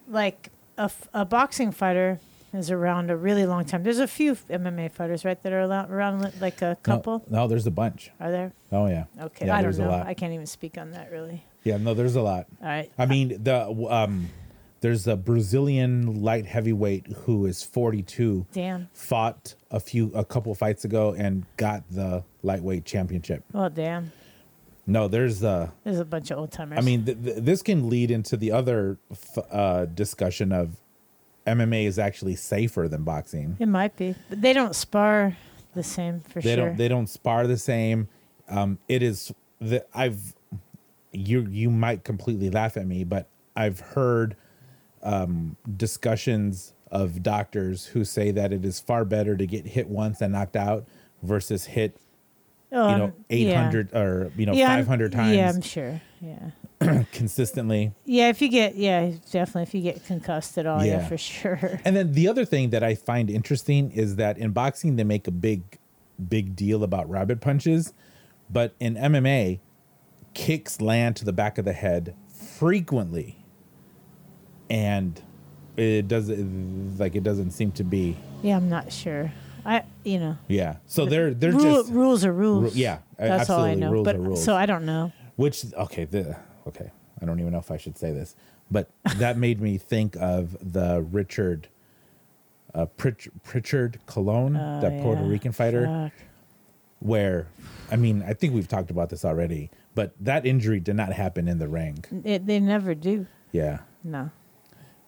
like 0.10 0.50
a, 0.78 0.92
a 1.14 1.24
boxing 1.26 1.72
fighter 1.72 2.20
is 2.54 2.70
around 2.72 3.10
a 3.10 3.16
really 3.18 3.45
long 3.45 3.66
time. 3.66 3.84
There's 3.84 3.99
a 3.99 4.08
few 4.08 4.36
MMA 4.36 4.91
fighters, 4.91 5.24
right, 5.26 5.41
that 5.43 5.54
are 5.54 5.64
around, 5.64 6.34
like 6.41 6.62
a 6.62 6.78
couple. 6.84 7.24
No, 7.30 7.41
no, 7.41 7.47
there's 7.47 7.68
a 7.68 7.72
bunch. 7.72 8.12
Are 8.20 8.32
there? 8.32 8.54
Oh 8.72 8.88
yeah. 8.88 9.06
Okay, 9.20 9.47
Yeah, 9.47 9.58
I 9.58 9.62
don't 9.62 9.78
know. 9.78 9.91
I 9.91 10.14
can't 10.14 10.34
even 10.34 10.45
speak 10.47 10.78
on 10.78 10.91
that 10.91 11.12
really. 11.12 11.45
Yeah, 11.64 11.78
no, 11.78 11.93
there's 11.93 12.16
a 12.16 12.22
lot. 12.22 12.47
All 12.62 12.68
right. 12.68 12.91
I 12.97 13.06
mean, 13.06 13.41
the 13.43 13.68
um, 13.89 14.30
there's 14.82 15.06
a 15.08 15.16
Brazilian 15.16 16.24
light 16.24 16.47
heavyweight 16.47 17.06
who 17.26 17.45
is 17.45 17.62
42, 17.64 18.47
Damn. 18.52 18.89
fought 18.93 19.54
a 19.70 19.80
few 19.80 20.12
a 20.16 20.26
couple 20.26 20.54
fights 20.56 20.86
ago 20.86 21.14
and 21.16 21.45
got 21.58 21.84
the 21.91 22.24
lightweight 22.41 22.84
championship. 22.84 23.43
Oh, 23.54 23.70
damn. 23.70 24.12
No, 24.88 25.08
there's 25.08 25.43
a 25.43 25.72
There's 25.84 25.99
a 25.99 26.06
bunch 26.06 26.32
of 26.32 26.39
old 26.39 26.52
timers. 26.52 26.80
I 26.80 26.82
mean, 26.82 27.06
th- 27.06 27.24
th- 27.24 27.38
this 27.38 27.62
can 27.62 27.89
lead 27.89 28.10
into 28.10 28.36
the 28.36 28.52
other 28.52 28.97
f- 29.12 29.38
uh, 29.52 29.86
discussion 29.86 30.52
of 30.52 30.78
MMA 31.48 31.86
is 31.86 31.98
actually 32.00 32.36
safer 32.36 32.88
than 32.88 33.04
boxing. 33.04 33.58
it 33.60 33.68
might 33.68 33.96
be, 33.98 34.16
but 34.30 34.42
they 34.42 34.54
don't 34.54 34.76
spar 34.76 35.36
the 35.74 35.84
same 35.84 36.20
for 36.22 36.42
They 36.42 36.56
sure. 36.56 36.68
don't. 36.68 36.78
They 36.78 36.88
don't 36.88 37.08
spar 37.08 37.48
the 37.48 37.58
same. 37.58 38.08
Um, 38.50 38.78
it 38.88 39.02
is 39.02 39.32
the 39.60 39.86
I've 39.94 40.36
you 41.12 41.48
you 41.50 41.70
might 41.70 42.04
completely 42.04 42.50
laugh 42.50 42.78
at 42.78 42.86
me, 42.86 43.04
but 43.04 43.28
I've 43.56 43.80
heard 43.80 44.36
um, 45.04 45.56
discussions 45.78 46.74
of 46.92 47.24
doctors 47.24 47.86
who 47.88 48.04
say 48.04 48.32
that 48.32 48.52
it 48.52 48.66
is 48.66 48.80
far 48.80 49.06
better 49.06 49.36
to 49.38 49.46
get 49.48 49.66
hit 49.66 49.88
once 49.88 50.22
and 50.22 50.34
knocked 50.34 50.56
out 50.56 50.86
versus 51.24 51.66
hit 51.66 51.96
oh, 52.72 52.92
you 52.92 52.98
know 52.98 53.06
um, 53.06 53.14
eight 53.30 53.54
hundred 53.54 53.94
or 53.94 54.32
you 54.38 54.46
know 54.46 54.54
yeah, 54.54 54.68
five 54.76 54.88
hundred 54.88 55.12
times 55.12 55.36
Yeah, 55.36 55.50
I'm 55.50 55.62
sure. 55.62 56.02
Yeah, 56.20 56.52
consistently. 57.12 57.94
yeah. 58.06 58.30
If 58.30 58.42
you 58.42 58.50
get, 58.50 58.76
yeah, 58.76 59.12
definitely. 59.32 59.64
If 59.64 59.74
you 59.74 59.82
get 59.82 60.06
concussed 60.06 60.58
at 60.58 60.66
all, 60.66 60.84
yeah, 60.84 61.00
Yeah. 61.00 61.08
for 61.08 61.18
sure. 61.18 61.80
And 61.86 61.96
then 61.96 62.14
the 62.14 62.28
other 62.28 62.46
thing 62.46 62.70
that 62.72 62.84
I 62.84 62.96
find 62.96 63.30
interesting 63.30 63.92
is 63.92 64.16
that 64.18 64.38
in 64.38 64.52
boxing 64.52 64.96
they 64.96 65.04
make 65.04 65.28
a 65.28 65.32
big, 65.32 65.62
big 66.30 66.56
deal 66.56 66.84
about 66.84 67.10
rabbit 67.10 67.42
punches, 67.42 67.94
but 68.50 68.74
in 68.80 68.96
MMA, 68.96 69.60
kicks 70.34 70.80
land 70.82 71.16
to 71.18 71.26
the 71.26 71.34
back 71.34 71.58
of 71.58 71.66
the 71.66 71.74
head 71.74 72.16
frequently, 72.30 73.38
and 74.70 75.22
it 75.78 76.08
doesn't 76.08 76.98
like 76.98 77.16
it 77.16 77.24
doesn't 77.24 77.52
seem 77.52 77.72
to 77.74 77.84
be 77.84 78.18
Yeah, 78.42 78.58
I'm 78.58 78.70
not 78.70 78.92
sure. 78.92 79.32
I, 79.66 79.84
you 80.04 80.20
know, 80.20 80.38
yeah. 80.48 80.78
So 80.88 81.06
they're 81.06 81.34
they're 81.36 81.52
rule, 81.52 81.82
just 81.84 81.92
rules 81.92 82.26
are 82.26 82.34
rules. 82.34 82.74
Ru- 82.74 82.80
yeah, 82.82 83.00
that's 83.18 83.50
all 83.50 83.62
I 83.62 83.76
know. 83.76 83.92
rules 83.92 84.06
but 84.06 84.16
are 84.16 84.20
rules. 84.20 84.44
so 84.44 84.56
I 84.56 84.66
don't 84.66 84.86
know. 84.86 85.12
which 85.36 85.64
okay 85.76 86.06
the 86.06 86.36
okay 86.68 86.91
I 87.22 87.26
don't 87.26 87.39
even 87.39 87.51
know 87.51 87.59
if 87.59 87.70
I 87.72 87.78
should 87.78 87.97
say 87.97 88.12
this, 88.12 88.36
but 88.72 88.89
that 89.18 89.38
made 89.38 89.62
me 89.62 89.78
think 89.78 90.16
of 90.20 90.57
the 90.74 91.01
Richard. 91.01 91.68
Uh, 92.74 92.86
Pritch, 92.97 93.28
Prichard 93.43 93.99
Colón, 94.07 94.57
Oh, 94.57 94.80
that 94.82 95.01
Puerto 95.03 95.22
yeah. 95.22 95.30
Rican 95.30 95.51
fighter. 95.51 95.86
Fuck. 95.86 96.14
where 96.99 97.47
I 97.91 97.95
mean, 97.97 98.24
I 98.26 98.34
think 98.34 98.53
we've 98.53 98.68
talked 98.68 98.89
about 98.91 99.09
this 99.09 99.26
already, 99.26 99.70
but 99.93 100.14
that 100.22 100.45
injury 100.45 100.80
did 100.80 100.95
not 100.95 101.12
happen 101.14 101.47
in 101.49 101.59
the 101.59 101.68
ring. 101.68 102.03
It, 102.24 102.45
they 102.45 102.59
never 102.62 102.95
do. 102.95 103.28
Yeah, 103.51 103.80
No, 104.05 104.30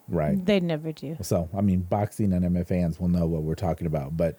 right. 0.09 0.43
they 0.45 0.59
never 0.59 0.91
do. 0.91 1.15
So, 1.21 1.49
I 1.55 1.61
mean, 1.61 1.79
boxing 1.81 2.33
and 2.33 2.43
MMA 2.43 2.67
fans 2.67 2.99
will 2.99 3.07
know 3.07 3.25
what 3.25 3.43
we're 3.43 3.55
talking 3.55 3.87
about, 3.87 4.17
but 4.17 4.37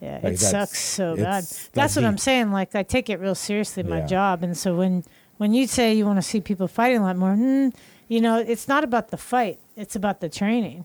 Yeah, 0.00 0.14
Like, 0.14 0.34
it 0.34 0.40
that's- 0.40 0.50
sucks 0.50 0.78
so 0.80 1.14
bad. 1.16 1.24
That's 1.44 1.68
that 1.68 1.92
what 1.94 2.04
I'm 2.04 2.18
saying. 2.18 2.50
Like 2.50 2.74
I 2.74 2.82
take 2.82 3.08
it 3.08 3.20
real 3.20 3.36
seriously, 3.36 3.84
my 3.84 3.98
Yeah. 4.00 4.06
job, 4.06 4.42
and 4.42 4.56
so 4.56 4.74
when 4.76 5.04
when 5.38 5.52
you 5.54 5.66
say 5.66 5.94
you 5.94 6.06
want 6.06 6.18
to 6.18 6.22
see 6.22 6.40
people 6.40 6.68
fighting 6.68 6.98
a 6.98 7.02
lot 7.02 7.16
more, 7.16 7.34
hmm, 7.34 7.68
you 8.08 8.20
know, 8.20 8.38
it's 8.38 8.68
not 8.68 8.84
about 8.84 9.08
the 9.08 9.16
fight; 9.16 9.58
it's 9.76 9.96
about 9.96 10.20
the 10.20 10.28
training, 10.28 10.84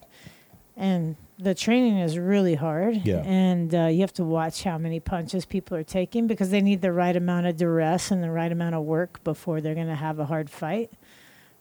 and 0.77 1.15
the 1.37 1.53
training 1.55 1.97
is 1.99 2.17
really 2.17 2.55
hard. 2.55 3.05
Yeah. 3.05 3.23
and 3.25 3.73
uh, 3.73 3.85
you 3.85 4.01
have 4.01 4.13
to 4.13 4.23
watch 4.25 4.63
how 4.63 4.77
many 4.77 4.99
punches 4.99 5.45
people 5.45 5.77
are 5.77 5.83
taking 5.83 6.27
because 6.27 6.49
they 6.49 6.61
need 6.61 6.81
the 6.81 6.91
right 6.91 7.15
amount 7.15 7.45
of 7.47 7.55
duress 7.57 8.11
and 8.11 8.21
the 8.21 8.29
right 8.31 8.51
amount 8.51 8.75
of 8.75 8.83
work 8.83 9.23
before 9.23 9.61
they're 9.61 9.75
going 9.75 9.87
to 9.87 9.95
have 9.95 10.19
a 10.19 10.25
hard 10.25 10.49
fight. 10.49 10.91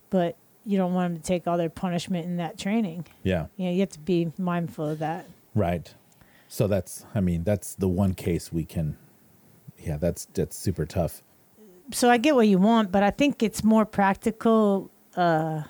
But 0.09 0.35
you 0.65 0.77
don't 0.77 0.93
want 0.93 1.13
them 1.13 1.21
to 1.21 1.27
take 1.27 1.47
all 1.47 1.57
their 1.57 1.69
punishment 1.69 2.25
in 2.25 2.37
that 2.37 2.57
training. 2.57 3.05
yeah, 3.23 3.45
You 3.55 3.65
know, 3.67 3.71
you 3.71 3.79
have 3.79 3.89
to 3.91 3.99
be 3.99 4.31
mindful 4.37 4.89
of 4.89 4.99
that. 4.99 5.25
right. 5.55 5.93
So 6.51 6.65
that's, 6.67 7.05
I 7.13 7.19
mean, 7.21 7.43
that's 7.43 7.75
the 7.75 7.87
one 7.87 8.15
case 8.15 8.51
we 8.51 8.65
can, 8.65 8.97
yeah, 9.77 9.97
that's 9.97 10.25
that's 10.33 10.57
super 10.57 10.85
tough. 10.85 11.21
So 11.91 12.09
I 12.09 12.17
get 12.17 12.35
what 12.35 12.47
you 12.47 12.57
want, 12.57 12.91
but 12.91 13.03
I 13.03 13.11
think 13.11 13.41
it's 13.43 13.63
more 13.63 13.85
practical. 13.85 14.91
Uh, 15.15 15.63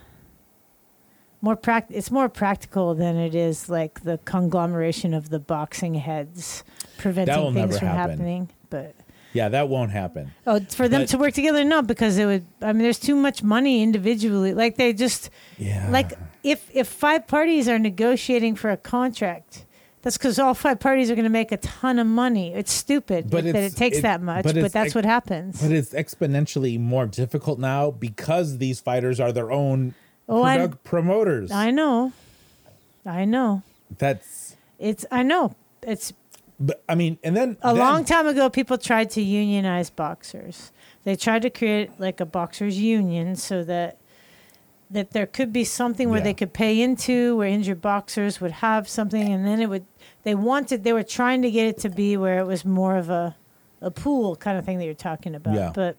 more 1.42 1.56
prac- 1.56 1.88
It's 1.90 2.12
more 2.12 2.28
practical 2.28 2.94
than 2.96 3.16
it 3.16 3.34
is 3.34 3.70
like 3.70 4.02
the 4.04 4.18
conglomeration 4.26 5.14
of 5.14 5.30
the 5.30 5.40
boxing 5.40 5.94
heads 5.96 6.64
preventing 6.98 7.54
things 7.54 7.80
from 7.80 7.88
happen. 7.88 8.10
happening. 8.12 8.50
But 8.70 8.94
Yeah, 9.32 9.48
that 9.50 9.70
won't 9.70 9.92
happen. 9.92 10.32
oh, 10.46 10.60
for 10.70 10.90
them 10.90 11.04
But- 11.04 11.10
to 11.10 11.18
work 11.18 11.34
together, 11.34 11.64
no, 11.64 11.82
because 11.82 12.18
it 12.18 12.26
would. 12.26 12.46
I 12.62 12.74
mean, 12.74 12.84
there's 12.84 13.00
too 13.00 13.16
much 13.16 13.42
money 13.42 13.82
individually. 13.82 14.54
Like 14.54 14.76
they 14.76 14.92
just 14.92 15.30
Yeah, 15.58 15.88
like 15.90 16.14
if 16.44 16.70
if 16.74 16.88
five 16.90 17.26
parties 17.28 17.70
are 17.70 17.80
negotiating 17.80 18.56
for 18.56 18.70
a 18.70 18.78
contract. 18.78 19.66
That's 20.02 20.18
because 20.18 20.40
all 20.40 20.54
five 20.54 20.80
parties 20.80 21.12
are 21.12 21.16
going 21.16 21.24
to 21.26 21.30
make 21.30 21.52
a 21.52 21.58
ton 21.58 22.00
of 22.00 22.08
money. 22.08 22.54
It's 22.54 22.72
stupid 22.72 23.30
But 23.30 23.44
that 23.44 23.50
it's- 23.50 23.74
it 23.74 23.76
takes 23.78 23.98
it- 23.98 24.02
that 24.04 24.22
much, 24.22 24.44
but 24.44 24.56
but, 24.56 24.72
that's 24.72 24.88
ex- 24.88 24.96
what 24.96 25.04
happens. 25.06 25.62
but 25.62 25.72
it's 25.72 25.94
exponentially 25.94 26.80
more 26.80 27.06
difficult 27.06 27.60
now 27.60 27.92
because 27.92 28.60
these 28.60 28.80
fighters 28.80 29.20
are 29.20 29.32
their 29.34 29.52
own 29.52 29.94
Oh, 30.30 30.44
I- 30.44 30.68
promoters. 30.68 31.52
I 31.52 31.72
know. 31.72 32.14
I 33.06 33.26
know. 33.26 33.62
that's, 33.98 34.56
It's 34.80 35.06
I 35.12 35.24
know. 35.24 35.56
It's 35.84 36.14
but 36.62 36.82
I 36.90 36.96
mean, 36.96 37.18
and 37.24 37.36
then 37.36 37.58
a 37.62 37.70
then- 37.74 37.78
long 37.78 38.06
time 38.06 38.28
ago 38.28 38.50
people 38.50 38.78
tried 38.78 39.10
to 39.12 39.22
unionize 39.22 39.90
boxers. 39.90 40.72
They 41.04 41.16
tried 41.16 41.42
to 41.44 41.50
create 41.50 41.92
like 42.00 42.20
a 42.22 42.26
boxers 42.26 42.78
union 42.78 43.36
so 43.36 43.64
that 43.66 43.98
that 44.92 45.12
there 45.12 45.28
could 45.28 45.54
be 45.54 45.64
something 45.64 46.10
where 46.10 46.20
Yeah. 46.20 46.24
they 46.26 46.34
could 46.34 46.54
pay 46.54 46.82
into 46.82 47.38
where 47.38 47.48
injured 47.48 47.82
boxers 47.82 48.42
would 48.42 48.52
have 48.52 48.90
something 48.90 49.32
and 49.32 49.46
then 49.46 49.62
it 49.62 49.70
would 49.70 49.86
they 50.24 50.34
wanted 50.36 50.84
they 50.84 50.94
were 50.94 51.04
trying 51.04 51.42
to 51.44 51.52
get 51.52 51.68
it 51.68 51.78
to 51.80 51.90
be 51.90 52.18
where 52.18 52.40
it 52.40 52.46
was 52.48 52.66
more 52.66 52.96
of 52.98 53.10
a 53.10 53.36
a 53.82 53.92
pool 53.92 54.36
kind 54.36 54.58
of 54.58 54.66
thing 54.66 54.78
that 54.80 54.86
you're 54.86 54.94
talking 54.94 55.34
about. 55.36 55.54
Yeah. 55.54 55.72
But 55.74 55.96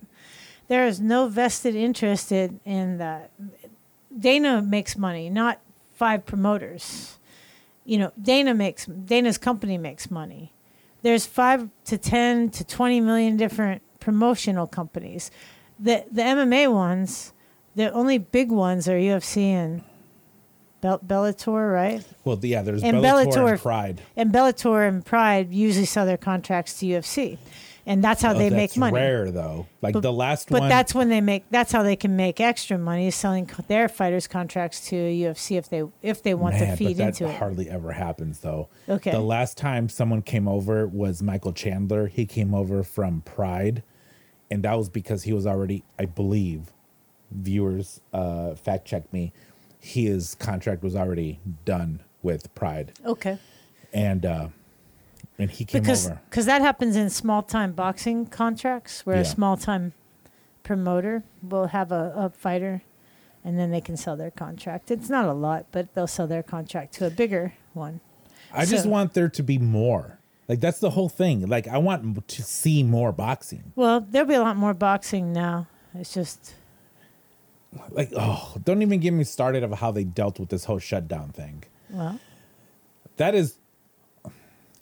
there 0.69 0.87
is 0.87 1.01
no 1.01 1.29
vested 1.29 1.75
interest 1.75 2.31
in, 2.31 2.61
in 2.67 2.99
that. 2.99 3.31
Dana 4.17 4.61
makes 4.61 4.97
money, 4.99 5.31
not 5.31 5.61
five 5.95 6.27
promoters. 6.27 7.19
You 7.85 7.99
know, 7.99 8.13
Dana 8.21 8.55
makes 8.55 8.87
Dana's 8.87 9.39
company 9.39 9.79
makes 9.79 10.11
money. 10.11 10.53
There's 11.03 11.25
five 11.27 11.69
to 11.87 11.97
ten 11.97 12.51
to 12.51 12.65
twenty 12.65 13.01
million 13.01 13.37
different 13.37 13.83
promotional 14.01 14.67
companies. 14.67 15.31
The 15.79 16.05
the 16.11 16.23
MMA 16.23 16.71
ones, 16.73 17.33
the 17.75 17.93
only 17.93 18.19
big 18.19 18.51
ones 18.51 18.89
are 18.89 18.99
UFC 18.99 19.45
and 19.45 19.83
Bell, 20.81 20.99
Bellator, 21.07 21.73
right? 21.73 22.03
Well, 22.25 22.39
yeah, 22.43 22.63
there's 22.63 22.83
And 22.83 22.99
Bellator, 22.99 23.27
Bellator- 23.33 23.51
and 23.53 23.61
Pride. 23.61 24.01
And 24.17 24.33
Bellator 24.33 24.89
and 24.89 25.05
Pride 25.05 25.53
usually 25.53 25.85
sell 25.85 26.07
their 26.07 26.17
contracts 26.17 26.79
to 26.81 26.87
UFC, 26.87 27.37
and 27.85 28.03
that's 28.03 28.23
how 28.23 28.31
Oh, 28.33 28.39
they 28.39 28.49
that's 28.49 28.77
make 28.77 28.77
money. 28.79 28.95
Rare 28.97 29.31
though, 29.31 29.67
like 29.83 29.93
But- 29.93 30.03
the 30.03 30.13
last 30.13 30.49
But 30.49 30.61
one. 30.61 30.69
that's 30.71 30.95
when 30.95 31.11
they 31.11 31.21
make. 31.21 31.45
That's 31.51 31.71
how 31.71 31.83
they 31.83 31.97
can 31.97 32.17
make 32.17 32.41
extra 32.41 32.79
money 32.79 33.09
is 33.09 33.15
selling 33.15 33.45
co- 33.45 33.63
their 33.69 33.89
fighters 33.91 34.27
contracts 34.27 34.89
to 34.89 34.97
UFC 34.97 35.59
if 35.59 35.69
they 35.69 35.83
if 36.01 36.23
they 36.23 36.33
want 36.33 36.55
Man, 36.59 36.71
to 36.71 36.77
feed 36.77 36.97
but 36.97 37.05
that 37.05 37.21
into 37.21 37.29
it. 37.29 37.37
hardly 37.39 37.69
ever 37.69 37.93
happens 37.93 38.39
though. 38.41 38.69
Okay. 38.89 39.11
The 39.11 39.21
last 39.21 39.59
time 39.59 39.91
someone 39.91 40.23
came 40.23 40.49
over 40.49 40.87
was 40.87 41.23
Michael 41.23 41.53
Chandler. 41.53 42.07
He 42.07 42.25
came 42.25 42.55
over 42.55 42.83
from 42.83 43.21
Pride, 43.21 43.83
and 44.51 44.63
that 44.63 44.79
was 44.79 44.89
because 44.89 45.25
he 45.25 45.35
was 45.35 45.47
already, 45.47 45.85
I 45.99 46.07
believe, 46.07 46.73
viewers 47.31 48.01
uh, 48.13 48.55
fact 48.55 48.87
check 48.87 49.13
me. 49.13 49.33
His 49.79 50.35
contract 50.35 50.83
was 50.83 50.95
already 50.95 51.41
done 51.65 52.01
with 52.23 52.55
Pride, 52.55 52.93
Okay. 53.07 53.39
and 53.93 54.27
uh, 54.27 54.49
and 55.39 55.51
he 55.51 55.65
came 55.65 55.81
Because 55.81 56.07
over. 56.07 56.21
cause 56.31 56.45
that 56.47 56.61
happens 56.61 56.97
in 56.97 57.09
small 57.09 57.43
time 57.43 57.73
boxing 57.73 58.27
contracts 58.27 59.07
where 59.07 59.17
Yeah. 59.17 59.23
a 59.23 59.25
small 59.25 59.57
time 59.57 59.95
promoter 60.63 61.23
will 61.43 61.69
have 61.69 61.91
a, 61.93 62.13
a 62.15 62.29
fighter, 62.31 62.83
and 63.43 63.59
then 63.59 63.71
they 63.71 63.81
can 63.81 63.97
sell 63.97 64.17
their 64.17 64.31
contract. 64.31 64.91
It's 64.91 65.09
not 65.09 65.25
a 65.25 65.33
lot, 65.33 65.67
but 65.73 65.95
they'll 65.95 66.07
sell 66.07 66.27
their 66.27 66.43
contract 66.43 66.93
to 66.95 67.07
a 67.07 67.11
bigger 67.11 67.55
one. 67.73 68.01
I 68.53 68.67
just 68.67 68.85
want 68.85 69.15
there 69.15 69.29
to 69.31 69.43
be 69.43 69.59
more. 69.59 70.19
Like 70.49 70.61
that's 70.61 70.81
the 70.81 70.91
whole 70.91 71.09
thing. 71.09 71.47
Like 71.47 71.69
I 71.69 71.79
want 71.79 72.27
to 72.29 72.43
see 72.43 72.83
more 72.83 73.13
boxing. 73.13 73.73
Well, 73.77 74.01
there'll 74.01 74.29
be 74.29 74.35
a 74.35 74.41
lot 74.43 74.57
more 74.57 74.75
boxing 74.75 75.33
now. 75.33 75.69
It's 75.95 76.13
just 76.13 76.55
Like 77.91 78.11
oh, 78.17 78.55
don't 78.65 78.83
even 78.83 78.99
get 79.01 79.13
me 79.13 79.25
started 79.25 79.63
of 79.63 79.73
how 79.73 79.91
they 79.93 80.05
dealt 80.05 80.41
with 80.41 80.49
this 80.49 80.65
whole 80.65 80.79
shutdown 80.81 81.31
thing. 81.31 81.65
well, 81.89 82.19
That 83.17 83.35
is, 83.35 83.57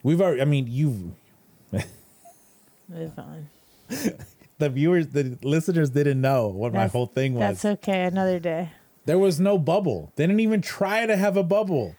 we've 0.03 0.21
already. 0.21 0.41
I 0.41 0.47
mean, 0.47 0.67
you, 0.69 1.15
move 2.89 3.13
on. 3.19 3.49
the 4.59 4.71
viewers, 4.71 5.09
the 5.09 5.37
listeners 5.43 5.91
didn't 5.91 6.21
know 6.21 6.49
what 6.49 6.73
my 6.73 6.87
whole 6.87 7.07
thing 7.07 7.35
was. 7.35 7.41
That's 7.63 7.65
okay. 7.65 8.05
Another 8.05 8.39
day. 8.39 8.71
There 9.05 9.19
was 9.19 9.41
no 9.41 9.59
bubble. 9.59 10.13
They 10.17 10.27
didn't 10.27 10.41
even 10.41 10.61
try 10.61 11.07
to 11.07 11.17
have 11.17 11.37
a 11.37 11.43
bubble. 11.43 11.95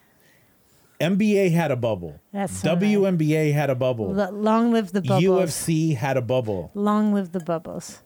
NBA 1.00 1.50
had 1.52 1.70
a 1.70 1.76
bubble. 1.76 2.20
That's 2.32 2.64
all 2.64 2.74
right. 2.74 2.82
WNBA 2.82 3.52
had 3.54 3.70
a 3.70 3.74
bubble. 3.74 4.20
L- 4.20 4.32
long 4.32 4.70
live 4.72 4.92
the 4.92 5.00
bubbles. 5.00 5.24
UFC 5.50 5.96
had 5.96 6.16
a 6.16 6.22
bubble. 6.22 6.70
Long 6.74 7.14
live 7.14 7.32
the 7.32 7.40
bubbles. 7.40 8.00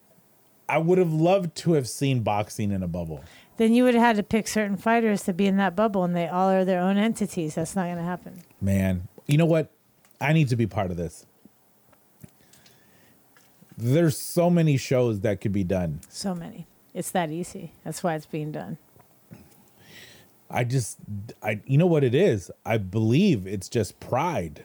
I 0.74 0.78
would 0.78 0.98
have 0.98 1.12
loved 1.12 1.54
to 1.58 1.74
have 1.74 1.88
seen 1.88 2.22
boxing 2.22 2.72
in 2.72 2.82
a 2.82 2.88
bubble. 2.88 3.22
Then 3.58 3.72
you 3.74 3.84
would 3.84 3.94
have 3.94 4.02
had 4.02 4.16
to 4.16 4.24
pick 4.24 4.48
certain 4.48 4.76
fighters 4.76 5.22
to 5.22 5.32
be 5.32 5.46
in 5.46 5.56
that 5.58 5.76
bubble, 5.76 6.02
and 6.02 6.16
they 6.16 6.26
all 6.26 6.50
are 6.50 6.64
their 6.64 6.80
own 6.80 6.96
entities. 6.96 7.54
That's 7.54 7.76
not 7.76 7.84
going 7.84 7.98
to 7.98 8.02
happen. 8.02 8.42
Man, 8.60 9.06
you 9.28 9.38
know 9.38 9.46
what? 9.46 9.70
I 10.20 10.32
need 10.32 10.48
to 10.48 10.56
be 10.56 10.66
part 10.66 10.90
of 10.90 10.96
this. 10.96 11.26
there's 13.78 14.18
so 14.18 14.50
many 14.50 14.76
shows 14.76 15.20
that 15.20 15.40
could 15.40 15.52
be 15.52 15.62
done. 15.62 16.00
So 16.08 16.34
many. 16.34 16.66
It's 16.92 17.12
that 17.12 17.30
easy. 17.30 17.70
That's 17.84 18.02
why 18.02 18.16
it's 18.16 18.26
being 18.26 18.50
done. 18.50 18.78
I 20.50 20.64
just, 20.64 20.98
I, 21.40 21.60
you 21.66 21.78
know 21.78 21.86
what 21.86 22.02
it 22.02 22.16
is? 22.16 22.50
I 22.66 22.78
believe 22.78 23.46
it's 23.46 23.68
just 23.68 24.00
pride 24.00 24.64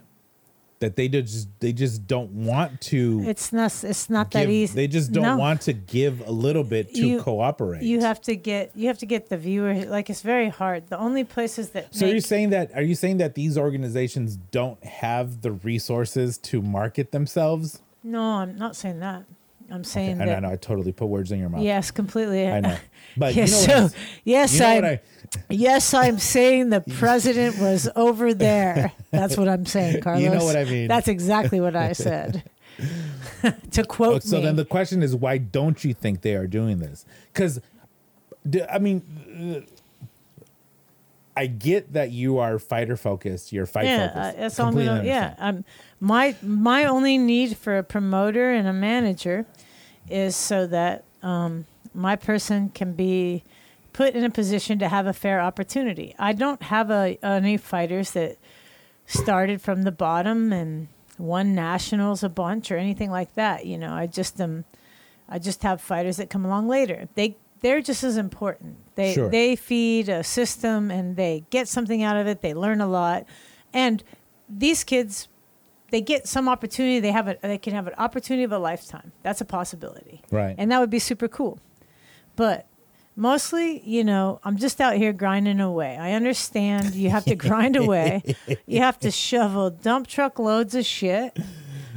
that 0.80 0.96
they 0.96 1.08
just, 1.08 1.48
they 1.60 1.74
just 1.74 2.08
don't 2.08 2.32
want 2.32 2.80
to. 2.82 3.22
It's 3.26 3.52
not. 3.52 3.84
It's 3.84 4.10
not 4.10 4.32
that 4.32 4.50
easy. 4.50 4.74
They 4.76 4.88
just 4.88 5.12
don't 5.12 5.24
No. 5.24 5.38
want 5.38 5.62
to 5.62 5.74
give 5.74 6.26
a 6.28 6.32
little 6.32 6.64
bit 6.64 6.94
to 6.96 7.06
You- 7.06 7.22
cooperate. 7.22 7.84
You 7.84 8.00
have 8.00 8.22
to 8.22 8.36
get. 8.36 8.72
You 8.76 8.88
have 8.88 8.98
to 9.00 9.06
get 9.06 9.30
the 9.30 9.38
viewer. 9.38 9.74
Like 9.86 10.10
it's 10.10 10.22
very 10.22 10.50
hard. 10.50 10.88
The 10.90 10.98
only 10.98 11.24
places 11.24 11.72
that. 11.72 11.94
So 11.94 12.06
make, 12.06 12.14
you're 12.14 12.22
saying 12.22 12.52
that? 12.52 12.72
Are 12.76 12.82
you 12.82 12.96
saying 12.96 13.18
that 13.18 13.36
these 13.36 13.58
organizations 13.58 14.38
don't 14.52 14.82
have 14.84 15.42
the 15.42 15.52
resources 15.52 16.38
to 16.40 16.62
market 16.62 17.12
themselves? 17.12 17.82
No, 18.04 18.22
I'm 18.24 18.58
not 18.58 18.76
saying 18.78 19.00
that. 19.02 19.26
I'm 19.72 19.84
saying 19.84 20.22
I 20.22 20.26
that. 20.26 20.38
I 20.38 20.40
know, 20.40 20.52
I 20.52 20.56
totally 20.56 20.92
put 20.92 21.08
words 21.08 21.32
in 21.32 21.40
your 21.40 21.50
mouth. 21.50 21.62
Yes, 21.62 21.92
completely. 21.92 22.48
I 22.48 22.60
know. 22.60 22.78
But 23.18 23.34
yes, 23.36 23.62
you 23.64 23.68
know 23.68 23.84
what 23.84 23.92
so, 23.92 23.96
I'm- 23.98 24.04
yes, 24.24 24.54
you 24.54 24.60
know 24.60 24.68
I'm. 24.68 24.86
I- 24.86 25.00
yes, 25.50 25.94
I'm 25.94 26.20
saying 26.20 26.70
the 26.70 26.82
president 26.98 27.58
was 27.60 27.90
over 27.96 28.34
there. 28.34 28.92
That's 29.12 29.36
what 29.36 29.48
I'm 29.50 29.66
saying, 29.66 30.02
Carlos. 30.02 30.24
You 30.24 30.30
know 30.30 30.46
what 30.46 30.56
I 30.56 30.64
mean. 30.64 30.88
That's 30.88 31.08
exactly 31.08 31.60
what 31.60 31.76
I 31.76 31.94
said. 31.94 32.44
to 33.72 33.84
quote 33.84 34.16
Oh, 34.18 34.20
so 34.20 34.38
me. 34.38 34.44
then 34.44 34.56
the 34.56 34.64
question 34.66 35.02
is, 35.04 35.16
why 35.16 35.38
don't 35.40 35.84
you 35.84 35.94
think 35.94 36.22
they 36.22 36.36
are 36.36 36.48
doing 36.48 36.80
this? 36.80 37.06
Because, 37.34 37.60
I 38.72 38.80
mean, 38.80 39.66
I 41.40 41.48
get 41.48 41.94
that 41.94 42.12
you 42.12 42.40
are 42.40 42.60
fighter 42.60 42.98
focused. 42.98 43.54
You're 43.54 43.66
fight 43.66 43.86
yeah, 43.86 44.10
focused. 44.10 44.38
uh, 44.38 44.42
that's 44.42 44.60
all 44.60 44.68
I'm 44.68 44.76
gonna. 44.76 45.06
Yeah, 45.06 45.54
my 46.02 46.36
my 46.42 46.84
only 46.84 47.18
need 47.18 47.56
for 47.56 47.78
a 47.78 47.84
promoter 47.84 48.52
and 48.52 48.68
a 48.68 48.74
manager 48.74 49.46
is 50.10 50.36
so 50.36 50.68
that 50.68 51.06
um, 51.24 51.66
my 51.94 52.18
person 52.18 52.68
can 52.68 52.92
be 52.92 53.46
put 53.94 54.16
in 54.16 54.26
a 54.26 54.30
position 54.30 54.80
to 54.80 54.90
have 54.90 55.08
a 55.08 55.14
fair 55.14 55.40
opportunity. 55.40 56.14
I 56.20 56.34
don't 56.34 56.62
have 56.64 56.92
a, 56.92 57.18
any 57.24 57.56
fighters 57.56 58.12
that 58.12 58.38
started 59.06 59.62
from 59.62 59.84
the 59.84 59.94
bottom 59.94 60.52
and 60.52 60.90
won 61.18 61.56
nationals 61.56 62.22
a 62.22 62.28
bunch 62.28 62.70
or 62.70 62.76
anything 62.76 63.12
like 63.12 63.36
that. 63.36 63.66
You 63.66 63.78
know, 63.78 63.94
I 63.94 64.08
just 64.08 64.42
um, 64.42 64.66
I 65.30 65.40
just 65.40 65.64
have 65.64 65.80
fighters 65.80 66.18
that 66.18 66.30
come 66.30 66.44
along 66.44 66.68
later. 66.68 67.08
They 67.16 67.38
they're 67.62 67.82
just 67.82 68.04
as 68.04 68.18
important. 68.18 68.78
They 68.96 69.14
Sure. 69.14 69.30
they 69.30 69.56
feed 69.56 70.10
a 70.10 70.24
system 70.24 70.92
and 70.92 71.16
they 71.16 71.46
get 71.50 71.68
something 71.68 72.04
out 72.04 72.18
of 72.18 72.28
it. 72.28 72.42
They 72.42 72.54
learn 72.54 72.82
a 72.82 72.88
lot, 72.88 73.26
and 73.74 74.04
these 74.50 74.84
kids 74.84 75.28
they 75.92 76.02
get 76.02 76.28
some 76.28 76.48
opportunity. 76.48 77.00
They 77.00 77.12
have 77.12 77.28
a 77.28 77.38
they 77.42 77.58
can 77.58 77.74
have 77.74 77.88
an 77.88 77.94
opportunity 77.98 78.44
of 78.44 78.52
a 78.52 78.60
lifetime. 78.60 79.12
That's 79.24 79.42
a 79.42 79.46
possibility, 79.46 80.22
Right. 80.32 80.56
and 80.58 80.72
that 80.72 80.80
would 80.80 80.90
be 80.92 81.00
super 81.00 81.28
cool. 81.28 81.60
But 82.36 82.68
mostly, 83.16 83.82
you 83.88 84.04
know, 84.04 84.40
I'm 84.44 84.58
just 84.58 84.80
out 84.80 84.96
here 84.96 85.12
grinding 85.14 85.60
away. 85.60 85.98
I 85.98 86.14
understand 86.14 86.94
you 86.96 87.10
have 87.10 87.26
to 87.26 87.36
grind 87.48 87.76
away. 87.76 88.24
You 88.68 88.80
have 88.82 89.00
to 89.00 89.12
shovel 89.12 89.70
dump 89.72 90.08
truck 90.08 90.40
loads 90.40 90.76
of 90.76 90.86
shit 90.86 91.38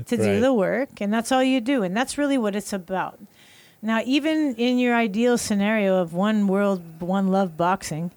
to 0.06 0.16
do 0.16 0.40
the 0.40 0.52
work, 0.54 1.00
and 1.00 1.12
that's 1.12 1.30
all 1.30 1.42
you 1.42 1.60
do. 1.60 1.82
And 1.82 1.96
that's 1.96 2.16
really 2.18 2.38
what 2.38 2.56
it's 2.56 2.72
about. 2.72 3.20
Now, 3.82 4.00
even 4.06 4.54
in 4.54 4.78
your 4.78 4.94
ideal 4.94 5.36
scenario 5.36 5.96
of 5.96 6.14
one 6.14 6.46
world, 6.46 7.00
one 7.00 7.28
love 7.28 7.56
boxing, 7.56 8.12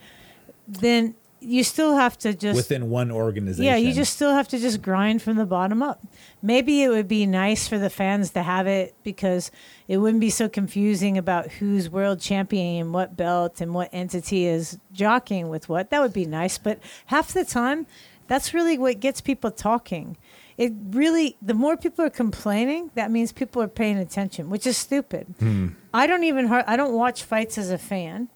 then 0.68 1.16
you 1.40 1.64
still 1.64 1.96
have 1.96 2.18
to 2.20 2.34
just 2.34 2.56
Within 2.56 2.90
one 2.90 3.12
organization. 3.12 3.66
yeah, 3.66 3.76
you 3.76 3.94
just 3.94 4.14
still 4.14 4.34
have 4.34 4.48
to 4.48 4.58
just 4.58 4.82
grind 4.82 5.22
from 5.22 5.38
the 5.38 5.46
bottom 5.46 5.82
up. 5.84 6.02
Maybe 6.42 6.82
it 6.82 6.90
would 6.90 7.08
be 7.08 7.26
nice 7.26 7.68
for 7.68 7.78
the 7.78 7.90
fans 7.90 8.32
to 8.32 8.44
have 8.44 8.68
it 8.68 8.96
because 9.04 9.52
it 9.88 9.98
wouldn't 9.98 10.22
be 10.22 10.30
so 10.30 10.50
confusing 10.50 11.18
about 11.18 11.52
who's 11.54 11.90
world 11.90 12.20
champion 12.20 12.82
and 12.82 12.94
what 12.94 13.16
belt 13.16 13.62
and 13.62 13.74
what 13.74 13.90
entity 13.92 14.46
is 14.46 14.80
jockeying 14.92 15.50
with 15.50 15.70
what. 15.70 15.90
That 15.92 16.02
would 16.02 16.14
be 16.14 16.26
nice, 16.26 16.58
but 16.58 16.80
half 17.08 17.32
the 17.34 17.46
time, 17.46 17.86
that's 18.28 18.54
really 18.54 18.78
what 18.78 19.00
gets 19.00 19.22
people 19.22 19.52
talking. 19.52 20.18
It 20.58 20.74
really, 20.92 21.36
the 21.42 21.54
more 21.54 21.76
people 21.76 22.06
are 22.06 22.10
complaining, 22.10 22.92
that 22.96 23.12
means 23.12 23.34
people 23.34 23.62
are 23.62 23.68
paying 23.68 23.98
attention, 23.98 24.50
which 24.50 24.66
is 24.66 24.78
stupid. 24.78 25.36
Hmm. 25.40 25.70
I 25.94 26.08
don't 26.08 26.24
even, 26.24 26.48
I 26.50 26.78
don't 26.78 26.94
watch 26.94 27.24
fights 27.24 27.58
as 27.58 27.72
a 27.72 27.78
fan. 27.78 28.30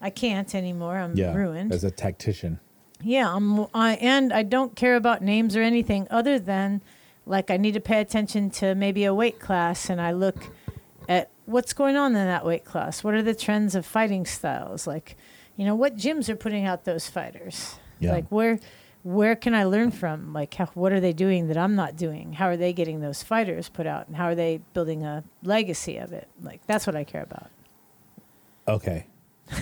I 0.00 0.10
can't 0.10 0.54
anymore. 0.54 0.96
I'm 0.96 1.14
yeah, 1.14 1.34
ruined. 1.34 1.72
as 1.72 1.84
a 1.84 1.90
tactician. 1.90 2.60
Yeah, 3.02 3.34
I'm, 3.34 3.66
I 3.74 3.94
and 4.00 4.32
I 4.32 4.42
don't 4.42 4.74
care 4.74 4.96
about 4.96 5.22
names 5.22 5.56
or 5.56 5.62
anything 5.62 6.06
other 6.10 6.38
than 6.38 6.82
like 7.26 7.50
I 7.50 7.56
need 7.56 7.74
to 7.74 7.80
pay 7.80 8.00
attention 8.00 8.50
to 8.50 8.74
maybe 8.74 9.04
a 9.04 9.14
weight 9.14 9.38
class 9.38 9.90
and 9.90 10.00
I 10.00 10.12
look 10.12 10.36
at 11.08 11.30
what's 11.46 11.72
going 11.72 11.96
on 11.96 12.16
in 12.16 12.26
that 12.26 12.44
weight 12.44 12.64
class. 12.64 13.04
What 13.04 13.14
are 13.14 13.22
the 13.22 13.34
trends 13.34 13.74
of 13.74 13.86
fighting 13.86 14.24
styles? 14.26 14.86
Like, 14.86 15.16
you 15.56 15.64
know, 15.64 15.74
what 15.74 15.96
gyms 15.96 16.28
are 16.28 16.36
putting 16.36 16.64
out 16.64 16.84
those 16.84 17.08
fighters? 17.08 17.76
Yeah. 18.00 18.12
Like 18.12 18.28
where 18.28 18.58
where 19.08 19.34
can 19.34 19.54
I 19.54 19.64
learn 19.64 19.90
from? 19.90 20.34
Like 20.34 20.52
how, 20.52 20.66
what 20.74 20.92
are 20.92 21.00
they 21.00 21.14
doing 21.14 21.48
that 21.48 21.56
I'm 21.56 21.74
not 21.74 21.96
doing? 21.96 22.34
How 22.34 22.46
are 22.46 22.58
they 22.58 22.74
getting 22.74 23.00
those 23.00 23.22
fighters 23.22 23.70
put 23.70 23.86
out 23.86 24.06
and 24.06 24.14
how 24.14 24.26
are 24.26 24.34
they 24.34 24.60
building 24.74 25.02
a 25.02 25.24
legacy 25.42 25.96
of 25.96 26.12
it? 26.12 26.28
Like 26.42 26.60
that's 26.66 26.86
what 26.86 26.94
I 26.94 27.04
care 27.04 27.22
about. 27.22 27.48
Okay. 28.68 29.06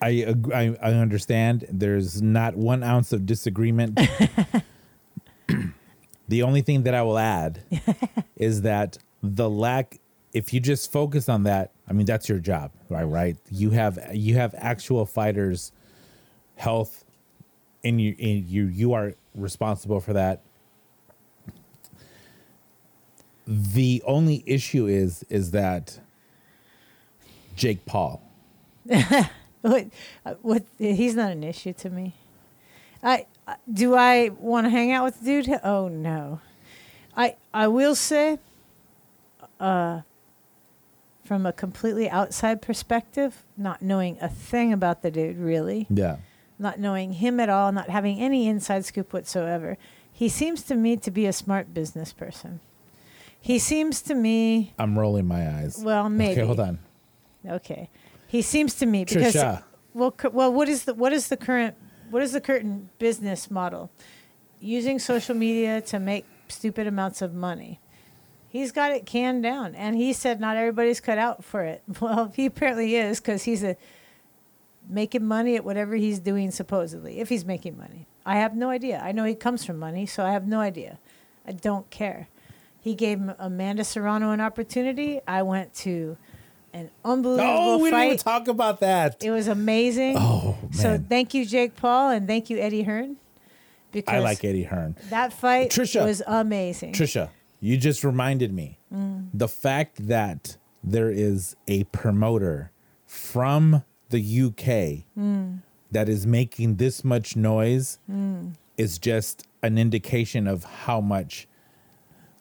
I, 0.00 0.34
I 0.54 0.76
I 0.82 0.92
understand. 0.94 1.66
There's 1.70 2.22
not 2.22 2.56
one 2.56 2.82
ounce 2.82 3.12
of 3.12 3.26
disagreement. 3.26 4.00
the 6.26 6.42
only 6.42 6.62
thing 6.62 6.84
that 6.84 6.94
I 6.94 7.02
will 7.02 7.18
add 7.18 7.62
is 8.36 8.62
that 8.62 8.96
the 9.22 9.50
lack. 9.50 9.98
If 10.32 10.54
you 10.54 10.60
just 10.60 10.90
focus 10.90 11.28
on 11.28 11.42
that, 11.42 11.72
I 11.86 11.92
mean 11.92 12.06
that's 12.06 12.30
your 12.30 12.38
job, 12.38 12.72
right? 12.88 13.04
Right. 13.04 13.36
You 13.50 13.70
have 13.70 13.98
you 14.14 14.36
have 14.36 14.54
actual 14.56 15.04
fighters' 15.04 15.70
health, 16.56 17.01
and 17.84 18.00
you 18.00 18.14
in 18.18 18.44
you 18.48 18.64
you 18.66 18.92
are 18.92 19.14
responsible 19.34 20.00
for 20.00 20.12
that. 20.12 20.40
The 23.46 24.02
only 24.06 24.42
issue 24.46 24.86
is 24.86 25.24
is 25.28 25.50
that 25.50 25.98
Jake 27.56 27.84
Paul. 27.86 28.22
What, 29.62 29.86
what? 30.42 30.64
He's 30.76 31.14
not 31.14 31.30
an 31.30 31.44
issue 31.44 31.72
to 31.74 31.88
me. 31.88 32.14
I 33.00 33.26
do 33.72 33.94
I 33.94 34.30
want 34.30 34.66
to 34.66 34.70
hang 34.70 34.90
out 34.90 35.04
with 35.04 35.20
the 35.20 35.24
dude? 35.42 35.60
Oh 35.62 35.86
no. 35.86 36.40
I 37.16 37.36
I 37.54 37.68
will 37.68 37.94
say, 37.94 38.40
uh, 39.60 40.00
from 41.24 41.46
a 41.46 41.52
completely 41.52 42.10
outside 42.10 42.60
perspective, 42.60 43.44
not 43.56 43.82
knowing 43.82 44.18
a 44.20 44.28
thing 44.28 44.72
about 44.72 45.02
the 45.02 45.12
dude 45.12 45.36
really, 45.38 45.86
Yeah. 45.88 46.16
Not 46.62 46.78
knowing 46.78 47.14
him 47.14 47.40
at 47.40 47.48
all, 47.48 47.72
not 47.72 47.90
having 47.90 48.18
any 48.20 48.48
inside 48.48 48.84
scoop 48.84 49.12
whatsoever, 49.12 49.76
he 50.12 50.28
seems 50.28 50.62
to 50.64 50.74
me 50.74 50.96
to 50.96 51.10
be 51.10 51.26
a 51.26 51.32
smart 51.32 51.74
business 51.74 52.12
person. 52.12 52.60
He 53.40 53.58
seems 53.58 54.00
to 54.02 54.14
me, 54.14 54.72
I'm 54.78 54.98
rolling 54.98 55.26
my 55.26 55.48
eyes. 55.58 55.80
well, 55.82 56.08
maybe. 56.08 56.32
Okay, 56.32 56.46
hold 56.46 56.60
on. 56.60 56.78
Okay. 57.46 57.90
He 58.28 58.40
seems 58.40 58.74
to 58.76 58.86
me 58.86 59.04
because 59.04 59.34
Trisha. 59.34 59.64
well, 59.94 60.14
well, 60.32 60.52
what 60.52 60.68
is 60.68 60.84
the 60.84 60.94
what 60.94 61.12
is 61.12 61.28
the 61.28 61.36
current 61.36 61.74
what 62.10 62.22
is 62.22 62.32
the 62.32 62.40
current 62.40 62.96
business 62.98 63.50
model? 63.50 63.90
Using 64.60 64.98
social 65.00 65.34
media 65.34 65.80
to 65.82 65.98
make 65.98 66.24
stupid 66.48 66.86
amounts 66.86 67.20
of 67.20 67.34
money. 67.34 67.80
He's 68.48 68.70
got 68.70 68.92
it 68.92 69.06
canned 69.06 69.42
down, 69.42 69.74
and 69.74 69.96
he 69.96 70.12
said 70.12 70.40
not 70.40 70.56
everybody's 70.56 71.00
cut 71.00 71.18
out 71.18 71.42
for 71.42 71.64
it. 71.64 71.82
Well, 72.00 72.32
he 72.36 72.46
apparently 72.46 72.94
is 72.96 73.18
because 73.18 73.42
he's 73.42 73.64
a 73.64 73.76
making 74.88 75.24
money 75.24 75.56
at 75.56 75.64
whatever 75.64 75.94
he's 75.96 76.18
doing 76.18 76.50
supposedly. 76.50 77.20
If 77.20 77.28
he's 77.28 77.44
making 77.44 77.76
money, 77.78 78.06
I 78.26 78.36
have 78.36 78.54
no 78.56 78.70
idea. 78.70 79.00
I 79.02 79.12
know 79.12 79.24
he 79.24 79.34
comes 79.34 79.64
from 79.64 79.78
money, 79.78 80.06
so 80.06 80.24
I 80.24 80.32
have 80.32 80.46
no 80.46 80.60
idea. 80.60 80.98
I 81.46 81.52
don't 81.52 81.88
care. 81.90 82.28
He 82.80 82.94
gave 82.94 83.20
Amanda 83.38 83.84
Serrano 83.84 84.30
an 84.32 84.40
opportunity. 84.40 85.20
I 85.26 85.42
went 85.42 85.72
to 85.74 86.16
an 86.72 86.90
unbelievable 87.04 87.52
Oh, 87.54 87.78
we 87.78 87.90
fight. 87.90 87.98
didn't 88.00 88.12
even 88.14 88.18
talk 88.24 88.48
about 88.48 88.80
that. 88.80 89.22
It 89.22 89.30
was 89.30 89.46
amazing. 89.48 90.16
Oh, 90.18 90.56
So 90.72 90.98
thank 91.08 91.34
you, 91.34 91.44
Jake 91.46 91.76
Paul, 91.76 92.10
and 92.10 92.26
thank 92.26 92.50
you, 92.50 92.58
Eddie 92.58 92.82
Hearn. 92.82 93.16
Because 93.92 94.14
I 94.14 94.18
like 94.20 94.42
Eddie 94.42 94.62
Hearn. 94.64 94.96
that 95.10 95.32
fight 95.34 95.70
Trisha. 95.70 96.04
was 96.04 96.22
amazing. 96.26 96.94
Trisha, 96.94 97.28
you 97.60 97.76
just 97.76 98.02
reminded 98.02 98.52
me 98.52 98.78
Mm. 98.92 99.28
the 99.34 99.48
fact 99.48 100.08
that 100.08 100.56
there 100.82 101.10
is 101.10 101.56
a 101.68 101.84
promoter 101.84 102.70
from 103.06 103.84
the 104.12 104.20
UK 104.20 105.04
Mm. 105.18 105.58
that 105.90 106.08
is 106.08 106.26
making 106.26 106.76
this 106.76 107.02
much 107.04 107.34
noise 107.36 107.98
Mm. 108.10 108.52
is 108.78 108.98
just 108.98 109.46
an 109.62 109.76
indication 109.78 110.46
of 110.46 110.64
how 110.64 111.00
much 111.00 111.48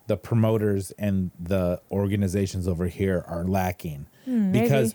the 0.08 0.18
promoters 0.18 0.92
and 1.00 1.32
the 1.40 1.82
organizations 1.92 2.68
over 2.68 2.88
here 2.88 3.24
are 3.28 3.44
lacking. 3.46 4.06
because 4.52 4.94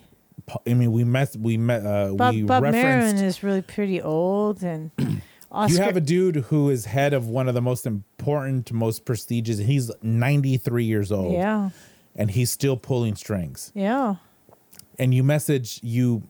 I 0.66 0.74
mean, 0.74 0.93
we 0.93 1.03
met, 1.03 1.35
we 1.37 1.57
met, 1.57 1.85
uh, 1.85 2.12
Bob, 2.14 2.35
we 2.35 2.43
Bob 2.43 2.62
Arum 2.62 2.74
referenced. 2.74 3.22
is 3.22 3.43
really 3.43 3.62
pretty 3.62 4.01
old, 4.01 4.62
and 4.62 4.91
Oscar, 5.51 5.74
You 5.79 5.83
have 5.83 5.97
a 5.97 6.01
dude 6.01 6.37
who 6.37 6.70
is 6.70 6.85
head 6.85 7.12
of 7.14 7.27
one 7.29 7.49
of 7.49 7.55
the 7.55 7.62
most 7.62 7.85
important, 7.87 8.70
most 8.72 9.05
prestigious. 9.05 9.59
He's 9.59 9.91
93 10.03 10.85
years 10.85 11.11
old. 11.11 11.33
yeah, 11.33 11.70
And 12.14 12.31
he's 12.31 12.51
still 12.51 12.77
pulling 12.77 13.16
strings. 13.16 13.72
yeah, 13.74 14.16
And 14.99 15.12
you 15.14 15.24
message, 15.24 15.81
you 15.83 16.22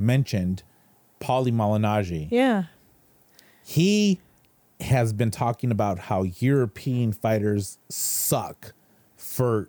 mentioned 0.00 0.62
Paulie 1.20 1.52
Malignaggi. 1.52 2.28
yeah. 2.30 2.64
He 3.62 4.18
has 4.80 5.12
been 5.12 5.30
talking 5.30 5.70
about 5.70 5.98
how 5.98 6.22
European 6.22 7.12
fighters 7.12 7.78
suck 7.88 8.72
for 9.16 9.68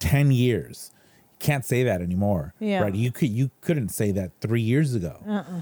10 0.00 0.32
years. 0.32 0.90
Can't 1.38 1.64
say 1.64 1.84
that 1.84 2.02
anymore. 2.02 2.52
Yeah. 2.58 2.80
Right. 2.82 2.94
You 2.94 3.12
could 3.12 3.28
you 3.30 3.50
couldn't 3.60 3.90
say 3.90 4.10
that 4.12 4.32
three 4.40 4.60
years 4.60 4.94
ago. 4.94 5.16
Uh-uh. 5.26 5.60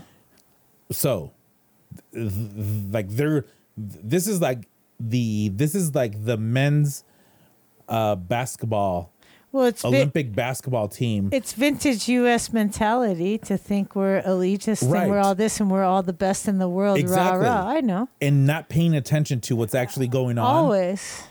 So 0.90 1.32
th- 2.12 2.32
th- 2.32 2.90
like 2.90 3.08
they're 3.10 3.44
this 3.76 4.26
is 4.26 4.40
like 4.40 4.66
the 4.98 5.50
this 5.50 5.74
is 5.74 5.94
like 5.94 6.24
the 6.24 6.36
men's 6.36 7.04
uh 7.88 8.14
basketball 8.16 9.12
Well, 9.52 9.66
it's 9.66 9.82
vi- 9.82 9.88
Olympic 9.88 10.34
basketball 10.34 10.88
team. 10.88 11.28
it's 11.30 11.52
vintage 11.52 12.08
U.S. 12.08 12.52
mentality 12.54 13.36
to 13.38 13.58
think 13.58 13.94
we're 13.94 14.22
elitist 14.22 14.90
Right. 14.90 15.02
and 15.02 15.10
we're 15.10 15.18
all 15.20 15.34
this 15.34 15.60
and 15.60 15.70
we're 15.70 15.84
all 15.84 16.02
the 16.02 16.14
best 16.14 16.48
in 16.48 16.58
the 16.58 16.68
world. 16.70 16.98
Exactly. 16.98 17.44
Rah 17.46 17.60
rah. 17.64 17.68
I 17.68 17.80
know. 17.82 18.08
and 18.20 18.46
not 18.46 18.68
paying 18.70 18.94
attention 18.94 19.40
to 19.42 19.54
what's 19.56 19.74
actually 19.74 20.08
going 20.08 20.38
on. 20.38 20.46
Always. 20.46 21.22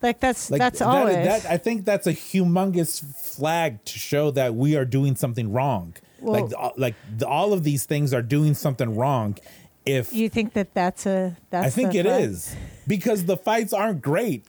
Like 0.00 0.20
that's 0.20 0.50
Like 0.50 0.60
that's 0.60 0.78
that- 0.78 0.86
always. 0.88 1.16
that- 1.16 1.46
I 1.46 1.56
think 1.56 1.84
that's 1.84 2.06
a 2.06 2.12
humongous 2.12 3.02
flag 3.16 3.84
to 3.86 3.98
show 3.98 4.30
that 4.32 4.54
we 4.54 4.76
are 4.76 4.84
doing 4.84 5.16
something 5.16 5.52
wrong. 5.52 5.94
Well- 6.20 6.40
like 6.44 6.52
uh, 6.56 6.70
like 6.76 6.94
the, 7.18 7.26
all 7.26 7.52
of 7.52 7.64
these 7.64 7.84
things 7.84 8.14
are 8.14 8.22
doing 8.22 8.54
something 8.54 8.94
wrong. 8.94 9.36
If 9.84 10.12
you 10.14 10.28
think 10.28 10.52
that 10.54 10.72
that's 10.72 11.04
a 11.04 11.36
that's 11.50 11.66
I 11.66 11.70
think 11.70 11.94
it 11.96 12.06
is 12.06 12.54
because 12.86 13.24
the 13.24 13.36
fights 13.36 13.72
aren't 13.72 14.00
great. 14.02 14.44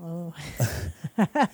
Oh. 0.00 0.32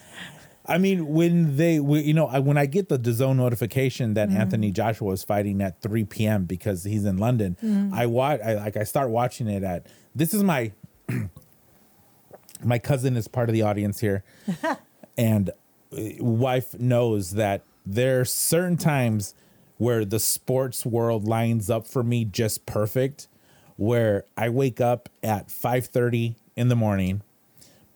I 0.69 0.79
mean, 0.79 1.07
when 1.09 1.57
they, 1.57 1.79
we- 1.81 2.03
you 2.03 2.15
know, 2.15 2.27
I- 2.27 2.41
when 2.41 2.59
I 2.59 2.67
get 2.67 2.89
the 2.89 2.99
DAZN 2.99 3.37
notification 3.37 4.15
that 4.15 4.29
Mm-hmm. 4.29 4.39
Anthony 4.39 4.71
Joshua 4.73 5.13
is 5.13 5.23
fighting 5.23 5.61
at 5.63 5.81
3 5.81 6.05
p.m. 6.05 6.45
because 6.45 6.85
he's 6.85 7.05
in 7.05 7.19
London, 7.19 7.57
Mm-hmm. 7.63 7.95
I 7.95 8.07
watch, 8.07 8.41
I 8.41 8.55
like, 8.55 8.77
I 8.77 8.85
start 8.85 9.11
watching 9.11 9.49
it 9.49 9.63
at. 9.63 9.87
This 10.15 10.35
is 10.35 10.43
my, 10.43 10.73
my 12.65 12.79
cousin 12.79 13.17
is 13.17 13.29
part 13.29 13.49
of 13.49 13.53
the 13.53 13.63
audience 13.63 14.01
here, 14.01 14.25
and 15.19 15.51
uh, 15.51 16.01
wife 16.19 16.79
knows 16.79 17.33
that 17.33 17.63
there 17.85 18.21
are 18.21 18.25
certain 18.25 18.77
times 18.77 19.35
where 19.79 20.05
the 20.05 20.19
sports 20.19 20.85
world 20.87 21.25
lines 21.29 21.69
up 21.71 21.87
for 21.87 22.03
me 22.03 22.25
just 22.25 22.65
perfect, 22.67 23.29
where 23.77 24.25
I 24.37 24.49
wake 24.49 24.81
up 24.81 25.09
at 25.23 25.49
5:30 25.49 26.35
in 26.57 26.69
the 26.69 26.77
morning 26.77 27.23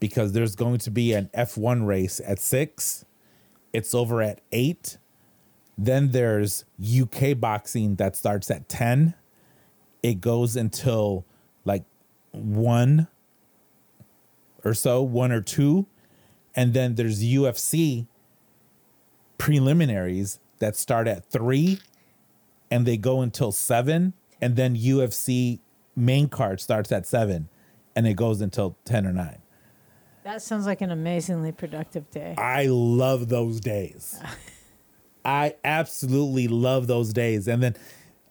because 0.01 0.33
there's 0.33 0.57
going 0.57 0.79
to 0.79 0.91
be 0.91 1.13
an 1.13 1.31
F1 1.35 1.87
race 1.87 2.21
at 2.27 2.41
6. 2.41 3.05
It's 3.73 3.95
over 3.95 4.23
at 4.23 4.41
8. 4.51 4.99
Then 5.79 6.11
there's 6.11 6.65
UK 6.83 7.39
boxing 7.39 7.97
that 7.97 8.17
starts 8.17 8.51
at 8.51 8.69
10. 8.69 9.15
It 10.03 10.21
goes 10.21 10.57
until 10.57 11.25
like 11.65 11.85
1 12.33 13.07
or 14.65 14.75
so, 14.75 15.03
1 15.03 15.33
or 15.33 15.43
2. 15.43 15.87
And 16.57 16.75
then 16.75 16.97
there's 16.97 17.23
UFC 17.23 18.07
preliminaries 19.39 20.41
that 20.59 20.77
start 20.77 21.07
at 21.07 21.25
3 21.31 21.79
and 22.71 22.87
they 22.87 22.97
go 22.97 23.21
until 23.21 23.53
7 23.53 24.13
and 24.41 24.57
then 24.57 24.77
UFC 24.77 25.61
main 25.97 26.29
card 26.29 26.61
starts 26.61 26.91
at 26.93 27.07
7 27.07 27.49
and 27.97 28.07
it 28.07 28.15
goes 28.15 28.41
until 28.41 28.77
10 28.85 29.07
or 29.07 29.13
9. 29.13 29.39
That 30.25 30.43
sounds 30.43 30.66
like 30.66 30.81
an 30.81 30.91
amazingly 30.91 31.53
productive 31.53 32.11
day. 32.11 32.35
I 32.37 32.66
love 32.66 33.29
those 33.29 33.61
days. 33.61 34.21
I 35.25 35.55
absolutely 35.64 36.49
love 36.49 36.87
those 36.87 37.12
days. 37.12 37.47
And 37.49 37.62
then 37.62 37.77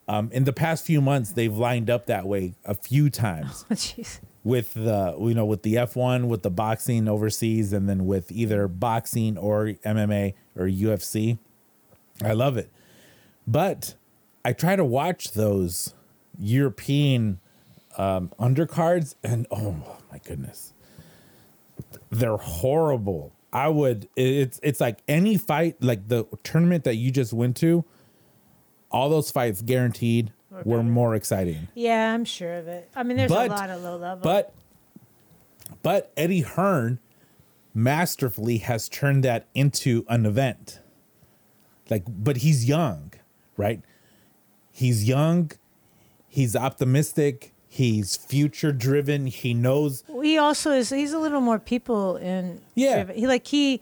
um, 0.08 0.30
in 0.32 0.44
the 0.44 0.54
past 0.54 0.86
few 0.86 1.02
months, 1.02 1.34
they've 1.34 1.56
lined 1.56 1.90
up 1.90 2.08
that 2.08 2.26
way 2.26 2.54
a 2.66 2.74
few 2.74 3.10
times 3.10 3.66
Oh, 3.72 3.76
Jeez. 3.76 4.20
with 4.44 4.74
the 4.74 5.16
you 5.20 5.34
know 5.36 5.46
with 5.46 5.62
the 5.64 5.76
F1, 5.76 6.28
with 6.28 6.42
the 6.42 6.50
boxing 6.50 7.08
overseas, 7.08 7.74
and 7.74 7.88
then 7.88 8.06
with 8.08 8.32
either 8.32 8.68
boxing 8.68 9.38
or 9.38 9.74
MMA 9.86 10.34
or 10.58 10.66
UFC. 10.66 11.38
I 12.24 12.34
love 12.34 12.58
it, 12.58 12.70
but 13.48 13.94
I 14.44 14.54
try 14.54 14.76
to 14.76 14.84
watch 14.84 15.32
those 15.34 15.94
European 16.40 17.40
um, 17.98 18.32
undercards, 18.40 19.14
and 19.24 19.46
oh 19.52 19.98
my 20.12 20.18
goodness, 20.18 20.74
they're 22.10 22.38
horrible. 22.38 23.34
I 23.52 23.68
would. 23.70 24.08
It's 24.16 24.60
it's 24.62 24.80
like 24.80 25.00
any 25.08 25.38
fight, 25.38 25.82
like 25.84 26.08
the 26.08 26.26
tournament 26.44 26.84
that 26.84 26.96
you 26.96 27.12
just 27.12 27.34
went 27.34 27.56
to. 27.58 27.84
All 28.92 29.10
those 29.10 29.32
fights 29.32 29.62
guaranteed 29.62 30.32
were 30.66 30.82
more 30.84 31.16
exciting. 31.16 31.68
Yeah, 31.76 32.14
I'm 32.14 32.26
sure 32.26 32.56
of 32.56 32.68
it. 32.68 32.90
I 32.96 33.04
mean, 33.04 33.18
there's 33.18 33.32
But- 33.32 33.48
a 33.50 33.54
lot 33.54 33.70
of 33.70 33.84
low 33.84 33.98
level. 33.98 34.24
But 34.24 34.54
but 35.84 36.12
Eddie 36.18 36.42
Hearn 36.42 37.00
masterfully 37.74 38.58
has 38.60 38.90
turned 38.90 39.24
that 39.24 39.46
into 39.54 40.06
an 40.10 40.26
event. 40.26 40.80
Like, 41.90 42.04
but 42.08 42.38
he's 42.38 42.66
young, 42.66 43.14
right? 43.58 43.82
He's 44.72 45.04
young, 45.08 45.52
he's 46.28 46.56
optimistic, 46.56 47.54
he's 47.70 48.18
future 48.18 48.72
driven, 48.74 49.28
he 49.28 49.54
knows 49.54 50.04
he 50.22 50.38
also 50.38 50.72
is. 50.72 50.90
He's 50.90 51.14
a 51.14 51.20
little 51.20 51.40
more 51.42 51.60
people 51.60 52.18
in. 52.18 52.62
Yeah. 52.76 53.12
He 53.14 53.28
like 53.28 53.48
he 53.48 53.82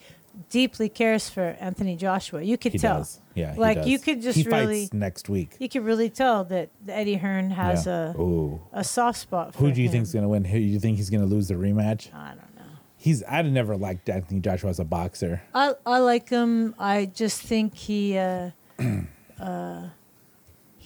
deeply 0.50 0.90
cares 0.90 1.30
for 1.30 1.58
Anthony 1.60 1.96
Joshua. 1.96 2.42
You 2.44 2.58
could 2.58 2.74
he 2.74 2.78
tell. 2.78 3.00
does. 3.00 3.20
Yeah. 3.34 3.56
Like, 3.58 3.86
you 3.86 4.00
could 4.00 4.22
just 4.22 4.38
he 4.38 4.44
really- 4.44 4.90
next 4.94 5.30
week. 5.30 5.56
You 5.60 5.70
could 5.70 5.84
really 5.86 6.10
tell 6.10 6.44
that 6.46 6.70
Eddie 6.88 7.16
Hearn 7.16 7.52
has 7.52 7.86
yeah. 7.86 8.14
a 8.16 8.20
Ooh. 8.22 8.62
a 8.74 8.84
soft 8.84 9.20
spot. 9.20 9.54
For 9.54 9.60
Who 9.60 9.72
do 9.72 9.82
you 9.82 9.88
him. 9.88 9.94
think's 9.94 10.14
gonna 10.14 10.30
win? 10.30 10.44
Who 10.44 10.58
do 10.60 10.64
you 10.64 10.80
think 10.80 10.98
he's 10.98 11.10
gonna 11.10 11.26
lose 11.26 11.48
the 11.48 11.56
rematch? 11.56 12.14
I 12.14 12.30
don't 12.30 12.56
know. 12.56 12.64
He's 12.98 13.24
I'd 13.24 13.52
never 13.52 13.78
liked 13.78 14.10
Anthony 14.10 14.40
Joshua 14.40 14.70
as 14.70 14.80
a 14.80 14.86
boxer. 14.86 15.42
I 15.54 15.74
I 15.86 16.00
like 16.00 16.30
him. 16.30 16.76
I 16.78 17.06
just 17.06 17.42
think 17.42 17.76
he 17.76 18.18
uh, 18.18 18.52
uh, 19.40 19.88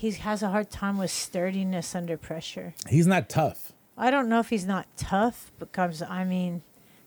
he 0.01 0.09
has 0.11 0.41
a 0.41 0.49
hard 0.49 0.71
time 0.71 0.97
with 0.97 1.11
sturdiness 1.11 1.93
under 1.93 2.17
pressure. 2.17 2.73
He's 2.89 3.05
not 3.05 3.29
tough. 3.29 3.71
I 3.95 4.09
don't 4.09 4.27
know 4.29 4.39
if 4.39 4.49
he's 4.49 4.65
not 4.65 4.87
tough 4.97 5.51
because 5.59 6.01
I 6.01 6.23
mean, 6.23 6.63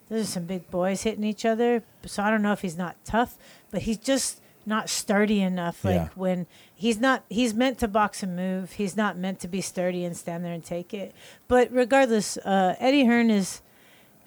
those 0.08 0.22
are 0.22 0.30
some 0.30 0.44
big 0.44 0.70
boys 0.70 1.02
hitting 1.02 1.24
each 1.24 1.44
other. 1.44 1.82
So 2.06 2.22
I 2.22 2.30
don't 2.30 2.40
know 2.42 2.52
if 2.52 2.60
he's 2.60 2.76
not 2.76 2.94
tough, 3.04 3.36
but 3.72 3.82
he's 3.82 3.98
just 3.98 4.40
not 4.64 4.88
sturdy 4.88 5.40
enough. 5.42 5.84
Like 5.84 5.94
Yeah. 5.96 6.08
when 6.14 6.46
he's 6.72 7.00
not, 7.00 7.24
he's 7.28 7.52
meant 7.52 7.78
to 7.80 7.88
box 7.88 8.22
and 8.22 8.36
move. 8.36 8.72
He's 8.72 8.96
not 8.96 9.18
meant 9.18 9.40
to 9.40 9.48
be 9.48 9.60
sturdy 9.60 10.04
and 10.04 10.16
stand 10.16 10.44
there 10.44 10.52
and 10.52 10.64
take 10.64 10.94
it. 10.94 11.12
But 11.48 11.72
regardless, 11.72 12.36
uh, 12.38 12.76
Eddie 12.78 13.06
Hearn 13.06 13.28
is. 13.30 13.60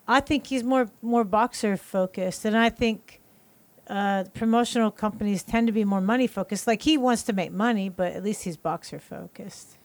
I 0.09 0.19
think 0.21 0.47
he's 0.47 0.63
more 0.63 0.89
more 1.01 1.25
boxer 1.25 1.75
focused, 1.77 2.45
and 2.45 2.57
I 2.57 2.69
think 2.69 3.19
uh, 3.89 4.25
promotional 4.33 4.91
companies 4.91 5.43
tend 5.43 5.67
to 5.67 5.73
be 5.73 5.83
more 5.85 6.01
money 6.01 6.27
focused. 6.27 6.67
Like 6.67 6.81
he 6.81 6.97
wants 6.97 7.23
to 7.23 7.33
make 7.33 7.51
money, 7.51 7.89
but 7.89 8.13
at 8.13 8.23
least 8.23 8.43
he's 8.43 8.57
boxer 8.57 8.99
focused. 8.99 9.77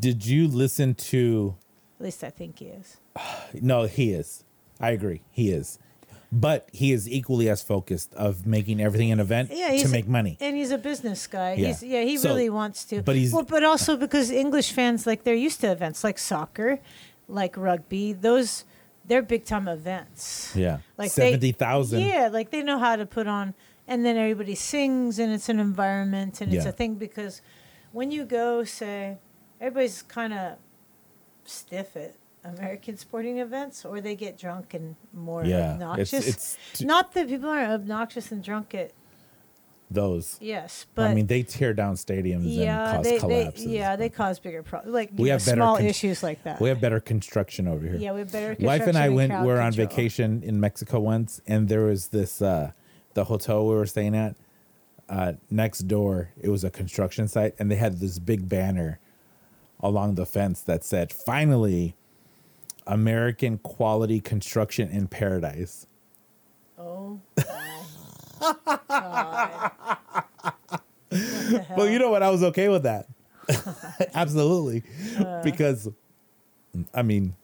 Did 0.00 0.26
you 0.26 0.48
listen 0.48 0.94
to 0.94 1.54
At 2.00 2.04
least 2.04 2.24
I 2.24 2.30
think 2.30 2.58
he 2.58 2.66
is. 2.66 2.96
No, 3.54 3.84
he 3.84 4.12
is. 4.12 4.44
I 4.80 4.90
agree. 4.90 5.22
He 5.30 5.50
is. 5.50 5.78
But 6.34 6.68
he 6.72 6.92
is 6.92 7.06
equally 7.08 7.50
as 7.50 7.62
focused 7.62 8.14
of 8.14 8.46
making 8.46 8.80
everything 8.80 9.12
an 9.12 9.20
event 9.20 9.50
Yeah, 9.52 9.76
to 9.76 9.88
make 9.88 10.08
money. 10.08 10.38
And 10.40 10.56
he's 10.56 10.70
a 10.70 10.78
business 10.78 11.26
guy. 11.26 11.52
Yeah. 11.54 11.66
He's, 11.68 11.82
yeah, 11.82 12.02
he 12.02 12.16
So- 12.16 12.30
really 12.30 12.48
wants 12.50 12.84
to. 12.86 13.02
but 13.02 13.16
he's- 13.16 13.32
well, 13.32 13.44
but 13.44 13.62
also 13.62 13.96
because 13.96 14.30
English 14.30 14.72
fans 14.72 15.06
like 15.06 15.24
they're 15.24 15.34
used 15.34 15.60
to 15.60 15.70
events 15.70 16.02
like 16.02 16.18
soccer, 16.18 16.80
like 17.28 17.54
rugby. 17.56 18.14
Those 18.14 18.64
they're 19.06 19.22
big 19.22 19.44
time 19.44 19.68
events. 19.68 20.52
Yeah. 20.54 20.78
Like 20.96 21.12
they- 21.14 21.30
70,000. 21.32 22.00
Yeah, 22.00 22.28
like 22.32 22.50
they 22.50 22.62
know 22.62 22.78
how 22.78 22.96
to 22.96 23.06
put 23.06 23.26
on, 23.26 23.54
and 23.88 24.04
then 24.04 24.16
everybody 24.16 24.54
sings, 24.54 25.18
and 25.18 25.32
it's 25.32 25.48
an 25.48 25.58
environment, 25.60 26.40
and 26.40 26.52
it's 26.52 26.64
Yeah. 26.64 26.70
a 26.70 26.72
thing 26.72 26.94
because 26.94 27.42
when 27.92 28.10
you 28.10 28.24
go, 28.24 28.64
say, 28.64 29.18
everybody's 29.60 30.02
kind 30.02 30.32
of 30.32 30.56
stiff 31.44 31.96
at 31.96 32.14
American 32.44 32.96
sporting 32.96 33.38
events, 33.38 33.84
or 33.84 34.00
they 34.00 34.14
get 34.16 34.38
drunk 34.38 34.74
and 34.74 34.96
more 35.12 35.44
Yeah. 35.44 35.72
obnoxious. 35.74 36.12
It's, 36.12 36.28
it's 36.28 36.56
t- 36.80 36.84
Not 36.84 37.12
that 37.14 37.28
people 37.28 37.48
aren't 37.48 37.70
obnoxious 37.70 38.32
and 38.32 38.42
drunk 38.42 38.74
at 38.74 38.92
those. 39.94 40.36
yes, 40.40 40.86
but 40.94 41.10
I 41.10 41.14
mean, 41.14 41.26
they 41.26 41.42
tear 41.42 41.72
down 41.74 41.94
stadiums 41.96 42.42
yeah, 42.46 42.86
and 42.88 42.96
cause 42.96 43.04
they, 43.04 43.18
collapses. 43.18 43.64
they 43.64 43.70
yeah 43.70 43.96
they 43.96 44.08
cause 44.08 44.38
bigger 44.38 44.62
problems 44.62 44.94
like 44.94 45.10
We 45.16 45.28
know, 45.28 45.32
have 45.32 45.44
better 45.44 45.56
small 45.58 45.76
con- 45.76 45.86
issues 45.86 46.22
like 46.22 46.42
that. 46.44 46.60
We 46.60 46.68
have 46.68 46.80
better 46.80 47.00
construction 47.00 47.68
over 47.68 47.86
here. 47.86 47.96
yeah, 47.96 48.12
we 48.12 48.20
have 48.20 48.32
better. 48.32 48.56
Wife 48.60 48.86
and 48.86 48.96
I 48.96 49.08
construction 49.08 49.14
went. 49.14 49.30
crowd 49.32 49.46
We're 49.46 49.60
on 49.60 49.72
control. 49.72 49.86
vacation 49.88 50.42
in 50.44 50.60
Mexico 50.60 51.00
once, 51.00 51.40
and 51.46 51.68
there 51.68 51.82
was 51.82 52.08
this 52.08 52.40
uh, 52.42 52.72
the 53.14 53.24
hotel 53.24 53.66
we 53.66 53.74
were 53.74 53.86
staying 53.86 54.14
at. 54.16 54.34
Uh, 55.08 55.34
next 55.50 55.80
door, 55.88 56.30
it 56.40 56.48
was 56.48 56.64
a 56.64 56.70
construction 56.70 57.28
site, 57.28 57.54
and 57.58 57.70
they 57.70 57.76
had 57.76 58.00
this 58.00 58.18
big 58.18 58.48
banner 58.48 58.98
along 59.80 60.14
the 60.14 60.24
fence 60.24 60.62
that 60.62 60.84
said, 60.84 61.12
"Finally, 61.12 61.94
American 62.86 63.58
quality 63.58 64.20
construction 64.20 64.88
in 64.88 65.08
paradise." 65.08 65.86
Oh 66.78 67.20
god. 68.88 69.70
Hell? 71.72 71.84
Well, 71.84 71.88
you 71.92 71.98
know 71.98 72.10
what? 72.10 72.22
I 72.22 72.30
was 72.30 72.42
okay 72.42 72.68
with 72.68 72.82
that. 72.84 73.06
Absolutely. 74.14 74.82
Uh. 75.18 75.42
because 75.42 75.88
I 76.94 77.02
mean 77.02 77.34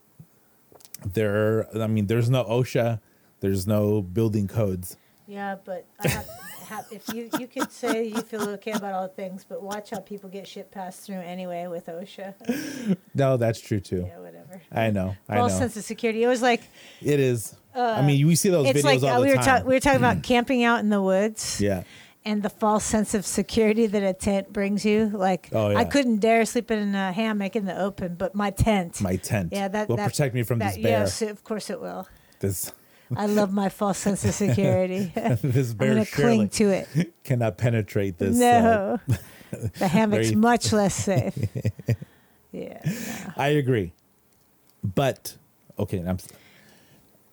there 1.05 1.67
I 1.77 1.87
mean 1.87 2.07
there's 2.07 2.29
no 2.29 2.43
OSHA, 2.43 2.99
there's 3.41 3.67
no 3.67 4.01
building 4.01 4.47
codes. 4.47 4.97
Yeah, 5.27 5.57
but 5.63 5.85
I 6.03 6.07
have, 6.07 6.27
have, 6.67 6.85
if 6.91 7.07
you 7.13 7.29
you 7.39 7.45
could 7.47 7.71
say 7.71 8.05
you 8.05 8.21
feel 8.21 8.49
okay 8.49 8.71
about 8.71 8.93
all 8.93 9.07
things, 9.07 9.45
but 9.47 9.61
watch 9.61 9.91
how 9.91 9.99
people 9.99 10.27
get 10.29 10.47
shit 10.47 10.71
passed 10.71 11.05
through 11.05 11.19
anyway 11.19 11.67
with 11.67 11.85
OSHA. 11.85 12.97
No, 13.13 13.37
that's 13.37 13.59
true 13.59 13.79
too. 13.81 14.05
Yeah, 14.07 14.19
whatever. 14.19 14.61
I 14.71 14.91
know. 14.91 15.15
I 15.27 15.35
False 15.37 15.51
know. 15.53 15.59
sense 15.59 15.75
of 15.77 15.83
security. 15.83 16.23
It 16.23 16.27
was 16.27 16.41
like 16.41 16.61
It 17.01 17.19
is. 17.19 17.55
I 17.75 18.01
mean, 18.01 18.25
we 18.25 18.35
see 18.35 18.49
those 18.49 18.67
it's 18.67 18.79
videos 18.79 18.83
like 18.83 19.03
all 19.03 19.09
uh, 19.09 19.19
the 19.19 19.25
we 19.25 19.29
were 19.29 19.35
time. 19.35 19.61
ta- 19.61 19.67
we 19.67 19.73
were 19.75 19.79
talking 19.79 19.99
about 19.99 20.23
camping 20.31 20.63
out 20.63 20.79
in 20.79 20.89
the 20.89 21.01
woods. 21.01 21.59
yeah. 21.61 21.83
And 22.25 22.43
the 22.43 22.49
false 22.49 22.83
sense 22.83 23.13
of 23.13 23.25
security 23.25 23.87
that 23.87 24.03
a 24.03 24.13
tent 24.13 24.51
brings 24.51 24.83
you. 24.85 25.09
Like 25.09 25.49
Oh, 25.53 25.69
yeah. 25.69 25.77
I 25.79 25.85
couldn't 25.85 26.17
dare 26.17 26.45
sleep 26.45 26.69
in 26.71 26.93
a 26.95 27.11
hammock 27.13 27.55
in 27.55 27.65
the 27.65 27.79
open, 27.79 28.15
but 28.15 28.35
my 28.35 28.49
tent. 28.51 29.01
My 29.01 29.15
tent 29.15 29.49
yeah, 29.53 29.67
that 29.69 29.87
will 29.89 29.95
that, 29.97 30.09
protect 30.09 30.35
me 30.35 30.43
from 30.43 30.59
that, 30.59 30.75
this 30.75 30.83
bear. 30.83 30.99
Yes, 31.01 31.21
of 31.21 31.43
course 31.43 31.69
it 31.69 31.79
will. 31.79 32.07
This 32.39 32.71
I 33.15 33.25
love 33.25 33.51
my 33.51 33.69
false 33.69 33.97
sense 33.97 34.23
of 34.25 34.33
security. 34.35 35.11
this 35.15 35.71
I'm 35.71 35.77
bear 35.77 35.89
gonna 35.93 36.05
cling 36.05 36.49
to 36.49 36.69
it. 36.69 37.13
cannot 37.23 37.57
penetrate 37.57 38.17
this. 38.19 38.39
uh, 38.39 38.97
no, 39.07 39.15
the 39.79 39.87
hammock's 39.87 40.27
very- 40.27 40.35
much 40.35 40.71
less 40.73 40.93
safe. 40.93 41.33
yeah, 42.51 42.79
no. 42.85 43.33
I 43.37 43.47
agree. 43.49 43.93
But 44.83 45.37
okay, 45.79 46.03
I'm 46.05 46.17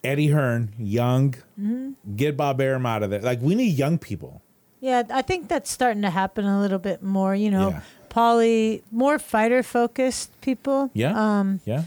Eddie 0.02 0.28
Hearn, 0.28 0.72
young, 0.78 1.34
Mm-hmm. 1.60 2.14
get 2.16 2.36
Bob 2.36 2.60
Arum 2.60 2.86
out 2.86 3.02
of 3.02 3.10
there. 3.10 3.20
Like 3.20 3.40
we 3.42 3.54
need 3.54 3.76
young 3.76 3.98
people. 3.98 4.42
Yeah. 4.86 5.02
I 5.10 5.22
think 5.22 5.48
that's 5.48 5.70
starting 5.70 6.02
to 6.02 6.10
happen 6.10 6.44
a 6.44 6.60
little 6.60 6.78
bit 6.78 7.02
more. 7.02 7.34
You 7.34 7.50
know, 7.50 7.68
Yeah. 7.70 7.80
poly 8.08 8.82
more 8.90 9.18
fighter 9.18 9.62
focused 9.62 10.30
people. 10.40 10.90
Yeah. 10.94 11.12
Um, 11.22 11.60
Yeah. 11.64 11.82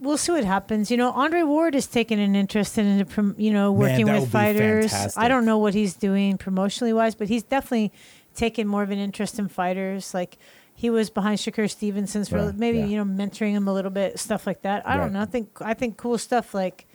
we'll 0.00 0.18
see 0.18 0.32
what 0.32 0.44
happens. 0.44 0.90
You 0.90 0.96
know, 0.96 1.10
Andre 1.12 1.42
Ward 1.42 1.74
is 1.74 1.86
taking 1.86 2.20
an 2.20 2.34
interest 2.34 2.76
in, 2.78 3.06
you 3.38 3.52
know, 3.52 3.72
working 3.72 4.06
that 4.06 4.20
with 4.20 4.30
fighters. 4.30 4.92
I 5.16 5.28
don't 5.28 5.44
know 5.44 5.58
what 5.58 5.74
he's 5.74 5.94
doing 5.94 6.36
promotionally 6.38 6.94
wise, 6.94 7.14
but 7.14 7.28
he's 7.28 7.42
definitely 7.42 7.92
taken 8.34 8.66
more 8.66 8.82
of 8.82 8.90
an 8.90 8.98
interest 8.98 9.38
in 9.38 9.48
fighters. 9.48 10.12
Like 10.12 10.36
he 10.74 10.90
was 10.90 11.08
behind 11.08 11.38
Shakur 11.38 11.70
Stevenson's 11.70 12.28
for 12.28 12.52
maybe 12.52 12.78
yeah. 12.78 12.86
you 12.86 12.96
know 12.96 13.04
mentoring 13.04 13.52
him 13.52 13.68
a 13.68 13.72
little 13.72 13.92
bit, 13.92 14.18
stuff 14.18 14.46
like 14.46 14.62
that. 14.62 14.86
I 14.86 14.96
Right. 14.96 14.96
don't 15.04 15.12
know. 15.12 15.20
I 15.22 15.26
think 15.26 15.48
I 15.60 15.72
think 15.74 15.96
cool 15.96 16.18
stuff 16.18 16.52
like 16.52 16.86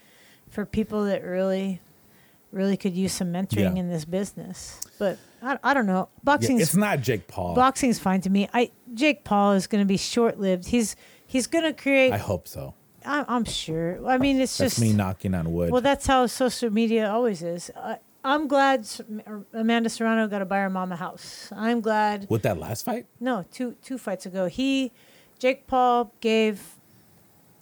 for 0.50 0.66
people 0.66 1.06
that 1.06 1.24
really, 1.24 1.80
really 2.52 2.78
could 2.78 2.94
use 2.96 3.14
some 3.14 3.32
mentoring 3.32 3.76
Yeah. 3.76 3.82
in 3.82 3.90
this 3.90 4.06
business. 4.06 4.82
But 4.98 5.18
I, 5.42 5.58
I 5.64 5.74
don't 5.74 5.86
know. 5.86 6.10
Yeah, 6.26 6.38
it's 6.42 6.76
not 6.76 7.02
Jake 7.02 7.28
Paul. 7.28 7.56
boxing's 7.56 8.00
fine 8.00 8.22
to 8.22 8.30
me. 8.30 8.50
I 8.54 8.72
Jake 8.94 9.24
Paul 9.24 9.54
is 9.54 9.68
going 9.68 9.84
to 9.84 9.88
be 9.88 9.98
short 9.98 10.40
lived. 10.40 10.68
He's 10.68 10.96
he's 11.26 11.48
going 11.48 11.64
to 11.66 11.74
create. 11.74 12.12
I 12.14 12.18
hope 12.18 12.48
so. 12.48 12.74
I, 13.06 13.24
I'm 13.28 13.46
sure. 13.46 14.06
I 14.08 14.18
mean, 14.18 14.42
it's 14.42 14.58
That's 14.58 14.76
just 14.76 14.82
me 14.82 14.92
knocking 14.94 15.34
on 15.34 15.54
wood. 15.54 15.72
well, 15.72 15.82
that's 15.82 16.06
how 16.06 16.28
social 16.28 16.70
media 16.70 17.10
always 17.10 17.42
is. 17.42 17.72
I, 17.78 17.98
I'm 18.26 18.50
glad 18.50 18.86
uh, 19.26 19.40
Amanda 19.54 19.90
Serrano 19.90 20.28
got 20.28 20.40
to 20.40 20.46
buy 20.46 20.58
her 20.60 20.70
mom 20.70 20.92
a 20.92 20.98
house. 20.98 21.48
I'm 21.56 21.80
glad. 21.80 22.28
With 22.30 22.42
that 22.42 22.58
last 22.60 22.84
fight? 22.84 23.06
No, 23.22 23.46
two 23.52 23.76
two 23.82 23.98
fights 23.98 24.26
ago, 24.26 24.48
he, 24.48 24.92
Jake 25.40 25.66
Paul 25.68 26.14
gave 26.20 26.62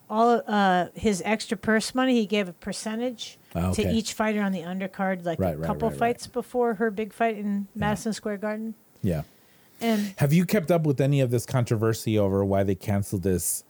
all 0.10 0.42
uh, 0.48 0.88
his 0.94 1.22
extra 1.26 1.58
purse 1.58 1.94
money. 1.96 2.16
He 2.16 2.26
gave 2.26 2.48
a 2.48 2.54
percentage 2.54 3.38
Ah, 3.56 3.72
to 3.72 3.82
each 3.92 4.14
fighter 4.14 4.42
on 4.42 4.52
the 4.52 4.62
undercard, 4.62 5.26
like 5.26 5.40
Right, 5.40 5.56
a 5.56 5.58
right, 5.58 5.68
couple 5.68 5.90
right, 5.90 5.98
fights 5.98 6.28
before 6.28 6.76
her 6.76 6.92
big 6.92 7.12
fight 7.14 7.38
in 7.38 7.68
Madison 7.76 8.14
Square 8.14 8.38
Garden. 8.38 8.76
Yeah. 9.02 9.24
And 9.82 10.14
Have 10.18 10.34
you 10.34 10.46
kept 10.46 10.72
up 10.72 10.84
with 10.86 11.00
any 11.02 11.22
of 11.22 11.30
this 11.30 11.46
controversy 11.46 12.18
over 12.18 12.44
why 12.44 12.64
they 12.64 12.76
canceled 12.76 13.24
this 13.24 13.64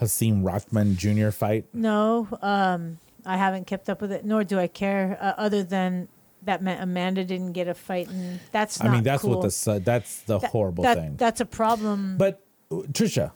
Hasim 0.00 0.42
Rahman 0.44 0.96
Jr. 0.96 1.30
fight? 1.30 1.66
No, 1.72 2.28
um, 2.42 2.98
I 3.26 3.36
haven't 3.36 3.66
kept 3.66 3.88
up 3.90 4.00
with 4.00 4.12
it, 4.12 4.24
nor 4.24 4.44
do 4.44 4.58
I 4.58 4.66
care. 4.68 5.18
Uh, 5.20 5.34
other 5.36 5.62
than 5.62 6.08
that 6.44 6.62
meant 6.62 6.80
Amanda 6.82 7.24
didn't 7.24 7.52
get 7.52 7.68
a 7.68 7.74
fight, 7.74 8.08
and 8.08 8.40
that's. 8.52 8.82
I 8.82 8.88
mean, 8.88 9.02
that's 9.02 9.22
cool. 9.22 9.32
what 9.32 9.42
the 9.42 9.50
su- 9.50 9.80
that's 9.80 10.20
the 10.22 10.38
That- 10.38 10.50
horrible 10.50 10.84
that- 10.84 10.96
thing. 10.96 11.16
That's 11.16 11.40
a 11.40 11.46
problem. 11.46 12.16
But 12.16 12.40
uh, 12.70 12.76
Trisha, 12.92 13.32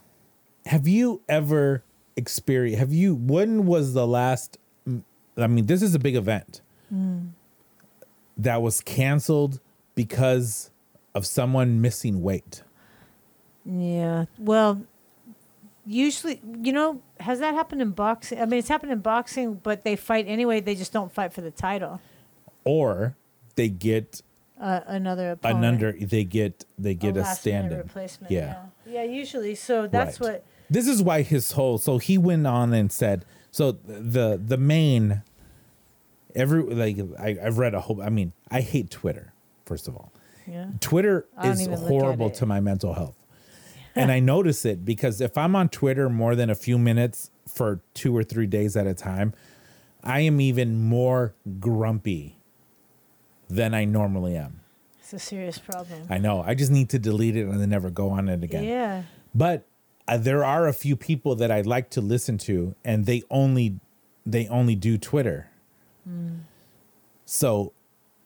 have 0.65 0.87
you 0.87 1.21
ever 1.29 1.83
experienced? 2.15 2.79
Have 2.79 2.93
you? 2.93 3.15
When 3.15 3.65
was 3.65 3.93
the 3.93 4.05
last? 4.07 4.57
mm, 4.87 5.03
I 5.37 5.47
mean, 5.47 5.65
this 5.65 5.81
is 5.81 5.95
a 5.95 5.99
big 5.99 6.15
event 6.15 6.61
Hmm. 6.89 7.27
that 8.37 8.61
was 8.61 8.81
canceled 8.81 9.59
because 9.95 10.69
of 11.15 11.25
someone 11.25 11.81
missing 11.81 12.21
weight. 12.21 12.63
yeah, 13.65 14.25
well, 14.37 14.81
usually, 15.85 16.41
you 16.61 16.73
know, 16.73 17.01
has 17.19 17.39
that 17.39 17.53
happened 17.53 17.81
in 17.81 17.91
boxing? 17.91 18.39
I 18.41 18.45
mean, 18.45 18.59
it's 18.59 18.67
happened 18.67 18.91
in 18.91 18.99
boxing, 18.99 19.55
but 19.55 19.83
they 19.83 19.95
fight 19.95 20.25
anyway. 20.27 20.59
They 20.59 20.75
just 20.75 20.91
don't 20.93 21.11
fight 21.13 21.33
for 21.33 21.41
the 21.41 21.51
title. 21.51 21.99
or 22.65 23.15
they 23.55 23.67
get 23.69 24.21
Uh, 24.59 24.79
another 24.87 25.31
opponent. 25.31 25.59
an 25.59 25.65
under 25.65 25.91
they 25.91 26.23
get 26.23 26.63
they 26.79 26.93
get 26.95 27.17
a, 27.17 27.21
last 27.21 27.45
minute 27.45 27.59
stand-in 27.61 27.77
replacement. 27.79 28.31
yeah. 28.31 28.63
yeah, 28.85 28.93
yeah. 28.93 29.03
Usually, 29.03 29.53
so 29.55 29.85
that's 29.87 30.19
Right. 30.21 30.31
what. 30.33 30.45
This 30.69 30.87
is 30.87 31.01
why 31.03 31.21
his 31.21 31.51
whole 31.53 31.77
so 31.77 31.97
he 31.97 32.17
went 32.17 32.45
on 32.47 32.73
and 32.73 32.91
said 32.91 33.25
so 33.51 33.71
the 33.71 34.41
the 34.43 34.57
main 34.57 35.21
every 36.35 36.63
like 36.63 36.97
I, 37.19 37.37
i've 37.43 37.57
read 37.57 37.73
a 37.73 37.81
whole 37.81 38.01
i 38.01 38.09
mean 38.09 38.33
i 38.49 38.61
hate 38.61 38.89
twitter 38.89 39.33
first 39.65 39.87
of 39.87 39.95
all. 39.95 40.11
Yeah. 40.47 40.67
twitter 40.81 41.25
is 41.43 41.61
even 41.61 41.75
look 41.75 41.83
at 41.83 41.87
horrible 41.87 42.29
to 42.31 42.45
my 42.45 42.59
mental 42.59 42.93
health. 42.93 43.15
And 43.95 44.11
i 44.11 44.19
notice 44.19 44.65
it 44.65 44.83
because 44.83 45.21
if 45.21 45.37
i'm 45.37 45.55
on 45.55 45.69
twitter 45.69 46.09
more 46.09 46.35
than 46.35 46.49
a 46.49 46.55
few 46.55 46.77
minutes 46.77 47.29
for 47.47 47.81
two 47.93 48.15
or 48.15 48.23
three 48.23 48.47
days 48.47 48.75
at 48.75 48.87
a 48.87 48.93
time 48.93 49.33
i 50.03 50.19
am 50.21 50.41
even 50.41 50.81
more 50.81 51.33
grumpy 51.59 52.37
than 53.49 53.73
i 53.73 53.85
normally 53.85 54.35
am. 54.35 54.61
It's 54.99 55.13
a 55.13 55.19
serious 55.19 55.59
problem. 55.59 56.07
i 56.09 56.17
know. 56.17 56.41
I 56.41 56.55
just 56.55 56.71
need 56.71 56.89
to 56.89 56.99
delete 56.99 57.35
it 57.37 57.45
and 57.45 57.59
then 57.61 57.69
never 57.69 57.89
go 57.91 58.09
on 58.09 58.27
it 58.29 58.43
again. 58.43 58.63
Yeah. 58.63 59.03
but 59.35 59.65
there 60.07 60.43
are 60.43 60.67
a 60.67 60.73
few 60.73 60.95
people 60.95 61.35
that 61.35 61.51
I 61.51 61.61
like 61.61 61.89
to 61.91 62.01
listen 62.01 62.37
to, 62.39 62.75
and 62.83 63.05
they 63.05 63.23
only 63.29 63.79
they 64.25 64.47
only 64.47 64.75
do 64.75 64.97
Twitter. 64.97 65.49
So 67.25 67.73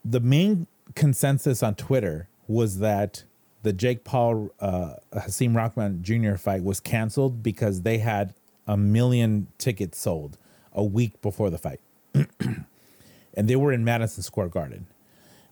the 0.03 0.19
main 0.19 0.67
consensus 0.95 1.61
on 1.61 1.75
Twitter 1.75 2.27
was 2.47 2.79
that 2.79 3.23
the 3.63 3.73
Jake 3.73 4.03
Paul 4.03 4.49
uh, 4.59 4.93
Hasim 5.13 5.55
Rahman 5.55 6.01
Jr. 6.03 6.35
fight 6.35 6.63
was 6.63 6.79
canceled 6.79 7.43
because 7.43 7.81
they 7.81 7.99
had 7.99 8.33
a 8.67 8.77
million 8.77 9.47
tickets 9.57 9.99
sold 9.99 10.37
a 10.73 10.83
week 10.83 11.21
before 11.21 11.49
the 11.49 11.57
fight, 11.57 11.79
and 12.13 13.47
they 13.47 13.55
were 13.55 13.71
in 13.71 13.83
Madison 13.83 14.23
Square 14.23 14.49
Garden, 14.49 14.87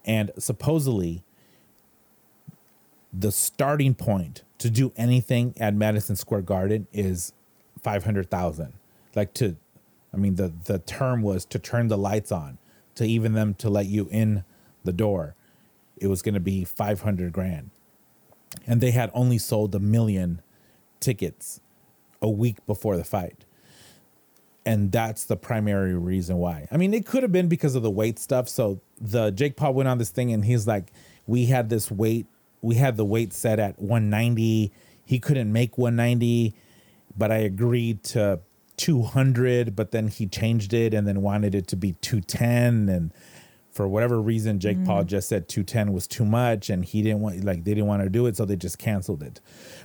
and 0.04 0.32
supposedly 0.38 1.24
the 3.14 3.32
starting 3.32 3.94
point 3.94 4.44
to 4.58 4.70
do 4.70 4.92
anything 4.96 5.54
at 5.60 5.74
Madison 5.74 6.16
Square 6.16 6.44
Garden 6.44 6.88
is 6.94 7.34
500,000. 7.82 8.74
Like 9.16 9.34
to 9.36 9.56
I 10.14 10.18
mean 10.18 10.36
the 10.36 10.54
the 10.66 10.80
term 10.80 11.22
was 11.22 11.46
to 11.46 11.60
turn 11.60 11.88
the 11.88 11.98
lights 11.98 12.32
on, 12.32 12.58
to 12.96 13.06
even 13.06 13.34
them 13.34 13.54
to 13.56 13.70
let 13.70 13.86
you 13.86 14.08
in 14.12 14.44
the 14.84 14.94
door. 14.94 15.36
It 15.98 16.08
was 16.08 16.22
going 16.22 16.34
to 16.34 16.40
be 16.40 16.64
500 16.64 17.32
grand. 17.32 17.72
And 18.68 18.82
they 18.82 18.92
had 18.92 19.12
only 19.14 19.38
sold 19.38 19.76
a 19.76 19.80
million 19.80 20.42
tickets 21.00 21.62
a 22.22 22.30
week 22.30 22.66
before 22.66 22.98
the 22.98 23.04
fight. 23.04 23.46
And 24.66 24.92
that's 24.92 25.26
the 25.26 25.38
primary 25.38 25.96
reason 25.96 26.38
why. 26.38 26.68
I 26.72 26.78
mean, 26.78 26.94
it 26.94 27.06
could 27.06 27.22
have 27.24 27.32
been 27.32 27.48
because 27.48 27.76
of 27.76 27.84
the 27.84 27.92
weight 27.92 28.18
stuff. 28.18 28.50
So 28.50 28.82
the 29.00 29.32
Jake 29.32 29.56
Paul 29.56 29.74
went 29.74 29.88
on 29.88 30.00
this 30.00 30.10
thing 30.10 30.34
and 30.34 30.44
he's 30.44 30.66
like, 30.66 30.92
we 31.28 31.46
had 31.46 31.70
this 31.70 31.92
weight, 31.92 32.26
we 32.62 32.76
had 32.76 32.98
the 32.98 33.06
weight 33.06 33.34
set 33.34 33.60
at 33.60 33.80
190. 33.80 34.72
He 35.06 35.20
couldn't 35.20 35.52
make 35.52 35.78
190, 35.78 36.54
but 37.18 37.32
I 37.32 37.38
agreed 37.38 38.04
to 38.06 38.40
200, 38.78 39.76
but 39.76 39.92
then 39.92 40.08
he 40.08 40.28
changed 40.28 40.74
it 40.74 40.94
and 40.94 41.08
then 41.08 41.22
wanted 41.22 41.56
it 41.56 41.68
to 41.68 41.76
be 41.76 41.94
210. 42.02 42.90
And 42.90 43.14
for 43.72 43.88
whatever 43.88 44.22
reason, 44.22 44.60
Jake 44.60 44.84
Paul 44.86 45.04
mm. 45.04 45.08
just 45.08 45.30
said 45.30 45.48
210 45.48 45.94
was 45.94 46.08
too 46.08 46.26
much 46.26 46.70
and 46.70 46.84
he 46.84 47.02
didn't 47.02 47.22
want, 47.22 47.44
like, 47.44 47.64
they 47.64 47.74
didn't 47.74 47.88
want 47.88 48.04
to 48.04 48.10
do 48.10 48.26
it. 48.26 48.36
So 48.38 48.46
they 48.46 48.56
just 48.56 48.80
canceled 48.80 49.22
it. 49.22 49.40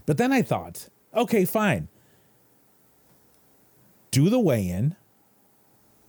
But 0.07 0.17
then 0.17 0.33
I 0.33 0.43
thought, 0.43 0.89
okay, 1.15 1.45
fine 1.45 1.89
do 4.11 4.29
the 4.29 4.39
weigh 4.39 4.69
in, 4.69 4.97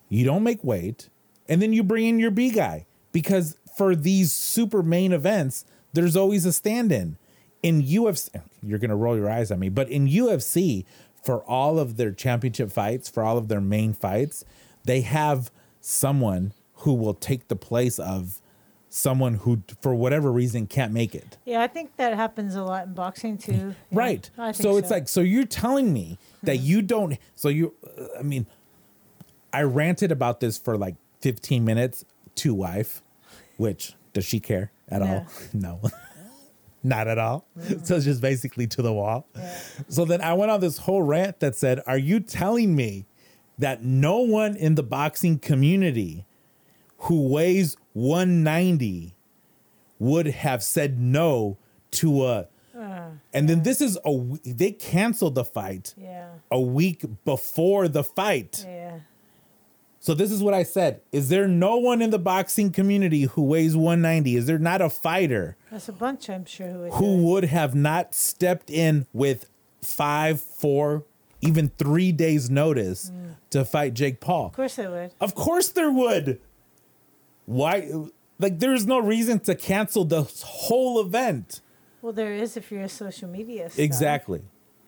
you 0.10 0.26
don't 0.26 0.44
make 0.44 0.64
weight, 0.64 1.10
and 1.48 1.62
then 1.62 1.74
you 1.74 1.84
bring 1.84 2.06
in 2.06 2.20
your 2.20 2.32
B 2.32 2.52
guy. 2.52 2.86
Because 3.12 3.58
for 3.78 3.96
these 3.96 4.32
super 4.32 4.82
main 4.82 5.12
events, 5.12 5.66
there's 5.94 6.16
always 6.16 6.46
a 6.46 6.54
stand 6.54 6.92
in. 6.92 7.18
in 7.64 7.82
UFC, 7.84 8.30
you're 8.64 8.80
gonna 8.80 8.96
roll 8.96 9.16
your 9.16 9.30
eyes 9.30 9.52
at 9.52 9.60
me, 9.60 9.70
but 9.70 9.90
in 9.90 10.08
UFC, 10.08 10.86
for 11.24 11.44
all 11.44 11.78
of 11.78 11.98
their 11.98 12.12
championship 12.12 12.72
fights, 12.72 13.10
for 13.10 13.24
all 13.24 13.38
of 13.38 13.48
their 13.48 13.62
main 13.62 13.94
fights, 13.94 14.44
they 14.86 15.02
have 15.02 15.52
someone 15.80 16.54
who 16.78 16.94
will 16.94 17.14
take 17.14 17.48
the 17.48 17.56
place 17.56 18.00
of 18.00 18.42
someone 18.90 19.36
who, 19.36 19.62
for 19.82 19.96
whatever 19.96 20.32
reason, 20.32 20.68
can't 20.68 20.92
make 20.92 21.16
it. 21.16 21.38
Yeah, 21.46 21.62
I 21.62 21.68
think 21.68 21.96
that 21.98 22.14
happens 22.16 22.56
a 22.56 22.64
lot 22.64 22.88
in 22.88 22.94
boxing 22.94 23.38
too. 23.38 23.54
Yeah, 23.54 23.74
Right. 23.92 24.30
Think 24.36 24.56
So 24.56 24.78
it's 24.78 24.92
like, 24.92 25.08
so 25.08 25.22
you're 25.22 25.46
telling 25.46 25.94
me 25.94 26.18
that 26.44 26.58
you 26.58 26.82
don't, 26.82 27.18
so 27.36 27.48
you, 27.50 27.74
uh, 27.98 28.20
I 28.20 28.24
mean, 28.24 28.48
I 29.54 29.62
ranted 29.64 30.12
about 30.12 30.40
this 30.40 30.58
for 30.58 30.78
like 30.78 30.96
15 31.22 31.64
minutes 31.64 32.04
to 32.36 32.54
wife, 32.54 33.02
which 33.58 33.94
does 34.14 34.26
she 34.26 34.40
care 34.40 34.72
at 34.90 35.02
all? 35.02 35.26
No. 35.54 35.82
Not 36.84 37.08
at 37.08 37.20
all. 37.20 37.46
So 37.84 37.98
it's 37.98 38.06
just 38.06 38.22
basically 38.22 38.66
to 38.68 38.82
the 38.82 38.92
wall. 38.92 39.28
So 39.88 40.04
then 40.04 40.20
I 40.22 40.34
went 40.34 40.50
on 40.50 40.62
this 40.62 40.80
whole 40.80 41.04
rant 41.04 41.40
that 41.40 41.56
said, 41.56 41.82
Are 41.86 41.98
you 41.98 42.20
telling 42.20 42.76
me 42.76 43.06
that 43.60 43.84
no 43.84 44.18
one 44.18 44.56
in 44.56 44.74
the 44.74 44.82
boxing 44.82 45.38
community 45.38 46.26
who 47.02 47.28
weighs 47.28 47.78
190 47.94 49.14
would 50.00 50.26
have 50.26 50.64
said 50.64 51.00
no 51.00 51.58
to 51.92 52.26
a 52.26 52.48
uh, 52.76 53.10
and 53.34 53.48
then 53.48 53.62
this 53.62 53.80
is 53.82 53.98
a 54.06 54.38
they 54.44 54.72
canceled 54.72 55.36
the 55.36 55.46
fight 55.46 55.94
yeah, 55.98 56.30
a 56.50 56.60
week 56.60 57.04
before 57.26 57.88
the 57.88 58.04
fight. 58.04 58.66
yeah. 58.68 59.00
So 60.02 60.16
this 60.16 60.32
is 60.32 60.42
what 60.42 60.56
I 60.56 60.64
said. 60.64 61.02
Is 61.12 61.30
there 61.30 61.48
no 61.48 61.78
one 61.78 62.02
in 62.02 62.10
the 62.10 62.18
boxing 62.18 62.72
community 62.72 63.22
who 63.22 63.44
weighs 63.44 63.78
190? 63.78 64.36
Is 64.36 64.48
there 64.48 64.58
not 64.58 64.82
a 64.82 64.90
fighter 64.90 65.58
That's 65.70 65.90
a 65.90 65.94
bunch, 65.94 66.28
I'm 66.28 66.44
sure. 66.44 66.68
Who 66.68 66.80
would? 66.80 66.94
who 66.94 67.18
would 67.28 67.44
have 67.46 67.76
not 67.76 68.16
stepped 68.16 68.72
in 68.72 69.06
with 69.14 69.48
five, 69.84 70.42
four, 70.42 71.06
even 71.40 71.70
three 71.78 72.12
days 72.12 72.50
notice 72.50 73.12
mm. 73.12 73.36
to 73.52 73.64
fight 73.64 73.94
Jake 73.94 74.20
Paul? 74.20 74.48
Of 74.48 74.54
course, 74.54 74.76
they 74.76 74.88
would. 74.88 75.12
Of 75.22 75.36
course 75.36 75.70
there 75.70 75.92
would. 75.92 76.42
Why? 77.46 77.92
Like, 78.40 78.58
there's 78.58 78.88
no 78.88 78.98
reason 78.98 79.40
to 79.42 79.54
cancel 79.54 80.04
the 80.04 80.24
whole 80.24 81.00
event. 81.00 81.62
Well, 82.02 82.12
there 82.12 82.34
is 82.34 82.58
if 82.58 82.72
you're 82.72 82.82
a 82.82 82.90
social 82.90 83.30
media. 83.30 83.70
Star. 83.70 83.86
Exactly. 83.86 84.42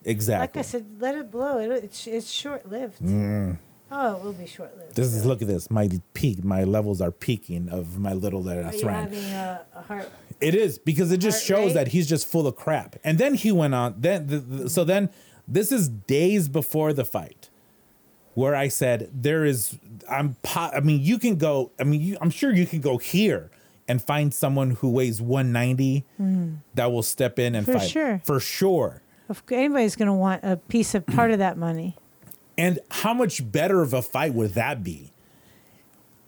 Like 0.06 0.58
I 0.58 0.62
said, 0.64 0.86
let 1.00 1.14
it 1.14 1.30
blow. 1.30 1.60
It, 1.60 1.84
it's 1.84 2.08
it's 2.08 2.32
short 2.32 2.68
lived. 2.68 3.00
Mm. 3.00 3.60
Oh, 3.96 4.16
it 4.18 4.24
will 4.24 4.34
be 4.34 4.48
short 4.48 4.76
lived. 4.78 4.96
This 4.96 5.14
is 5.14 5.24
look 5.26 5.42
at 5.44 5.48
this. 5.48 5.70
My 5.70 5.88
peak, 6.14 6.44
my 6.44 6.64
levels 6.64 7.00
are 7.00 7.12
peaking 7.12 7.70
of 7.70 8.00
my 8.00 8.14
little 8.14 8.42
that 8.44 8.58
Are 8.66 8.76
you 8.76 8.88
having 8.88 9.24
a, 9.24 9.62
a 9.76 9.82
heart? 9.84 10.10
It 10.42 10.56
is 10.56 10.80
because 10.80 11.12
it 11.12 11.18
just 11.18 11.48
Heart 11.48 11.60
shows 11.60 11.68
rate? 11.68 11.74
that 11.76 11.88
he's 11.90 12.08
just 12.10 12.28
full 12.28 12.48
of 12.48 12.56
crap. 12.56 12.96
And 13.04 13.18
then 13.20 13.36
he 13.36 13.52
went 13.52 13.76
on. 13.76 13.96
Then 13.98 14.28
the, 14.28 14.38
the, 14.40 14.70
so 14.70 14.84
then 14.84 15.10
this 15.48 15.72
is 15.72 15.88
days 15.90 16.50
before 16.50 16.92
the 16.92 17.06
fight, 17.06 17.50
where 18.34 18.56
I 18.56 18.68
said 18.68 19.10
there 19.14 19.46
is. 19.46 19.78
I'm. 20.10 20.38
Po- 20.42 20.72
I 20.74 20.80
mean, 20.80 21.02
you 21.04 21.20
can 21.20 21.36
go. 21.36 21.72
I 21.80 21.84
mean, 21.84 22.02
you, 22.02 22.18
I'm 22.20 22.32
sure 22.32 22.52
you 22.52 22.66
can 22.66 22.82
go 22.82 22.98
here 22.98 23.52
and 23.88 24.02
find 24.02 24.34
someone 24.34 24.72
who 24.72 24.90
weighs 24.90 25.22
190 25.22 26.04
that 26.74 26.92
will 26.92 27.04
step 27.04 27.38
in 27.38 27.54
and 27.54 27.66
Hmm. 27.66 27.74
For 27.74 27.80
fight 27.80 27.90
sure. 27.90 28.22
for 28.24 28.40
sure. 28.40 29.02
If 29.30 29.44
anybody's 29.52 29.96
going 29.96 30.08
to 30.08 30.14
want 30.14 30.42
a 30.44 30.58
piece 30.58 30.96
of 30.96 31.06
part 31.06 31.32
of 31.32 31.40
that 31.40 31.58
money, 31.58 31.96
And 32.58 32.80
how 32.92 33.14
much 33.14 33.52
better 33.52 33.82
of 33.82 33.94
a 33.94 34.02
fight 34.02 34.34
would 34.34 34.54
that 34.54 34.84
be? 34.84 35.12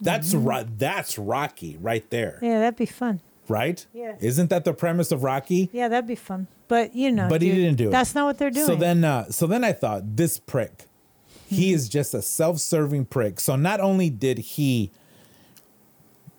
That's 0.01 0.33
Mm-hmm. 0.33 0.45
ro- 0.47 0.65
that's 0.77 1.17
Rocky 1.17 1.77
right 1.79 2.07
there, 2.09 2.39
yeah, 2.41 2.59
that'd 2.59 2.75
be 2.75 2.85
fun. 2.85 3.21
right? 3.47 3.85
Yeah. 3.93 4.15
Isn't 4.19 4.49
that 4.49 4.65
the 4.65 4.73
premise 4.73 5.11
of 5.11 5.23
Rocky? 5.23 5.69
Yeah, 5.71 5.87
that'd 5.87 6.07
be 6.07 6.15
fun. 6.15 6.47
But 6.67 6.95
you 6.95 7.11
know, 7.11 7.29
But 7.29 7.41
he 7.41 7.51
didn't 7.51 7.77
do 7.77 7.87
it. 7.89 7.91
That's 7.91 8.13
not 8.15 8.25
what 8.25 8.37
they're 8.37 8.49
doing. 8.51 8.65
So 8.65 8.75
then, 8.75 9.03
uh, 9.03 9.29
so 9.29 9.45
then 9.47 9.63
I 9.63 9.71
thought 9.71 10.15
this 10.17 10.37
prick, 10.39 10.85
he 11.47 11.71
is 11.71 11.87
just 11.87 12.13
a 12.13 12.21
self-serving 12.21 13.05
prick. 13.05 13.39
So 13.39 13.55
not 13.55 13.79
only 13.79 14.09
did 14.09 14.39
he 14.39 14.91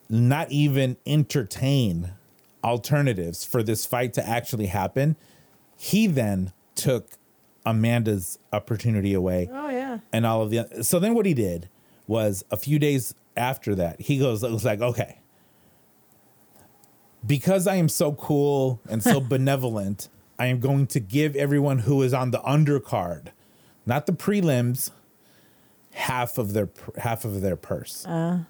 not 0.09 0.51
even 0.51 0.97
entertain 1.07 2.13
alternatives 2.63 3.45
for 3.45 3.63
this 3.63 3.87
fight 3.87 4.13
to 4.15 4.29
actually 4.29 4.67
happen, 4.67 5.17
he 5.77 6.07
then 6.07 6.53
took 6.75 7.11
Amanda's 7.67 8.39
opportunity 8.53 9.13
away 9.13 9.51
oh 9.53 9.69
yeah, 9.69 9.99
and 10.13 10.25
all 10.25 10.41
of 10.41 10.51
the. 10.51 10.83
So 10.83 10.99
then 10.99 11.15
what 11.15 11.27
he 11.27 11.35
did 11.35 11.69
was 12.07 12.45
a 12.51 12.57
few 12.57 12.79
days 12.79 13.15
after 13.37 13.75
that, 13.75 14.01
he 14.01 14.19
goes, 14.19 14.43
it 14.43 14.51
was 14.51 14.65
like, 14.65 14.81
okay, 14.81 15.19
because 17.27 17.67
I 17.67 17.75
am 17.75 17.89
so 17.89 18.13
cool 18.13 18.81
and 18.89 19.03
so 19.03 19.21
benevolent, 19.35 20.09
I 20.39 20.47
am 20.47 20.61
going 20.61 20.87
to 20.89 21.01
give 21.01 21.35
everyone 21.37 21.81
who 21.81 22.03
is 22.03 22.15
on 22.15 22.31
the 22.31 22.39
undercard, 22.39 23.29
not 23.85 24.07
the 24.07 24.13
prelims, 24.13 24.91
half 25.93 26.39
of 26.39 26.53
their 26.53 26.69
half 26.99 27.25
of 27.25 27.41
their 27.41 27.57
purse. 27.57 28.07
Uh. 28.07 28.41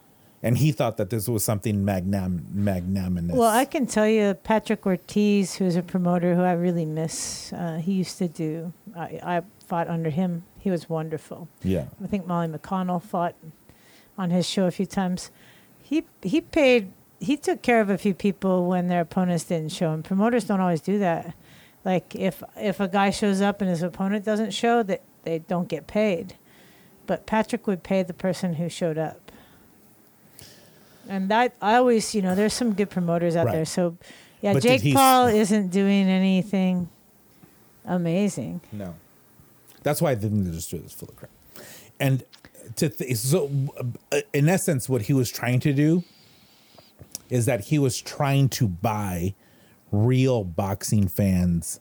And 0.43 0.59
he 0.59 0.73
thought 0.73 0.97
that 0.99 1.11
this 1.11 1.29
was 1.29 1.45
something 1.45 1.85
magnam- 1.85 2.45
magnanimous. 2.53 3.35
Well, 3.37 3.51
I 3.51 3.65
can 3.65 3.87
tell 3.87 4.07
you, 4.09 4.35
Patrick 4.35 4.87
Ortiz, 4.87 5.57
who's 5.57 5.77
a 5.77 5.83
promoter 5.83 6.35
who 6.35 6.43
I 6.43 6.53
really 6.53 6.85
miss. 6.85 7.53
Uh, 7.53 7.77
he 7.79 7.93
used 7.95 8.19
to 8.19 8.29
do. 8.29 8.73
I, 8.97 9.21
I 9.23 9.43
fought 9.67 9.89
under 9.89 10.11
him. 10.11 10.45
He 10.59 10.71
was 10.71 10.89
wonderful. 10.89 11.49
yeah, 11.63 11.87
I 12.03 12.07
think 12.07 12.27
Molly 12.27 12.49
McConnell 12.49 13.03
fought 13.03 13.35
on 14.19 14.31
his 14.31 14.49
show 14.49 14.67
a 14.67 14.71
few 14.71 14.87
times. 14.87 15.31
He 15.83 16.05
he 16.23 16.41
paid. 16.41 16.93
He 17.19 17.37
took 17.37 17.63
care 17.63 17.81
of 17.81 17.89
a 17.89 17.97
few 17.97 18.13
people 18.15 18.67
when 18.67 18.89
their 18.89 19.01
opponents 19.01 19.45
didn't 19.45 19.73
show, 19.73 19.93
and 19.93 20.05
promoters 20.05 20.45
don't 20.45 20.61
always 20.61 20.81
do 20.83 20.99
that. 20.99 21.35
Like 21.85 22.15
if 22.15 22.43
if 22.57 22.81
a 22.81 22.89
guy 22.89 23.11
shows 23.11 23.41
up 23.41 23.61
and 23.61 23.71
his 23.71 23.83
opponent 23.83 24.25
doesn't 24.25 24.53
show, 24.53 24.83
that 24.83 25.03
they 25.23 25.39
don't 25.39 25.69
get 25.69 25.87
paid. 25.87 26.35
But 27.07 27.25
Patrick 27.27 27.67
would 27.69 27.83
pay 27.85 28.03
the 28.03 28.13
person 28.13 28.55
who 28.55 28.69
showed 28.69 28.99
up. 28.99 29.26
And 31.09 31.29
that 31.31 31.55
I 31.63 31.77
always, 31.77 32.15
you 32.15 32.23
know, 32.23 32.35
there's 32.35 32.53
some 32.53 32.73
good 32.75 32.91
promoters 32.91 33.37
out 33.37 33.47
Right. 33.47 33.53
there. 33.53 33.65
So, 33.65 33.97
yeah, 34.41 34.53
But 34.55 34.63
did 34.63 34.69
Jake 34.69 34.81
he- 34.83 34.93
Paul 34.95 35.27
isn't 35.29 35.69
doing 35.69 36.09
anything 36.09 36.89
amazing. 37.85 38.61
no, 38.73 38.95
that's 39.83 40.03
why 40.03 40.11
I 40.11 40.15
think 40.17 40.33
the 40.33 40.39
industry 40.51 40.81
is 40.85 40.93
full 40.93 41.09
of 41.09 41.17
crap. 41.17 41.31
And 42.01 42.25
to 42.77 42.89
th- 42.89 43.17
so, 43.17 43.51
uh, 44.13 44.21
in 44.33 44.49
essence, 44.49 44.89
what 44.89 45.03
he 45.03 45.13
was 45.13 45.31
trying 45.31 45.61
to 45.61 45.73
do 45.73 46.03
is 47.31 47.47
that 47.47 47.67
he 47.67 47.79
was 47.79 48.01
trying 48.01 48.49
to 48.49 48.67
buy 48.69 49.35
real 49.93 50.43
boxing 50.45 51.07
fans. 51.09 51.81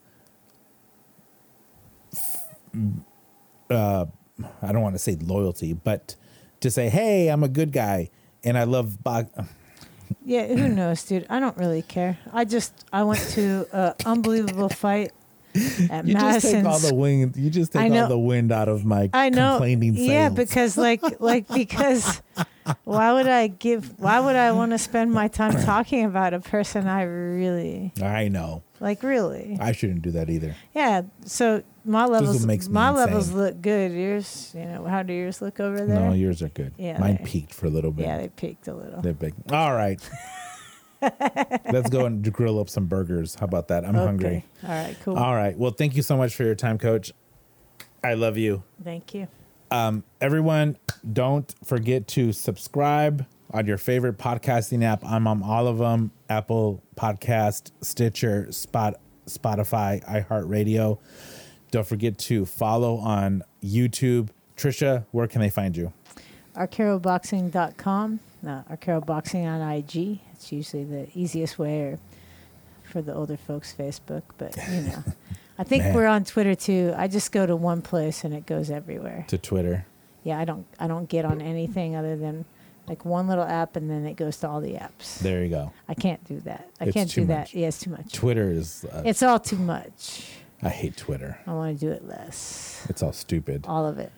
Uh, 3.69 4.05
I 4.61 4.71
don't 4.71 4.81
want 4.81 4.95
to 4.95 4.99
say 4.99 5.15
loyalty, 5.15 5.73
but 5.73 6.15
to 6.59 6.69
say, 6.69 6.89
"Hey, 6.89 7.29
I'm 7.29 7.43
a 7.43 7.47
good 7.47 7.71
guy 7.71 8.09
and 8.45 8.57
I 8.57 8.63
love 8.63 9.03
box." 9.03 9.29
Yeah, 10.23 10.47
who 10.47 10.67
knows, 10.79 11.03
dude? 11.03 11.25
I 11.29 11.39
don't 11.39 11.57
really 11.57 11.81
care. 11.81 12.17
I 12.31 12.45
just 12.45 12.73
I 12.93 13.03
went 13.03 13.21
to 13.31 13.67
an 13.71 13.93
unbelievable 14.05 14.69
fight 14.69 15.11
at 15.89 16.05
You 16.05 16.13
just 16.15 16.45
take 16.45 16.65
all 16.65 16.79
the 16.79 16.93
wind. 16.93 17.35
You 17.37 17.49
just 17.49 17.71
take 17.73 17.91
all 17.91 18.07
the 18.07 18.19
wind 18.19 18.51
out 18.51 18.67
of 18.67 18.85
my 18.85 19.09
I 19.13 19.29
know. 19.29 19.53
complaining. 19.53 19.95
Yeah, 19.95 20.29
because 20.29 20.77
like 20.77 21.01
like 21.19 21.47
because 21.47 22.21
why 22.83 23.13
would 23.13 23.27
I 23.27 23.47
give? 23.47 23.99
Why 23.99 24.19
would 24.19 24.35
I 24.35 24.51
want 24.51 24.71
to 24.71 24.77
spend 24.77 25.11
my 25.11 25.27
time 25.27 25.53
talking 25.63 26.05
about 26.05 26.33
a 26.33 26.39
person 26.39 26.87
I 26.87 27.03
really 27.03 27.91
I 28.01 28.27
know. 28.27 28.63
like? 28.79 29.03
Really? 29.03 29.57
I 29.59 29.71
shouldn't 29.71 30.01
do 30.01 30.11
that 30.11 30.29
either. 30.29 30.55
Yeah. 30.73 31.03
So 31.25 31.63
my 31.85 32.05
levels, 32.05 32.45
makes 32.45 32.67
my 32.67 32.89
insane. 32.89 33.05
levels 33.05 33.31
look 33.31 33.61
good. 33.61 33.91
Yours, 33.91 34.51
you 34.55 34.65
know, 34.65 34.85
how 34.85 35.03
do 35.03 35.13
yours 35.13 35.41
look 35.41 35.59
over 35.59 35.85
there? 35.85 35.99
No, 35.99 36.13
yours 36.13 36.41
are 36.41 36.49
good. 36.49 36.73
Yeah, 36.77 36.97
Mine 36.99 37.19
peaked 37.23 37.53
for 37.53 37.67
a 37.67 37.69
little 37.69 37.91
bit. 37.91 38.05
yeah, 38.05 38.17
they 38.17 38.29
peaked 38.29 38.67
a 38.67 38.73
little. 38.73 39.01
They're 39.01 39.13
big. 39.13 39.33
All 39.51 39.73
right. 39.73 40.01
Let's 41.71 41.89
go 41.89 42.05
and 42.05 42.31
grill 42.33 42.59
up 42.59 42.69
some 42.69 42.85
burgers. 42.87 43.35
How 43.35 43.45
about 43.45 43.67
that? 43.67 43.85
I'm 43.85 43.93
hungry. 43.95 44.45
All 44.63 44.69
right. 44.69 44.95
Cool. 45.03 45.17
All 45.17 45.35
right. 45.35 45.57
Well, 45.57 45.71
thank 45.71 45.95
you 45.95 46.01
so 46.01 46.17
much 46.17 46.35
for 46.35 46.43
your 46.43 46.55
time, 46.55 46.77
Coach. 46.77 47.11
I 48.03 48.13
love 48.13 48.37
you. 48.37 48.63
Thank 48.83 49.13
you. 49.13 49.27
Um, 49.71 50.03
everyone, 50.21 50.77
don't 51.11 51.53
forget 51.63 52.07
to 52.09 52.31
subscribe 52.31 53.25
on 53.51 53.65
your 53.65 53.77
favorite 53.77 54.17
podcasting 54.17 54.83
app. 54.83 55.03
I'm 55.03 55.27
on 55.27 55.43
all 55.43 55.67
of 55.67 55.77
them: 55.77 56.11
Apple 56.29 56.81
Podcast, 56.95 57.71
Stitcher, 57.81 58.51
Spot, 58.51 58.95
Spotify, 59.27 60.03
iHeartRadio. 60.05 60.99
Don't 61.75 61.85
forget 61.85 62.17
to 62.19 62.45
follow 62.45 62.95
on 62.99 63.43
YouTube. 63.61 64.29
Trisha, 64.55 65.03
where 65.11 65.27
can 65.27 65.41
they 65.41 65.49
find 65.49 65.75
you? 65.75 65.91
arcaroboxing.com, 66.55 68.19
no, 68.41 68.63
arcaroboxing 68.71 69.45
on 69.45 69.59
IG. 69.73 70.21
It's 70.31 70.53
usually 70.53 70.85
the 70.85 71.09
easiest 71.13 71.59
way 71.59 71.81
or 71.81 71.99
for 72.83 73.01
the 73.01 73.13
older 73.13 73.35
folks 73.35 73.75
Facebook, 73.77 74.21
but 74.37 74.55
you 74.71 74.81
know. 74.83 75.03
I 75.57 75.65
think 75.65 75.83
Man. 75.83 75.95
we're 75.95 76.05
on 76.07 76.23
Twitter 76.23 76.55
too. 76.55 76.93
I 76.95 77.09
just 77.09 77.33
go 77.33 77.45
to 77.45 77.57
one 77.57 77.81
place 77.81 78.23
and 78.23 78.33
it 78.33 78.45
goes 78.45 78.69
everywhere. 78.71 79.25
To 79.27 79.37
Twitter. 79.37 79.85
Yeah, 80.23 80.39
I 80.39 80.45
don't 80.45 80.65
I 80.79 80.87
don't 80.87 81.09
get 81.09 81.25
on 81.25 81.41
anything 81.41 81.97
other 81.97 82.15
than 82.15 82.45
like 82.87 83.03
one 83.03 83.27
little 83.27 83.43
app 83.43 83.75
and 83.75 83.89
then 83.89 84.05
it 84.05 84.15
goes 84.15 84.37
to 84.37 84.47
all 84.47 84.61
the 84.61 84.75
apps. 84.75 85.19
There 85.19 85.43
you 85.43 85.49
go. 85.49 85.73
I 85.89 85.93
can't 85.93 86.23
do 86.23 86.39
that. 86.41 86.69
I 86.79 86.85
It's 86.85 86.93
can't 86.93 87.11
do 87.13 87.25
that. 87.25 87.39
much. 87.39 87.53
Yeah, 87.53 87.67
it's 87.67 87.79
too 87.79 87.89
much. 87.89 88.13
Twitter 88.13 88.49
is. 88.49 88.85
Uh, 88.85 89.01
It's 89.05 89.21
all 89.21 89.39
too 89.41 89.57
much. 89.57 90.25
I 90.65 90.69
hate 90.69 90.97
Twitter. 90.97 91.37
I 91.45 91.53
want 91.53 91.79
to 91.79 91.85
do 91.85 91.91
it 91.91 92.07
less. 92.07 92.85
It's 92.89 93.03
all 93.03 93.13
stupid. 93.13 93.65
All 93.67 93.85
of 93.85 93.99
it. 93.99 94.11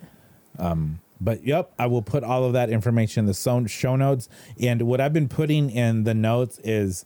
Um, 0.57 0.99
But 1.19 1.45
yep, 1.45 1.73
I 1.77 1.87
will 1.87 2.01
put 2.01 2.23
all 2.23 2.45
of 2.45 2.53
that 2.53 2.69
information 2.69 3.21
in 3.21 3.25
the 3.25 3.67
show 3.67 3.95
notes. 3.95 4.29
And 4.61 4.83
what 4.83 5.01
I've 5.01 5.13
been 5.13 5.27
putting 5.27 5.69
in 5.69 6.03
the 6.05 6.13
notes 6.13 6.59
is 6.63 7.05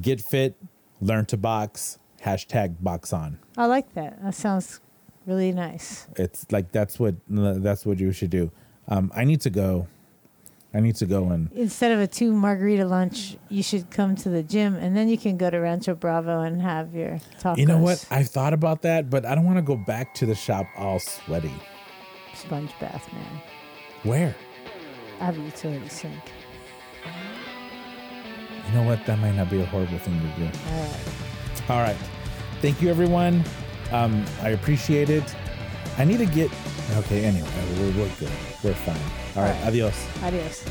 get 0.00 0.20
fit, 0.20 0.56
learn 1.00 1.26
to 1.26 1.36
box, 1.36 1.98
hashtag 2.24 2.82
box 2.82 3.12
on. 3.12 3.38
I 3.56 3.66
like 3.66 3.94
that. 3.94 4.20
That 4.22 4.34
sounds 4.34 4.80
really 5.26 5.52
nice. 5.52 6.08
It's 6.16 6.46
like 6.50 6.72
that's 6.72 6.98
what 6.98 7.14
that's 7.28 7.86
what 7.86 8.00
you 8.00 8.10
should 8.12 8.30
do. 8.30 8.50
Um, 8.88 9.12
I 9.14 9.24
need 9.24 9.40
to 9.42 9.50
go. 9.50 9.86
I 10.76 10.80
need 10.80 10.96
to 10.96 11.06
go 11.06 11.24
and 11.30 11.50
Instead 11.52 11.92
of 11.92 12.00
a 12.00 12.06
two 12.06 12.32
margarita 12.32 12.84
lunch, 12.84 13.38
you 13.48 13.62
should 13.62 13.90
come 13.90 14.14
to 14.16 14.28
the 14.28 14.42
gym 14.42 14.74
and 14.74 14.94
then 14.94 15.08
you 15.08 15.16
can 15.16 15.38
go 15.38 15.48
to 15.48 15.58
Rancho 15.58 15.94
Bravo 15.94 16.40
and 16.42 16.60
have 16.60 16.94
your 16.94 17.18
tacos. 17.40 17.56
you 17.56 17.64
know 17.64 17.78
what? 17.78 18.04
I've 18.10 18.28
thought 18.28 18.52
about 18.52 18.82
that, 18.82 19.08
but 19.08 19.24
I 19.24 19.34
don't 19.34 19.46
want 19.46 19.56
to 19.56 19.62
go 19.62 19.76
back 19.76 20.12
to 20.16 20.26
the 20.26 20.34
shop 20.34 20.66
all 20.76 20.98
sweaty. 20.98 21.54
Sponge 22.34 22.72
bath, 22.78 23.10
man. 23.10 23.40
Where? 24.02 24.36
I 25.18 25.24
have 25.24 25.38
a 25.38 25.40
utility 25.40 25.88
sink. 25.88 26.14
You 28.66 28.72
know 28.74 28.82
what? 28.82 29.06
That 29.06 29.18
might 29.18 29.34
not 29.34 29.48
be 29.48 29.62
a 29.62 29.64
horrible 29.64 29.96
thing 29.98 30.20
to 30.20 30.26
do. 30.38 30.44
All 30.72 30.82
right. 30.82 31.70
All 31.70 31.78
right. 31.78 31.96
Thank 32.60 32.82
you, 32.82 32.90
everyone. 32.90 33.44
Um, 33.92 34.26
I 34.42 34.50
appreciate 34.50 35.08
it. 35.08 35.24
I 35.98 36.04
need 36.04 36.18
to 36.18 36.26
get. 36.26 36.50
Okay, 36.98 37.24
anyway, 37.24 37.48
we're, 37.78 37.86
we're 37.98 38.10
good. 38.20 38.30
We're 38.62 38.74
fine. 38.74 38.96
All 39.34 39.42
right. 39.42 39.56
All 39.56 39.60
right. 39.60 39.66
Adios. 39.66 40.06
Adios. 40.22 40.64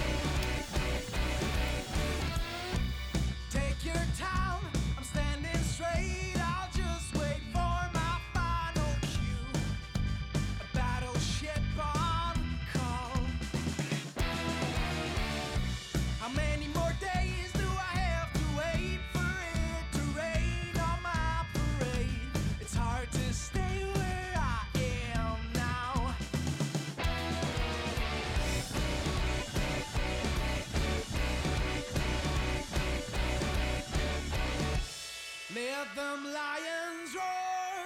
Let 35.85 35.95
them 35.95 36.23
lions 36.23 37.13
roar 37.13 37.85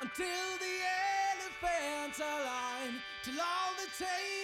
until 0.00 0.48
the 0.60 0.76
elephants 1.34 2.20
align, 2.20 3.02
till 3.22 3.38
all 3.40 3.74
the 3.76 3.88
tails. 3.98 4.37